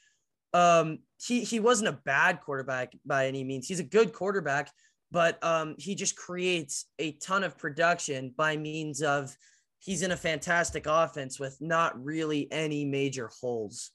um 0.55 1.01
he 1.21 1.43
he 1.43 1.61
wasn't 1.61 1.89
a 1.89 2.01
bad 2.05 2.41
quarterback 2.41 2.93
by 3.05 3.27
any 3.27 3.45
means. 3.45 3.67
He's 3.67 3.81
a 3.81 3.85
good 3.85 4.13
quarterback, 4.13 4.71
but 5.11 5.43
um 5.45 5.75
he 5.79 5.95
just 5.95 6.17
creates 6.17 6.87
a 6.99 7.13
ton 7.13 7.45
of 7.45 7.59
production 7.59 8.35
by 8.37 8.57
means 8.57 9.03
of 9.03 9.37
he's 9.79 10.03
in 10.03 10.13
a 10.13 10.17
fantastic 10.17 10.87
offense 10.87 11.39
with 11.39 11.57
not 11.61 12.03
really 12.03 12.51
any 12.53 12.85
major 12.85 13.31
holes. 13.41 13.91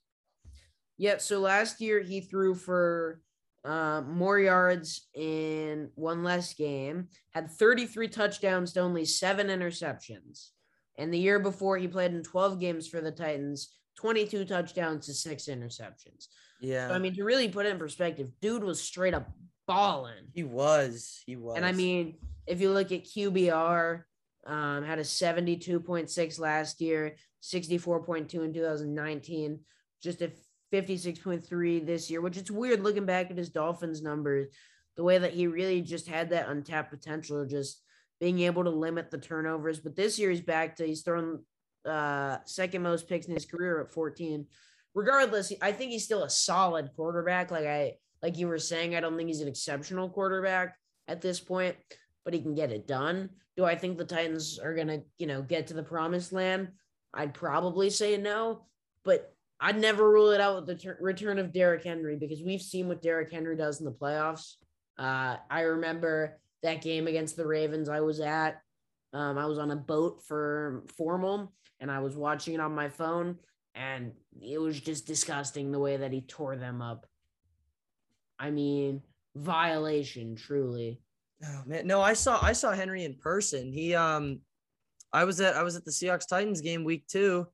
Yeah, 0.97 1.17
so 1.17 1.39
last 1.39 1.81
year 1.81 2.01
he 2.01 2.21
threw 2.21 2.55
for 2.55 3.19
uh, 3.65 4.01
more 4.01 4.39
yards 4.39 5.07
in 5.13 5.89
one 5.95 6.23
less 6.23 6.53
game, 6.53 7.07
had 7.31 7.49
33 7.49 8.07
touchdowns 8.09 8.73
to 8.73 8.81
only 8.81 9.05
seven 9.05 9.47
interceptions. 9.47 10.49
And 10.97 11.13
the 11.13 11.19
year 11.19 11.39
before, 11.39 11.77
he 11.77 11.87
played 11.87 12.13
in 12.13 12.23
12 12.23 12.59
games 12.59 12.87
for 12.87 13.01
the 13.01 13.11
Titans, 13.11 13.73
22 13.97 14.45
touchdowns 14.45 15.05
to 15.05 15.13
six 15.13 15.45
interceptions. 15.45 16.27
Yeah. 16.59 16.87
So, 16.87 16.95
I 16.95 16.99
mean, 16.99 17.13
to 17.15 17.23
really 17.23 17.49
put 17.49 17.65
it 17.65 17.69
in 17.69 17.77
perspective, 17.77 18.29
dude 18.41 18.63
was 18.63 18.81
straight 18.81 19.13
up 19.13 19.29
balling. 19.67 20.29
He 20.33 20.43
was. 20.43 21.21
He 21.25 21.35
was. 21.35 21.57
And 21.57 21.65
I 21.65 21.71
mean, 21.71 22.15
if 22.47 22.61
you 22.61 22.71
look 22.71 22.91
at 22.91 23.05
QBR, 23.05 24.03
um, 24.45 24.83
had 24.83 24.99
a 24.99 25.03
72.6 25.03 26.39
last 26.39 26.81
year, 26.81 27.15
64.2 27.41 28.33
in 28.43 28.53
2019, 28.53 29.59
just 30.01 30.21
a 30.21 30.31
56.3 30.73 31.85
this 31.85 32.09
year, 32.09 32.21
which 32.21 32.37
it's 32.37 32.51
weird 32.51 32.81
looking 32.81 33.05
back 33.05 33.29
at 33.29 33.37
his 33.37 33.49
Dolphins 33.49 34.01
numbers, 34.01 34.47
the 34.95 35.03
way 35.03 35.17
that 35.17 35.33
he 35.33 35.47
really 35.47 35.81
just 35.81 36.07
had 36.07 36.29
that 36.31 36.49
untapped 36.49 36.91
potential 36.91 37.45
just 37.45 37.81
being 38.19 38.39
able 38.39 38.63
to 38.63 38.69
limit 38.69 39.11
the 39.11 39.17
turnovers. 39.17 39.79
But 39.79 39.95
this 39.95 40.17
year 40.17 40.29
he's 40.29 40.41
back 40.41 40.75
to 40.77 40.85
he's 40.85 41.03
thrown 41.03 41.43
uh, 41.85 42.37
second 42.45 42.81
most 42.81 43.07
picks 43.07 43.27
in 43.27 43.33
his 43.33 43.45
career 43.45 43.81
at 43.81 43.91
14 43.91 44.45
regardless, 44.93 45.51
I 45.61 45.71
think 45.71 45.91
he's 45.91 46.05
still 46.05 46.23
a 46.23 46.29
solid 46.29 46.89
quarterback. 46.95 47.51
Like 47.51 47.65
I 47.65 47.93
like 48.21 48.37
you 48.37 48.47
were 48.47 48.59
saying, 48.59 48.95
I 48.95 49.01
don't 49.01 49.17
think 49.17 49.27
he's 49.27 49.41
an 49.41 49.47
exceptional 49.47 50.09
quarterback 50.09 50.75
at 51.07 51.21
this 51.21 51.39
point, 51.39 51.75
but 52.23 52.33
he 52.33 52.41
can 52.41 52.55
get 52.55 52.71
it 52.71 52.87
done. 52.87 53.29
Do 53.57 53.65
I 53.65 53.75
think 53.75 53.97
the 53.97 54.05
Titans 54.05 54.59
are 54.59 54.73
gonna, 54.73 55.01
you 55.17 55.27
know, 55.27 55.41
get 55.41 55.67
to 55.67 55.73
the 55.73 55.83
promised 55.83 56.31
land? 56.31 56.69
I'd 57.13 57.33
probably 57.33 57.89
say 57.89 58.17
no, 58.17 58.65
but 59.03 59.33
I'd 59.59 59.79
never 59.79 60.09
rule 60.09 60.31
it 60.31 60.41
out 60.41 60.55
with 60.55 60.65
the 60.65 60.75
ter- 60.75 60.97
return 60.99 61.37
of 61.37 61.53
Derrick 61.53 61.83
Henry 61.83 62.15
because 62.15 62.41
we've 62.41 62.61
seen 62.61 62.87
what 62.87 63.01
Derrick 63.01 63.31
Henry 63.31 63.55
does 63.55 63.79
in 63.79 63.85
the 63.85 63.91
playoffs. 63.91 64.55
Uh, 64.97 65.37
I 65.49 65.61
remember 65.61 66.39
that 66.63 66.81
game 66.81 67.07
against 67.07 67.35
the 67.35 67.45
Ravens 67.45 67.89
I 67.89 67.99
was 67.99 68.19
at. 68.19 68.61
Um, 69.13 69.37
I 69.37 69.45
was 69.45 69.59
on 69.59 69.71
a 69.71 69.75
boat 69.75 70.21
for 70.27 70.83
formal 70.97 71.53
and 71.79 71.91
I 71.91 71.99
was 71.99 72.15
watching 72.15 72.55
it 72.55 72.59
on 72.59 72.73
my 72.73 72.89
phone 72.89 73.37
and 73.75 74.11
it 74.41 74.59
was 74.59 74.79
just 74.79 75.05
disgusting 75.05 75.71
the 75.71 75.79
way 75.79 75.97
that 75.97 76.11
he 76.11 76.21
tore 76.21 76.55
them 76.55 76.81
up. 76.81 77.05
I 78.39 78.51
mean, 78.51 79.01
violation, 79.35 80.35
truly. 80.35 80.99
Oh 81.45 81.61
man, 81.65 81.85
no, 81.87 82.01
I 82.01 82.13
saw 82.13 82.39
I 82.41 82.53
saw 82.53 82.71
Henry 82.71 83.03
in 83.03 83.15
person. 83.15 83.71
He 83.71 83.93
um 83.95 84.39
I 85.11 85.25
was 85.25 85.39
at 85.41 85.55
I 85.55 85.63
was 85.63 85.75
at 85.75 85.85
the 85.85 85.91
Seahawks 85.91 86.27
Titans 86.27 86.61
game 86.61 86.83
week 86.83 87.07
2. 87.07 87.45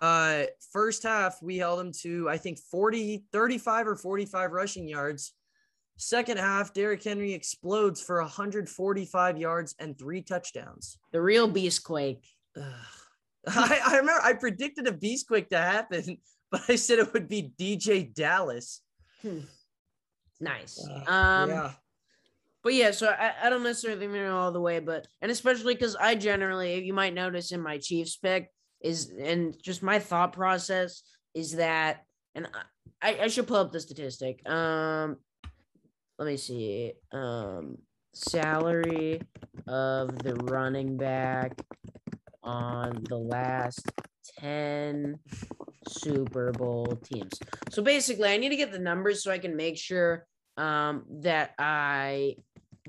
Uh 0.00 0.44
first 0.72 1.02
half 1.02 1.42
we 1.42 1.58
held 1.58 1.80
him 1.80 1.92
to 2.02 2.28
I 2.28 2.38
think 2.38 2.58
40 2.70 3.24
35 3.32 3.88
or 3.88 3.96
45 3.96 4.52
rushing 4.52 4.88
yards. 4.88 5.34
Second 6.02 6.38
half 6.38 6.74
Derrick 6.74 7.04
Henry 7.04 7.32
explodes 7.32 8.02
for 8.02 8.20
145 8.20 9.38
yards 9.38 9.74
and 9.78 9.96
3 9.96 10.22
touchdowns. 10.22 10.98
The 11.12 11.22
real 11.22 11.46
beast 11.46 11.84
quake. 11.84 12.26
I, 12.56 13.80
I 13.86 13.96
remember 13.98 14.20
I 14.22 14.32
predicted 14.34 14.88
a 14.88 14.92
Beastquake 14.92 15.48
to 15.50 15.58
happen, 15.58 16.18
but 16.50 16.62
I 16.68 16.74
said 16.74 16.98
it 16.98 17.12
would 17.12 17.28
be 17.28 17.52
DeeJay 17.58 18.14
Dallas. 18.14 18.82
Hmm. 19.22 19.40
Nice. 20.40 20.84
Uh, 20.88 21.10
um, 21.10 21.50
yeah. 21.50 21.72
But 22.64 22.74
yeah, 22.74 22.90
so 22.90 23.08
I, 23.08 23.32
I 23.44 23.50
don't 23.50 23.62
necessarily 23.62 24.06
they're 24.06 24.32
all 24.32 24.52
the 24.52 24.60
way, 24.60 24.80
but 24.80 25.06
and 25.20 25.30
especially 25.30 25.74
because 25.74 25.96
I 25.96 26.16
generally, 26.16 26.84
you 26.84 26.94
might 26.94 27.14
notice 27.14 27.52
in 27.52 27.60
my 27.60 27.78
Chiefs 27.78 28.16
pick 28.16 28.48
is 28.80 29.12
and 29.20 29.56
just 29.62 29.82
my 29.82 30.00
thought 30.00 30.32
process 30.32 31.02
is 31.34 31.52
that, 31.52 32.04
and 32.34 32.48
I, 33.00 33.18
I 33.22 33.28
should 33.28 33.46
pull 33.46 33.58
up 33.58 33.72
the 33.72 33.80
statistic. 33.80 34.48
Um, 34.48 35.16
let 36.22 36.30
me 36.30 36.36
see. 36.36 36.92
Um, 37.10 37.78
salary 38.14 39.20
of 39.66 40.16
the 40.22 40.36
running 40.36 40.96
back 40.96 41.52
on 42.44 43.02
the 43.08 43.18
last 43.18 43.90
10 44.38 45.18
Super 45.88 46.52
Bowl 46.52 46.96
teams. 47.02 47.32
So 47.70 47.82
basically, 47.82 48.28
I 48.28 48.36
need 48.36 48.50
to 48.50 48.56
get 48.56 48.70
the 48.70 48.78
numbers 48.78 49.24
so 49.24 49.32
I 49.32 49.38
can 49.38 49.56
make 49.56 49.76
sure 49.76 50.24
um, 50.56 51.02
that 51.22 51.54
I 51.58 52.36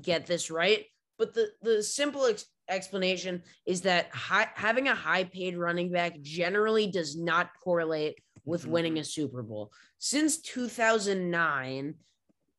get 0.00 0.26
this 0.26 0.48
right. 0.48 0.84
But 1.18 1.34
the, 1.34 1.48
the 1.60 1.82
simple 1.82 2.26
ex- 2.26 2.46
explanation 2.68 3.42
is 3.66 3.80
that 3.80 4.14
high, 4.14 4.46
having 4.54 4.86
a 4.86 4.94
high 4.94 5.24
paid 5.24 5.56
running 5.56 5.90
back 5.90 6.20
generally 6.20 6.86
does 6.86 7.16
not 7.16 7.50
correlate 7.64 8.14
with 8.44 8.62
mm-hmm. 8.62 8.70
winning 8.70 8.98
a 9.00 9.04
Super 9.04 9.42
Bowl. 9.42 9.72
Since 9.98 10.40
2009, 10.42 11.94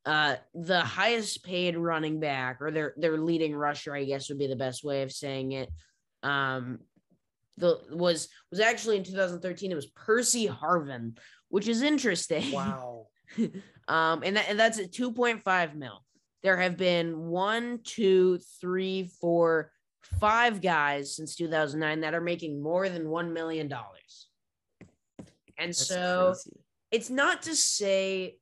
uh, 0.06 0.36
the 0.54 0.82
highest 0.82 1.44
paid 1.44 1.78
running 1.78 2.20
back 2.20 2.62
or 2.62 2.72
their 2.72 2.94
their 2.98 3.18
leading 3.18 3.56
rusher, 3.56 3.96
I 3.96 4.06
guess 4.06 4.30
would 4.30 4.38
be 4.38 4.48
the 4.48 4.56
best 4.56 4.84
way 4.84 5.02
of 5.02 5.12
saying 5.12 5.54
it, 5.54 5.72
um, 6.22 6.80
the 7.58 7.80
was 7.92 8.30
was 8.52 8.60
actually 8.60 8.98
in 8.98 9.04
2013. 9.04 9.72
It 9.72 9.76
was 9.76 9.88
Percy 9.88 10.48
Harvin, 10.48 11.18
which 11.50 11.68
is 11.68 11.82
interesting. 11.82 12.52
Wow. 12.52 13.08
um, 13.88 14.22
and 14.24 14.38
that 14.38 14.46
and 14.50 14.60
that's 14.60 14.80
at 14.80 14.92
2.5 14.92 15.76
mil. 15.76 16.04
There 16.44 16.58
have 16.58 16.78
been 16.78 17.18
one, 17.28 17.80
two, 17.84 18.40
three, 18.62 19.10
four, 19.20 19.72
five 20.20 20.62
guys 20.62 21.16
since 21.16 21.36
2009 21.36 22.02
that 22.02 22.14
are 22.14 22.22
making 22.22 22.62
more 22.62 22.90
than 22.90 23.10
one 23.10 23.34
million 23.34 23.68
dollars. 23.68 24.28
And 25.58 25.70
that's 25.70 25.88
so 25.88 26.34
crazy. 26.36 26.60
it's 26.92 27.10
not 27.10 27.44
to 27.44 27.56
say 27.56 28.38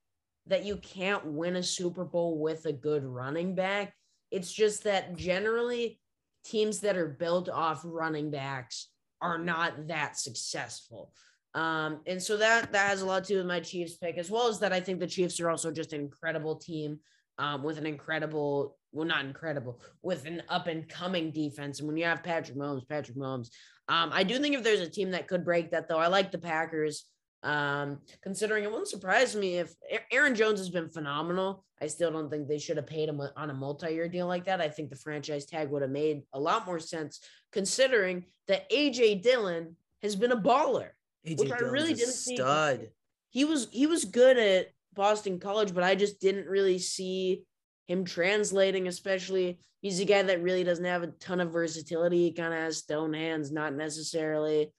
that 0.48 0.66
you 0.66 0.78
can't 0.78 1.26
win 1.26 1.56
a 1.56 1.64
Super 1.64 2.04
Bowl 2.04 2.40
with 2.40 2.66
a 2.66 2.74
good 2.74 3.04
running 3.04 3.56
back. 3.56 3.94
It's 4.32 4.52
just 4.52 4.84
that 4.84 5.16
generally 5.16 6.00
teams 6.44 6.82
that 6.82 6.98
are 6.98 7.08
built 7.08 7.50
off 7.50 7.82
running 7.86 8.32
backs 8.32 8.90
are 9.22 9.38
not 9.38 9.88
that 9.88 10.18
successful. 10.18 11.14
Um, 11.56 12.02
and 12.08 12.22
so 12.22 12.36
that 12.38 12.72
that 12.72 12.90
has 12.90 13.02
a 13.02 13.06
lot 13.06 13.24
to 13.26 13.34
do 13.34 13.38
with 13.38 13.46
my 13.46 13.60
Chiefs 13.60 13.96
pick, 13.96 14.18
as 14.18 14.30
well 14.30 14.48
as 14.48 14.60
that 14.60 14.74
I 14.74 14.80
think 14.80 15.00
the 15.00 15.08
Chiefs 15.08 15.40
are 15.40 15.50
also 15.50 15.72
just 15.72 15.94
an 15.94 16.02
incredible 16.02 16.56
team 16.56 17.00
um, 17.38 17.64
with 17.64 17.78
an 17.78 17.86
incredible, 17.86 18.78
well, 18.92 19.08
not 19.08 19.24
incredible, 19.24 19.80
with 20.02 20.26
an 20.26 20.42
up 20.50 20.68
and 20.68 20.90
coming 20.90 21.32
defense. 21.32 21.80
And 21.80 21.88
when 21.88 21.98
you 21.98 22.06
have 22.06 22.24
Patrick 22.24 22.58
Mahomes, 22.58 22.88
Patrick 22.88 23.18
Mahomes, 23.18 23.50
um, 23.88 24.10
I 24.14 24.24
do 24.24 24.40
think 24.40 24.56
if 24.56 24.64
there's 24.64 24.82
a 24.82 24.90
team 24.90 25.12
that 25.12 25.28
could 25.28 25.46
break 25.46 25.72
that, 25.72 25.88
though, 25.88 26.00
I 26.00 26.08
like 26.08 26.32
the 26.32 26.38
Packers. 26.38 27.06
Um, 27.44 28.00
considering 28.22 28.64
it 28.64 28.72
wouldn't 28.72 28.88
surprise 28.88 29.36
me 29.36 29.58
if 29.58 29.76
Aaron 30.12 30.34
Jones 30.34 30.60
has 30.60 30.70
been 30.70 30.90
phenomenal. 30.90 31.66
I 31.82 31.88
still 31.88 32.10
don't 32.10 32.30
think 32.30 32.48
they 32.48 32.58
should 32.58 32.78
have 32.78 32.88
paid 32.88 33.10
him 33.10 33.22
on 33.36 33.50
a 33.50 33.54
multi-year 33.54 34.08
deal 34.08 34.28
like 34.28 34.46
that. 34.46 34.62
I 34.62 34.70
think 34.70 34.90
the 34.90 34.96
franchise 34.96 35.46
tag 35.46 35.70
would 35.70 35.82
have 35.82 35.92
made 35.92 36.24
a 36.32 36.40
lot 36.40 36.66
more 36.66 36.80
sense 36.80 37.20
considering 37.52 38.24
that 38.48 38.70
AJ 38.70 39.24
Dillon 39.24 39.76
has 40.02 40.16
been 40.16 40.32
a 40.32 40.38
baller, 40.38 40.90
AJ 41.28 41.40
which 41.40 41.52
I 41.52 41.58
really 41.58 41.92
a 41.92 41.96
didn't 41.96 42.14
see. 42.14 42.38
stud. 42.38 42.90
He 43.30 43.44
was 43.44 43.68
he 43.72 43.88
was 43.88 44.06
good 44.06 44.38
at 44.38 44.68
Boston 44.94 45.40
College, 45.40 45.74
but 45.74 45.84
I 45.84 45.96
just 45.96 46.22
didn't 46.22 46.48
really 46.48 46.80
see 46.80 47.44
him 47.88 48.06
translating, 48.06 48.88
especially 48.88 49.60
he's 49.82 50.00
a 50.00 50.06
guy 50.06 50.22
that 50.22 50.42
really 50.42 50.64
doesn't 50.64 50.86
have 50.86 51.04
a 51.04 51.08
ton 51.08 51.42
of 51.42 51.52
versatility. 51.52 52.24
He 52.24 52.32
kind 52.32 52.54
of 52.54 52.60
has 52.60 52.78
stone 52.78 53.14
hands, 53.14 53.52
not 53.52 53.74
necessarily 53.74 54.72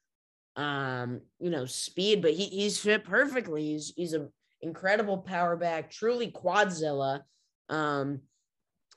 um, 0.56 1.20
you 1.40 1.50
know, 1.50 1.66
speed, 1.66 2.22
but 2.22 2.32
he 2.32 2.46
he's 2.46 2.78
fit 2.78 3.04
perfectly. 3.04 3.64
He's 3.64 3.92
he's 3.96 4.12
an 4.12 4.32
incredible 4.60 5.18
power 5.18 5.56
back, 5.56 5.90
truly 5.90 6.30
quadzilla. 6.30 7.22
Um, 7.68 8.20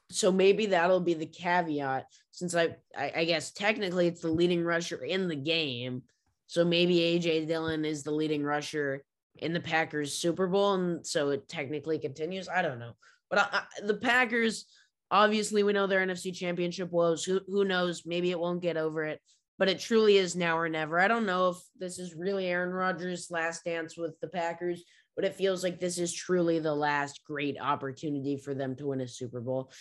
so 0.10 0.32
maybe 0.32 0.68
that'll 0.68 1.01
be 1.01 1.16
the 1.16 1.26
caveat 1.26 2.05
since 2.32 2.55
I, 2.55 2.76
I, 2.95 3.12
I 3.18 3.26
guess 3.26 3.51
technically 3.51 4.08
it's 4.08 4.22
the 4.22 4.30
leading 4.30 4.64
rusher 4.64 5.03
in 5.03 5.28
the 5.28 5.36
game. 5.36 6.03
So 6.45 6.64
maybe 6.64 6.99
AJ 6.99 7.47
Dillon 7.47 7.84
is 7.84 8.03
the 8.03 8.12
leading 8.12 8.43
rusher 8.43 9.03
in 9.38 9.51
the 9.51 9.60
Packers 9.60 10.14
Super 10.14 10.47
Bowl, 10.47 10.76
and 10.76 11.05
so 11.05 11.30
it 11.30 11.49
technically 11.49 11.99
continues. 11.99 12.47
I 12.47 12.62
don't 12.62 12.80
know, 12.80 12.93
but 13.30 13.39
I, 13.39 13.47
I, 13.51 13.86
the 13.86 13.97
Packers 13.97 14.66
obviously 15.10 15.64
we 15.64 15.74
know 15.74 15.88
their 15.88 16.05
NFC 16.05 16.34
Championship 16.34 16.91
woes. 16.91 17.24
Who 17.24 17.41
who 17.47 17.66
knows? 17.66 18.03
Maybe 18.05 18.32
it 18.32 18.39
won't 18.39 18.62
get 18.62 18.78
over 18.78 19.03
it 19.03 19.22
but 19.58 19.70
it 19.70 19.80
truly 19.80 20.18
is 20.18 20.36
now 20.36 20.58
or 20.58 20.70
never. 20.70 20.99
I 20.99 21.08
don't 21.08 21.26
know 21.26 21.49
if 21.49 21.58
this 21.78 21.99
is 21.99 22.16
really 22.16 22.47
Aaron 22.47 22.74
Rodgers' 22.74 23.32
last 23.32 23.66
dance 23.66 23.97
with 23.97 24.20
the 24.20 24.28
Packers, 24.28 24.84
but 25.16 25.26
it 25.26 25.36
feels 25.36 25.64
like 25.64 25.80
this 25.80 25.97
is 25.97 26.14
truly 26.14 26.60
the 26.60 26.76
last 26.76 27.22
great 27.26 27.58
opportunity 27.60 28.38
for 28.38 28.53
them 28.53 28.76
to 28.76 28.88
win 28.88 29.01
a 29.01 29.08
Super 29.08 29.41
Bowl. 29.41 29.72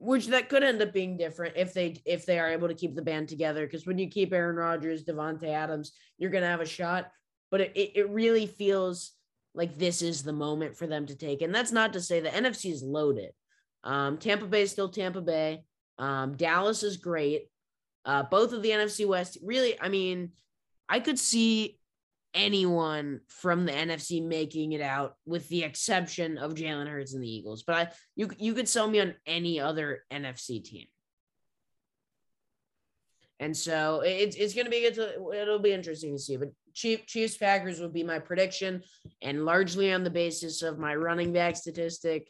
Which 0.00 0.28
that 0.28 0.48
could 0.48 0.62
end 0.62 0.80
up 0.80 0.92
being 0.92 1.16
different 1.16 1.56
if 1.56 1.74
they 1.74 2.00
if 2.06 2.24
they 2.24 2.38
are 2.38 2.48
able 2.48 2.68
to 2.68 2.74
keep 2.74 2.94
the 2.94 3.02
band 3.02 3.28
together. 3.28 3.66
Because 3.66 3.84
when 3.84 3.98
you 3.98 4.08
keep 4.08 4.32
Aaron 4.32 4.54
Rodgers, 4.54 5.02
Davante 5.02 5.48
Adams, 5.48 5.92
you're 6.18 6.30
gonna 6.30 6.46
have 6.46 6.60
a 6.60 6.66
shot. 6.66 7.10
But 7.50 7.62
it, 7.62 7.72
it 7.74 8.08
really 8.08 8.46
feels 8.46 9.12
like 9.54 9.76
this 9.76 10.00
is 10.02 10.22
the 10.22 10.32
moment 10.32 10.76
for 10.76 10.86
them 10.86 11.06
to 11.06 11.16
take. 11.16 11.42
And 11.42 11.52
that's 11.52 11.72
not 11.72 11.94
to 11.94 12.00
say 12.00 12.20
the 12.20 12.28
NFC 12.28 12.70
is 12.70 12.82
loaded. 12.84 13.32
Um, 13.82 14.18
Tampa 14.18 14.46
Bay 14.46 14.62
is 14.62 14.70
still 14.70 14.88
Tampa 14.88 15.20
Bay. 15.20 15.64
Um, 15.98 16.36
Dallas 16.36 16.84
is 16.84 16.96
great. 16.96 17.48
Uh, 18.04 18.22
both 18.22 18.52
of 18.52 18.62
the 18.62 18.70
NFC 18.70 19.06
West, 19.06 19.38
really, 19.42 19.80
I 19.80 19.88
mean, 19.88 20.32
I 20.88 21.00
could 21.00 21.18
see 21.18 21.78
anyone 22.34 23.20
from 23.28 23.66
the 23.66 23.72
NFC 23.72 24.24
making 24.24 24.72
it 24.72 24.80
out, 24.80 25.16
with 25.26 25.48
the 25.48 25.64
exception 25.64 26.38
of 26.38 26.54
Jalen 26.54 26.88
Hurts 26.88 27.14
and 27.14 27.22
the 27.22 27.30
Eagles. 27.30 27.62
But 27.62 27.76
I, 27.76 27.88
you 28.16 28.30
you 28.38 28.54
could 28.54 28.68
sell 28.68 28.88
me 28.88 29.00
on 29.00 29.14
any 29.26 29.60
other 29.60 30.04
NFC 30.10 30.62
team. 30.62 30.86
And 33.40 33.56
so 33.56 34.02
it's 34.04 34.36
it's 34.36 34.54
going 34.54 34.64
to 34.64 34.70
be. 34.70 34.90
To, 34.90 35.30
it'll 35.32 35.58
be 35.60 35.72
interesting 35.72 36.16
to 36.16 36.18
see. 36.18 36.36
But 36.36 36.50
Chief, 36.74 37.06
Chiefs 37.06 37.36
Packers 37.36 37.80
would 37.80 37.92
be 37.92 38.02
my 38.02 38.18
prediction, 38.18 38.82
and 39.22 39.44
largely 39.44 39.92
on 39.92 40.02
the 40.02 40.10
basis 40.10 40.62
of 40.62 40.78
my 40.78 40.94
running 40.94 41.32
back 41.32 41.56
statistic, 41.56 42.28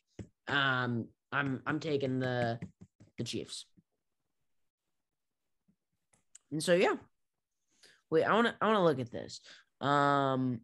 um, 0.49 1.07
I'm 1.33 1.62
I'm 1.66 1.81
taking 1.81 2.19
the 2.19 2.59
the 3.16 3.25
Chiefs. 3.25 3.66
And 6.53 6.62
so 6.62 6.74
yeah. 6.74 6.94
Wait, 8.11 8.24
I 8.24 8.34
want 8.34 8.49
to 8.49 8.55
I 8.61 8.66
want 8.66 8.76
to 8.78 8.82
look 8.82 9.01
at 9.01 9.12
this. 9.12 9.40
Um 9.80 10.61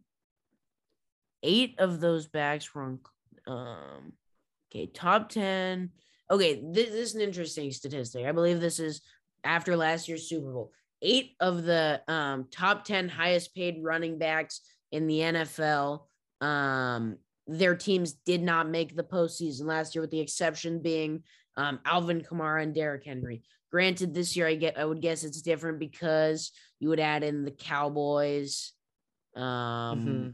eight 1.43 1.75
of 1.79 1.99
those 1.99 2.27
backs 2.27 2.73
were 2.73 2.83
on 2.83 2.99
um 3.47 4.13
okay, 4.71 4.87
top 4.87 5.29
10. 5.29 5.91
Okay, 6.31 6.63
this, 6.71 6.89
this 6.89 7.09
is 7.09 7.15
an 7.15 7.21
interesting 7.21 7.71
statistic. 7.71 8.25
I 8.25 8.31
believe 8.31 8.59
this 8.59 8.79
is 8.79 9.01
after 9.43 9.77
last 9.77 10.07
year's 10.07 10.27
Super 10.27 10.51
Bowl. 10.51 10.71
Eight 11.01 11.35
of 11.39 11.63
the 11.63 12.01
um 12.07 12.47
top 12.51 12.83
10 12.83 13.09
highest 13.09 13.53
paid 13.53 13.83
running 13.83 14.17
backs 14.17 14.61
in 14.91 15.07
the 15.07 15.19
NFL 15.19 16.01
um 16.41 17.17
their 17.47 17.75
teams 17.75 18.13
did 18.25 18.41
not 18.41 18.69
make 18.69 18.95
the 18.95 19.03
postseason 19.03 19.65
last 19.65 19.93
year, 19.93 20.01
with 20.01 20.11
the 20.11 20.19
exception 20.19 20.81
being 20.81 21.23
um, 21.57 21.79
Alvin 21.85 22.21
Kamara 22.21 22.63
and 22.63 22.73
Derrick 22.73 23.05
Henry. 23.05 23.43
Granted, 23.71 24.13
this 24.13 24.35
year 24.35 24.47
I 24.47 24.55
get 24.55 24.77
I 24.77 24.85
would 24.85 25.01
guess 25.01 25.23
it's 25.23 25.41
different 25.41 25.79
because 25.79 26.51
you 26.79 26.89
would 26.89 26.99
add 26.99 27.23
in 27.23 27.43
the 27.43 27.51
Cowboys. 27.51 28.71
Um 29.35 29.43
mm-hmm. 29.43 30.29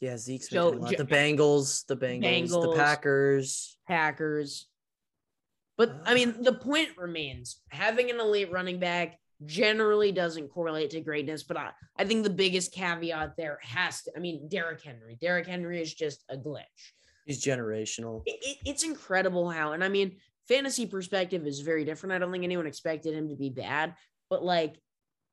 yeah, 0.00 0.16
Zeke's 0.18 0.50
so, 0.50 0.72
the 0.72 1.04
Bengals, 1.04 1.86
the 1.86 1.96
Bengals, 1.96 2.22
Bengals, 2.22 2.62
the 2.62 2.76
Packers. 2.76 3.78
Packers. 3.86 4.66
But 5.78 6.02
I 6.04 6.12
mean, 6.14 6.42
the 6.42 6.52
point 6.52 6.90
remains 6.98 7.60
having 7.70 8.10
an 8.10 8.20
elite 8.20 8.50
running 8.50 8.80
back 8.80 9.18
generally 9.46 10.12
doesn't 10.12 10.48
correlate 10.48 10.90
to 10.90 11.00
greatness. 11.00 11.44
But 11.44 11.56
I, 11.56 11.70
I 11.96 12.04
think 12.04 12.24
the 12.24 12.30
biggest 12.30 12.72
caveat 12.72 13.34
there 13.36 13.58
has 13.62 14.02
to, 14.02 14.12
I 14.16 14.18
mean, 14.18 14.48
Derrick 14.48 14.82
Henry. 14.82 15.16
Derrick 15.20 15.46
Henry 15.46 15.80
is 15.80 15.94
just 15.94 16.24
a 16.28 16.36
glitch. 16.36 16.64
He's 17.26 17.44
generational. 17.44 18.22
It, 18.26 18.38
it, 18.42 18.56
it's 18.64 18.82
incredible 18.84 19.48
how, 19.50 19.72
and 19.72 19.84
I 19.84 19.88
mean, 19.88 20.16
fantasy 20.48 20.86
perspective 20.86 21.46
is 21.46 21.60
very 21.60 21.84
different. 21.84 22.14
I 22.14 22.18
don't 22.18 22.32
think 22.32 22.44
anyone 22.44 22.66
expected 22.66 23.14
him 23.14 23.28
to 23.28 23.36
be 23.36 23.50
bad, 23.50 23.94
but 24.30 24.42
like 24.42 24.80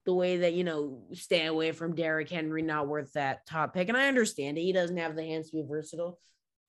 the 0.05 0.13
way 0.13 0.37
that, 0.37 0.53
you 0.53 0.63
know, 0.63 1.03
stay 1.13 1.47
away 1.47 1.71
from 1.71 1.95
Derrick 1.95 2.29
Henry, 2.29 2.61
not 2.61 2.87
worth 2.87 3.13
that 3.13 3.45
top 3.47 3.73
pick. 3.73 3.89
And 3.89 3.97
I 3.97 4.07
understand 4.07 4.57
it. 4.57 4.61
He 4.61 4.73
doesn't 4.73 4.97
have 4.97 5.15
the 5.15 5.23
hands 5.23 5.49
to 5.49 5.57
be 5.57 5.67
versatile, 5.67 6.19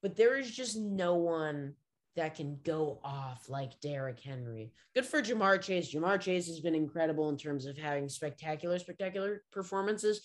but 0.02 0.16
there 0.16 0.38
is 0.38 0.50
just 0.50 0.78
no 0.78 1.16
one 1.16 1.74
that 2.14 2.34
can 2.34 2.58
go 2.64 2.98
off 3.04 3.48
like 3.50 3.78
Derrick 3.80 4.20
Henry. 4.20 4.72
Good 4.94 5.04
for 5.04 5.20
Ja'Marr 5.20 5.60
Chase. 5.60 5.92
Ja'Marr 5.92 6.18
Chase 6.18 6.46
has 6.46 6.60
been 6.60 6.74
incredible 6.74 7.28
in 7.28 7.36
terms 7.36 7.66
of 7.66 7.76
having 7.76 8.08
spectacular, 8.08 8.78
spectacular 8.78 9.42
performances. 9.52 10.22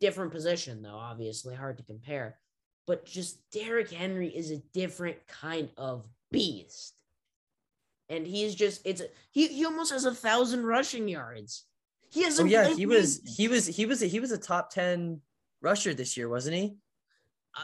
Different 0.00 0.32
position, 0.32 0.80
though, 0.80 0.96
obviously, 0.96 1.54
hard 1.54 1.76
to 1.76 1.84
compare. 1.84 2.38
But 2.86 3.04
just 3.04 3.42
Derrick 3.50 3.90
Henry 3.90 4.28
is 4.28 4.50
a 4.50 4.62
different 4.72 5.18
kind 5.26 5.68
of 5.76 6.06
beast 6.30 6.94
and 8.08 8.26
he's 8.26 8.54
just 8.54 8.82
it's 8.84 9.02
he 9.30 9.48
he 9.48 9.64
almost 9.64 9.92
has 9.92 10.04
a 10.04 10.14
thousand 10.14 10.64
rushing 10.64 11.08
yards. 11.08 11.64
He 12.10 12.22
has. 12.22 12.38
Oh 12.38 12.44
yeah, 12.44 12.74
he 12.74 12.86
was 12.86 13.20
he 13.36 13.48
was 13.48 13.66
he 13.66 13.86
was 13.86 14.02
a, 14.02 14.06
he 14.06 14.20
was 14.20 14.30
a 14.30 14.38
top 14.38 14.70
ten 14.70 15.20
rusher 15.60 15.94
this 15.94 16.16
year, 16.16 16.28
wasn't 16.28 16.56
he? 16.56 16.76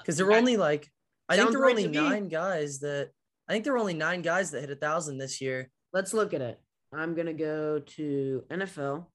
Because 0.01 0.17
uh, 0.17 0.19
there 0.19 0.27
were 0.27 0.39
only 0.39 0.57
like 0.57 0.91
I 1.29 1.37
think 1.37 1.51
there 1.51 1.61
were 1.61 1.71
only 1.71 1.87
nine 1.87 2.29
guys 2.29 2.81
that 2.81 3.11
I 3.49 3.53
think 3.53 3.65
there 3.65 3.73
were 3.73 3.79
only 3.79 3.95
nine 3.95 4.23
guys 4.23 4.51
that 4.51 4.61
hit 4.61 4.71
a 4.71 4.77
thousand 4.77 5.19
this 5.19 5.41
year. 5.41 5.71
Let's 5.93 6.15
look 6.15 6.35
at 6.35 6.41
it. 6.41 6.61
I'm 6.93 7.15
gonna 7.15 7.35
go 7.35 7.79
to 7.79 8.45
NFL 8.51 9.07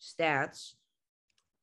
stats, 0.00 0.74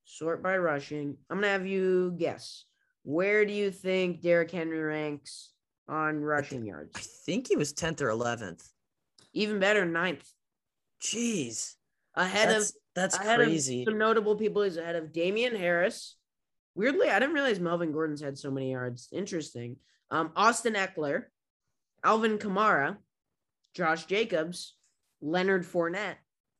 sort 0.05 0.43
by 0.43 0.57
rushing. 0.57 1.17
I'm 1.29 1.37
gonna 1.37 1.47
have 1.47 1.65
you 1.65 2.13
guess. 2.17 2.65
Where 3.03 3.45
do 3.45 3.53
you 3.53 3.71
think 3.71 4.21
Derrick 4.21 4.51
Henry 4.51 4.79
ranks 4.79 5.51
on 5.87 6.21
rushing 6.21 6.65
yards? 6.65 6.91
I 6.95 7.01
think 7.25 7.47
he 7.47 7.55
was 7.55 7.73
10th 7.73 8.01
or 8.01 8.09
11th. 8.09 8.67
Even 9.33 9.59
better, 9.59 9.85
ninth. 9.85 10.27
Jeez. 11.01 11.75
Ahead 12.15 12.49
that's, 12.49 12.69
of 12.71 12.75
that's 12.95 13.17
ahead 13.17 13.39
crazy. 13.39 13.81
Of 13.81 13.89
some 13.89 13.97
notable 13.97 14.35
people 14.35 14.61
is 14.63 14.77
ahead 14.77 14.95
of 14.95 15.13
Damien 15.13 15.55
Harris. 15.55 16.15
Weirdly, 16.75 17.09
I 17.09 17.19
didn't 17.19 17.35
realize 17.35 17.59
Melvin 17.59 17.91
Gordon's 17.91 18.21
had 18.21 18.37
so 18.37 18.51
many 18.51 18.71
yards. 18.71 19.09
Interesting. 19.11 19.77
Um, 20.09 20.31
Austin 20.35 20.73
Ekeler, 20.73 21.25
Alvin 22.03 22.37
Kamara, 22.37 22.97
Josh 23.73 24.05
Jacobs, 24.05 24.75
Leonard 25.21 25.65
Fournette, 25.65 26.17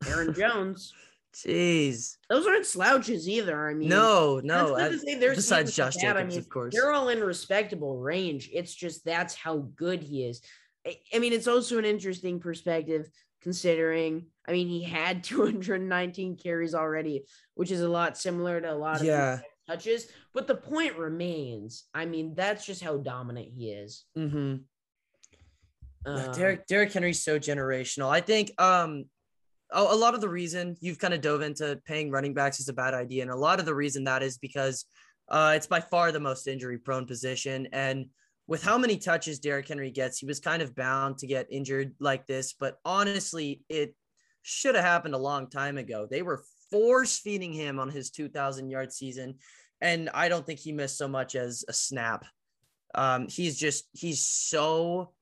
Aaron 0.08 0.34
Jones. 0.38 0.94
Jeez, 1.34 2.18
those 2.30 2.46
aren't 2.46 2.66
slouches 2.66 3.28
either. 3.30 3.70
I 3.70 3.74
mean, 3.74 3.88
no, 3.88 4.42
no. 4.44 4.76
I, 4.76 4.90
besides 4.90 5.74
Josh 5.74 5.96
Jacobs, 5.96 6.20
I 6.20 6.24
mean, 6.26 6.38
of 6.38 6.50
course, 6.50 6.74
they're 6.74 6.92
all 6.92 7.08
in 7.08 7.22
respectable 7.22 7.98
range. 7.98 8.50
It's 8.52 8.76
just 8.76 9.06
that's 9.06 9.34
how 9.34 9.60
good 9.76 10.04
he 10.04 10.26
is. 10.26 10.42
I 10.86 11.20
mean, 11.20 11.34
it's 11.34 11.48
also 11.48 11.78
an 11.78 11.86
interesting 11.86 12.40
perspective 12.40 13.10
considering. 13.42 14.26
I 14.48 14.52
mean, 14.52 14.68
he 14.68 14.84
had 14.84 15.24
219 15.24 16.38
carries 16.38 16.74
already, 16.74 17.26
which 17.56 17.72
is 17.72 17.82
a 17.82 17.90
lot 17.90 18.18
similar 18.18 18.60
to 18.62 18.72
a 18.72 18.76
lot 18.76 19.02
of 19.02 19.06
yeah. 19.06 19.40
touches, 19.68 20.08
but 20.34 20.48
the 20.48 20.56
point 20.56 20.98
remains. 20.98 21.86
I 21.94 22.06
mean, 22.06 22.34
that's 22.36 22.66
just 22.66 22.84
how 22.84 22.98
dominant 22.98 23.50
he 23.56 23.72
is. 23.72 24.06
Mm-hmm. 24.18 24.56
Um, 26.04 26.32
Derrick 26.32 26.66
Derrick 26.66 26.92
Henry's 26.92 27.24
so 27.24 27.38
generational. 27.38 28.10
I 28.10 28.22
think 28.22 28.52
um 28.60 29.06
a, 29.72 29.82
a 29.82 29.96
lot 29.96 30.16
of 30.16 30.22
the 30.22 30.30
reason 30.30 30.76
you've 30.82 31.00
kind 31.00 31.14
of 31.14 31.22
dove 31.22 31.42
into 31.42 31.80
paying 31.86 32.10
running 32.10 32.34
backs 32.34 32.60
is 32.60 32.70
a 32.70 32.74
bad 32.74 32.94
idea, 32.94 33.22
and 33.22 33.32
a 33.32 33.36
lot 33.36 33.60
of 33.60 33.66
the 33.66 33.76
reason 33.76 34.04
that 34.06 34.24
is 34.24 34.38
because 34.38 34.86
uh, 35.30 35.54
it's 35.56 35.68
by 35.68 35.80
far 35.80 36.12
the 36.12 36.20
most 36.20 36.48
injury 36.48 36.78
prone 36.78 37.06
position, 37.06 37.68
and 37.72 38.08
with 38.48 38.64
how 38.64 38.78
many 38.78 38.98
touches 38.98 39.40
Derrick 39.40 39.68
Henry 39.68 39.92
gets, 39.92 40.18
he 40.20 40.26
was 40.26 40.40
kind 40.40 40.62
of 40.62 40.76
bound 40.76 41.18
to 41.20 41.28
get 41.28 41.48
injured 41.50 41.96
like 42.00 42.28
this. 42.28 42.54
But 42.54 42.80
honestly, 42.84 43.62
it 43.70 43.96
should 44.42 44.76
have 44.76 44.84
happened 44.84 45.14
a 45.14 45.20
long 45.20 45.50
time 45.50 45.78
ago. 45.78 46.08
They 46.10 46.22
were 46.22 46.44
force 46.70 47.18
feeding 47.18 47.54
him 47.54 47.80
on 47.80 47.90
his 47.90 48.10
2,000 48.10 48.70
yard 48.70 48.92
season, 48.92 49.36
and 49.80 50.10
I 50.14 50.30
don't 50.30 50.46
think 50.46 50.60
he 50.60 50.72
missed 50.72 50.98
so 50.98 51.08
much 51.08 51.36
as 51.36 51.66
a 51.68 51.74
snap. 51.74 52.26
Um, 52.94 53.28
he's 53.30 53.58
just 53.58 53.86
he's 53.94 54.26
so 54.26 55.14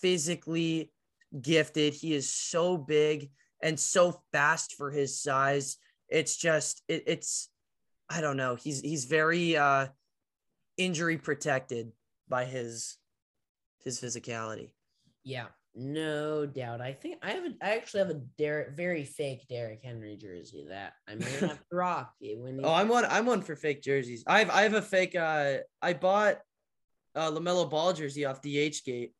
physically 0.00 0.92
gifted. 1.40 1.94
He 1.94 2.14
is 2.14 2.32
so 2.32 2.76
big 2.76 3.30
and 3.62 3.78
so 3.78 4.22
fast 4.32 4.74
for 4.74 4.90
his 4.90 5.20
size. 5.20 5.76
It's 6.08 6.36
just 6.36 6.82
it, 6.88 7.04
it's 7.06 7.50
I 8.08 8.20
don't 8.20 8.36
know. 8.36 8.54
He's 8.54 8.80
he's 8.80 9.04
very 9.04 9.56
uh 9.56 9.88
injury 10.76 11.18
protected 11.18 11.92
by 12.28 12.44
his 12.44 12.96
his 13.84 14.00
physicality. 14.00 14.72
Yeah, 15.24 15.46
no 15.74 16.46
doubt. 16.46 16.80
I 16.80 16.92
think 16.92 17.18
I 17.22 17.30
have 17.32 17.44
a, 17.44 17.50
I 17.62 17.76
actually 17.76 18.00
have 18.00 18.10
a 18.10 18.20
Derrick, 18.38 18.70
very 18.76 19.04
fake 19.04 19.46
Derrick 19.48 19.80
Henry 19.82 20.16
jersey 20.16 20.66
that 20.68 20.94
I 21.08 21.14
may 21.16 21.24
have 21.40 21.58
to 21.58 21.76
rock 21.76 22.12
when. 22.20 22.58
He, 22.58 22.64
Oh, 22.64 22.72
I'm 22.72 22.88
one. 22.88 23.04
I'm 23.04 23.26
one 23.26 23.42
for 23.42 23.56
fake 23.56 23.82
jerseys. 23.82 24.24
I 24.26 24.40
have 24.40 24.50
I 24.50 24.62
have 24.62 24.74
a 24.74 24.82
fake. 24.82 25.14
Uh, 25.16 25.58
I 25.82 25.92
bought 25.92 26.38
uh 27.14 27.30
LaMelo 27.30 27.68
Ball 27.70 27.92
jersey 27.92 28.24
off 28.24 28.40
DH 28.42 28.84
Gate. 28.84 29.12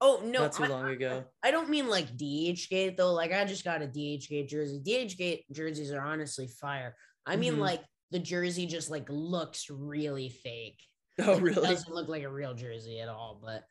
oh 0.00 0.22
no, 0.24 0.40
not 0.42 0.52
too 0.52 0.64
I- 0.64 0.68
long 0.68 0.88
ago. 0.90 1.24
I 1.42 1.50
don't 1.50 1.68
mean 1.70 1.88
like 1.88 2.16
DH 2.16 2.68
Gate 2.70 2.96
though. 2.96 3.12
Like 3.12 3.32
I 3.32 3.44
just 3.44 3.64
got 3.64 3.82
a 3.82 3.86
DH 3.86 4.28
Gate 4.28 4.48
jersey. 4.48 4.78
DH 4.80 5.16
Gate 5.18 5.44
jerseys 5.52 5.92
are 5.92 6.00
honestly 6.02 6.46
fire. 6.60 6.94
I 7.26 7.36
mean 7.36 7.54
Mhm. 7.54 7.58
like 7.58 7.82
the 8.10 8.18
jersey 8.18 8.66
just 8.66 8.90
like 8.90 9.06
looks 9.08 9.68
really 9.70 10.28
fake. 10.30 10.80
Oh, 11.20 11.32
Like, 11.32 11.36
It 11.38 11.42
really? 11.42 11.68
doesn't 11.68 11.92
look 11.94 12.08
like 12.08 12.22
a 12.22 12.28
real 12.30 12.54
jersey 12.54 13.00
at 13.00 13.08
all, 13.08 13.40
but 13.42 13.64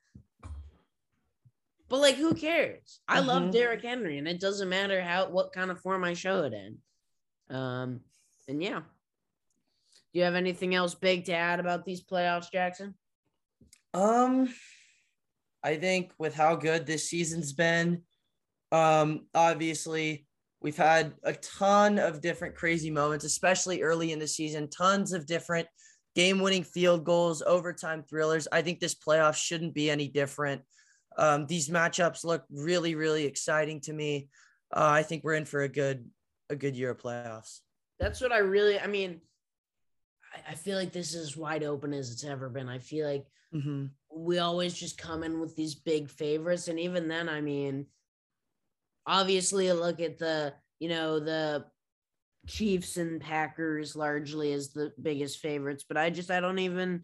but 1.88 2.00
like 2.02 2.16
who 2.16 2.36
cares? 2.36 3.00
I 3.08 3.20
love 3.20 3.44
Mhm. 3.44 3.52
Derrick 3.52 3.82
Henry, 3.82 4.20
and 4.20 4.28
it 4.28 4.40
doesn't 4.40 4.70
matter 4.70 5.02
how 5.02 5.30
what 5.30 5.52
kind 5.54 5.72
of 5.72 5.82
form 5.82 6.04
I 6.04 6.14
show 6.14 6.44
it 6.44 6.54
in. 6.54 6.78
Um, 7.50 8.02
and 8.48 8.62
yeah. 8.62 8.82
Do 8.82 10.20
you 10.20 10.24
have 10.24 10.36
anything 10.36 10.76
else 10.76 10.94
big 10.94 11.26
to 11.26 11.34
add 11.34 11.60
about 11.60 11.86
these 11.86 12.04
playoffs, 12.04 12.52
Jackson? 12.52 12.94
Um, 13.94 14.54
I 15.64 15.78
think 15.78 16.12
with 16.20 16.36
how 16.36 16.56
good 16.56 16.86
this 16.86 17.10
season's 17.10 17.54
been, 17.54 18.04
um, 18.72 19.28
obviously 19.34 20.28
we've 20.62 20.78
had 20.78 21.14
a 21.24 21.34
ton 21.34 21.98
of 21.98 22.22
different 22.22 22.56
crazy 22.56 22.92
moments, 22.92 23.26
especially 23.26 23.82
early 23.82 24.12
in 24.12 24.20
the 24.20 24.28
season. 24.28 24.70
Tons 24.70 25.12
of 25.14 25.26
different 25.26 25.68
game-winning 26.20 26.64
field 26.64 27.04
goals, 27.06 27.42
overtime 27.42 28.04
thrillers. 28.04 28.48
I 28.52 28.62
think 28.62 28.80
this 28.80 28.96
playoff 28.96 29.36
shouldn't 29.36 29.74
be 29.74 29.90
any 29.90 30.08
different. 30.08 30.62
Um, 31.18 31.46
these 31.48 31.70
matchups 31.70 32.24
look 32.26 32.44
really, 32.52 32.96
really 32.96 33.26
exciting 33.26 33.80
to 33.82 33.94
me. 33.94 34.30
Uh, 34.76 34.90
I 35.00 35.04
think 35.04 35.24
we're 35.24 35.36
in 35.36 35.46
for 35.46 35.62
a 35.62 35.70
good, 35.70 36.10
a 36.50 36.56
good 36.56 36.76
year 36.76 36.92
of 36.92 36.98
playoffs. 36.98 37.60
That's 38.00 38.22
what 38.22 38.32
I 38.32 38.40
really. 38.40 38.80
I 38.80 38.88
mean, 38.88 39.22
I, 40.34 40.52
I 40.52 40.56
feel 40.56 40.78
like 40.78 40.92
this 40.92 41.14
is 41.14 41.30
as 41.30 41.38
wide 41.38 41.64
open 41.64 41.94
as 41.94 42.12
it's 42.12 42.24
ever 42.26 42.50
been. 42.50 42.70
I 42.70 42.80
feel 42.80 43.08
like 43.08 43.26
Mm-hmm. 43.52 43.86
we 44.16 44.38
always 44.38 44.76
just 44.76 45.00
come 45.00 45.24
in 45.24 45.40
with 45.40 45.56
these 45.56 45.74
big 45.74 46.08
favorites 46.08 46.68
and 46.68 46.80
even 46.80 47.08
then 47.08 47.28
i 47.28 47.42
mean 47.42 47.88
obviously 49.08 49.72
look 49.74 50.00
at 50.00 50.20
the 50.20 50.54
you 50.78 50.88
know 50.88 51.20
the 51.20 51.66
chiefs 52.50 52.98
and 52.98 53.22
packers 53.22 53.96
largely 53.96 54.52
as 54.54 54.70
the 54.70 54.92
biggest 55.02 55.40
favorites 55.40 55.86
but 55.88 55.98
i 55.98 56.10
just 56.10 56.32
i 56.32 56.40
don't 56.40 56.60
even 56.60 57.04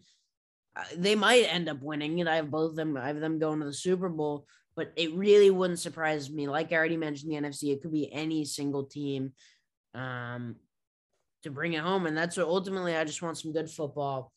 uh, 0.76 0.84
they 0.96 1.14
might 1.14 1.52
end 1.52 1.68
up 1.68 1.80
winning 1.80 2.20
and 2.20 2.28
i 2.28 2.36
have 2.36 2.50
both 2.50 2.70
of 2.70 2.76
them 2.76 2.96
i 2.96 3.06
have 3.06 3.20
them 3.20 3.38
going 3.38 3.60
to 3.60 3.66
the 3.66 3.72
super 3.72 4.08
bowl 4.08 4.46
but 4.74 4.92
it 4.96 5.14
really 5.14 5.50
wouldn't 5.50 5.78
surprise 5.78 6.30
me 6.30 6.48
like 6.48 6.72
i 6.72 6.76
already 6.76 6.96
mentioned 6.96 7.30
the 7.30 7.36
nfc 7.36 7.72
it 7.72 7.80
could 7.80 7.92
be 7.92 8.12
any 8.12 8.44
single 8.44 8.84
team 8.84 9.32
um 9.94 10.56
to 11.42 11.50
bring 11.50 11.74
it 11.74 11.82
home 11.82 12.06
and 12.06 12.16
that's 12.16 12.36
what 12.36 12.46
ultimately 12.46 12.96
i 12.96 13.04
just 13.04 13.22
want 13.22 13.38
some 13.38 13.52
good 13.52 13.70
football 13.70 14.32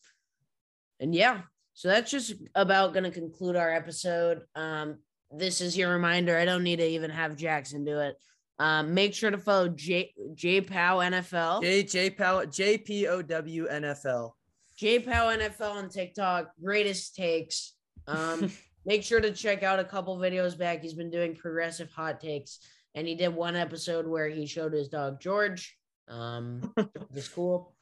and 1.00 1.16
yeah 1.16 1.42
so 1.80 1.88
that's 1.88 2.12
just 2.12 2.34
about 2.56 2.92
going 2.92 3.06
to 3.06 3.10
conclude 3.10 3.56
our 3.56 3.74
episode. 3.74 4.42
Um, 4.54 4.98
this 5.32 5.62
is 5.62 5.78
your 5.78 5.90
reminder. 5.94 6.38
I 6.38 6.44
don't 6.44 6.66
need 6.66 6.80
to 6.80 6.86
even 6.86 7.10
have 7.10 7.38
Jackson 7.38 7.86
do 7.86 8.00
it. 8.00 8.18
Um, 8.60 8.94
make 8.94 9.14
sure 9.14 9.32
to 9.32 9.38
follow 9.38 9.70
J 9.70 10.14
J 10.36 10.60
Pow 10.62 10.98
NFL, 10.98 11.62
J 11.62 11.84
J 11.84 12.10
Pow 12.10 12.44
J 12.46 12.78
P 12.78 13.08
O 13.08 13.22
W 13.22 13.68
N 13.68 13.86
F 13.86 14.06
L. 14.06 14.36
J 14.78 15.00
Pow 15.00 15.28
NFL 15.28 15.76
on 15.76 15.90
TikTok. 15.90 16.52
Greatest 16.62 17.16
takes. 17.16 17.74
Um, 18.08 18.52
make 18.86 19.04
sure 19.04 19.22
to 19.22 19.32
check 19.32 19.64
out 19.64 19.80
a 19.80 19.84
couple 19.86 20.18
videos 20.18 20.58
back. 20.58 20.82
He's 20.82 20.94
been 20.94 21.10
doing 21.10 21.36
progressive 21.36 21.90
hot 21.92 22.20
takes, 22.20 22.60
and 22.96 23.08
he 23.08 23.16
did 23.16 23.34
one 23.34 23.56
episode 23.56 24.06
where 24.06 24.28
he 24.28 24.46
showed 24.46 24.74
his 24.74 24.90
dog 24.90 25.22
George. 25.22 25.78
Um, 26.10 26.74
it's 27.16 27.30
cool. 27.30 27.74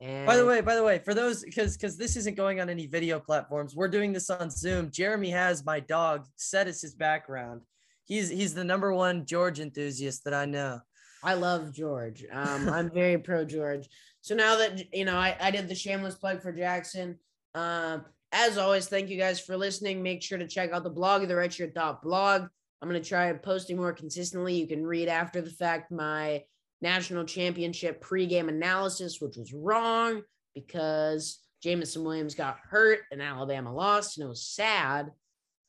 And 0.00 0.26
By 0.26 0.36
the 0.36 0.44
way, 0.44 0.60
by 0.60 0.74
the 0.76 0.84
way, 0.84 0.98
for 0.98 1.14
those 1.14 1.42
because 1.42 1.76
because 1.76 1.96
this 1.96 2.16
isn't 2.16 2.36
going 2.36 2.60
on 2.60 2.68
any 2.68 2.86
video 2.86 3.18
platforms, 3.18 3.74
we're 3.74 3.88
doing 3.88 4.12
this 4.12 4.30
on 4.30 4.50
Zoom. 4.50 4.90
Jeremy 4.92 5.30
has 5.30 5.64
my 5.64 5.80
dog 5.80 6.26
set 6.36 6.68
as 6.68 6.80
his 6.80 6.94
background. 6.94 7.62
He's 8.06 8.28
he's 8.28 8.54
the 8.54 8.64
number 8.64 8.92
one 8.92 9.26
George 9.26 9.60
enthusiast 9.60 10.24
that 10.24 10.34
I 10.34 10.46
know. 10.46 10.80
I 11.22 11.34
love 11.34 11.72
George. 11.72 12.24
Um, 12.32 12.68
I'm 12.68 12.90
very 12.90 13.18
pro 13.28 13.44
George. 13.44 13.88
So 14.20 14.34
now 14.34 14.56
that 14.56 14.94
you 14.94 15.04
know, 15.04 15.16
I, 15.16 15.36
I 15.40 15.50
did 15.50 15.68
the 15.68 15.74
shameless 15.74 16.14
plug 16.14 16.40
for 16.40 16.52
Jackson. 16.52 17.18
Um, 17.54 18.04
as 18.32 18.58
always, 18.58 18.88
thank 18.88 19.08
you 19.08 19.18
guys 19.18 19.40
for 19.40 19.56
listening. 19.56 20.02
Make 20.02 20.22
sure 20.22 20.38
to 20.38 20.46
check 20.46 20.72
out 20.72 20.84
the 20.84 20.90
blog, 20.90 21.26
the 21.26 21.34
redshirt 21.34 21.74
dot 21.74 22.02
blog. 22.02 22.46
I'm 22.80 22.88
gonna 22.88 23.00
try 23.00 23.32
posting 23.32 23.76
more 23.76 23.92
consistently. 23.92 24.54
You 24.54 24.68
can 24.68 24.86
read 24.86 25.08
after 25.08 25.40
the 25.40 25.50
fact 25.50 25.90
my 25.90 26.44
national 26.80 27.24
championship 27.24 28.04
pregame 28.04 28.48
analysis, 28.48 29.20
which 29.20 29.36
was 29.36 29.52
wrong 29.52 30.22
because 30.54 31.40
Jameson 31.62 32.04
Williams 32.04 32.34
got 32.36 32.58
hurt 32.70 33.00
and 33.10 33.20
Alabama 33.20 33.74
lost, 33.74 34.18
and 34.18 34.26
it 34.26 34.28
was 34.28 34.46
sad. 34.46 35.10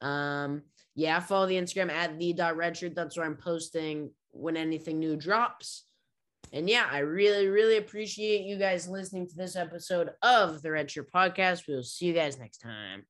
Um, 0.01 0.61
yeah, 0.97 1.19
follow 1.19 1.45
the 1.45 1.57
Instagram 1.57 1.91
at 1.91 2.17
the 2.17 2.33
redshirt. 2.33 2.95
That's 2.95 3.15
where 3.15 3.25
I'm 3.27 3.37
posting 3.37 4.09
when 4.31 4.57
anything 4.57 4.97
new 4.97 5.15
drops. 5.15 5.83
And 6.51 6.67
yeah, 6.67 6.87
I 6.91 6.99
really, 6.99 7.47
really 7.47 7.77
appreciate 7.77 8.45
you 8.45 8.57
guys 8.57 8.89
listening 8.89 9.27
to 9.27 9.35
this 9.35 9.55
episode 9.55 10.09
of 10.23 10.63
the 10.63 10.69
Redshirt 10.69 11.11
Podcast. 11.13 11.67
We 11.67 11.75
will 11.75 11.83
see 11.83 12.07
you 12.07 12.13
guys 12.13 12.39
next 12.39 12.57
time. 12.57 13.07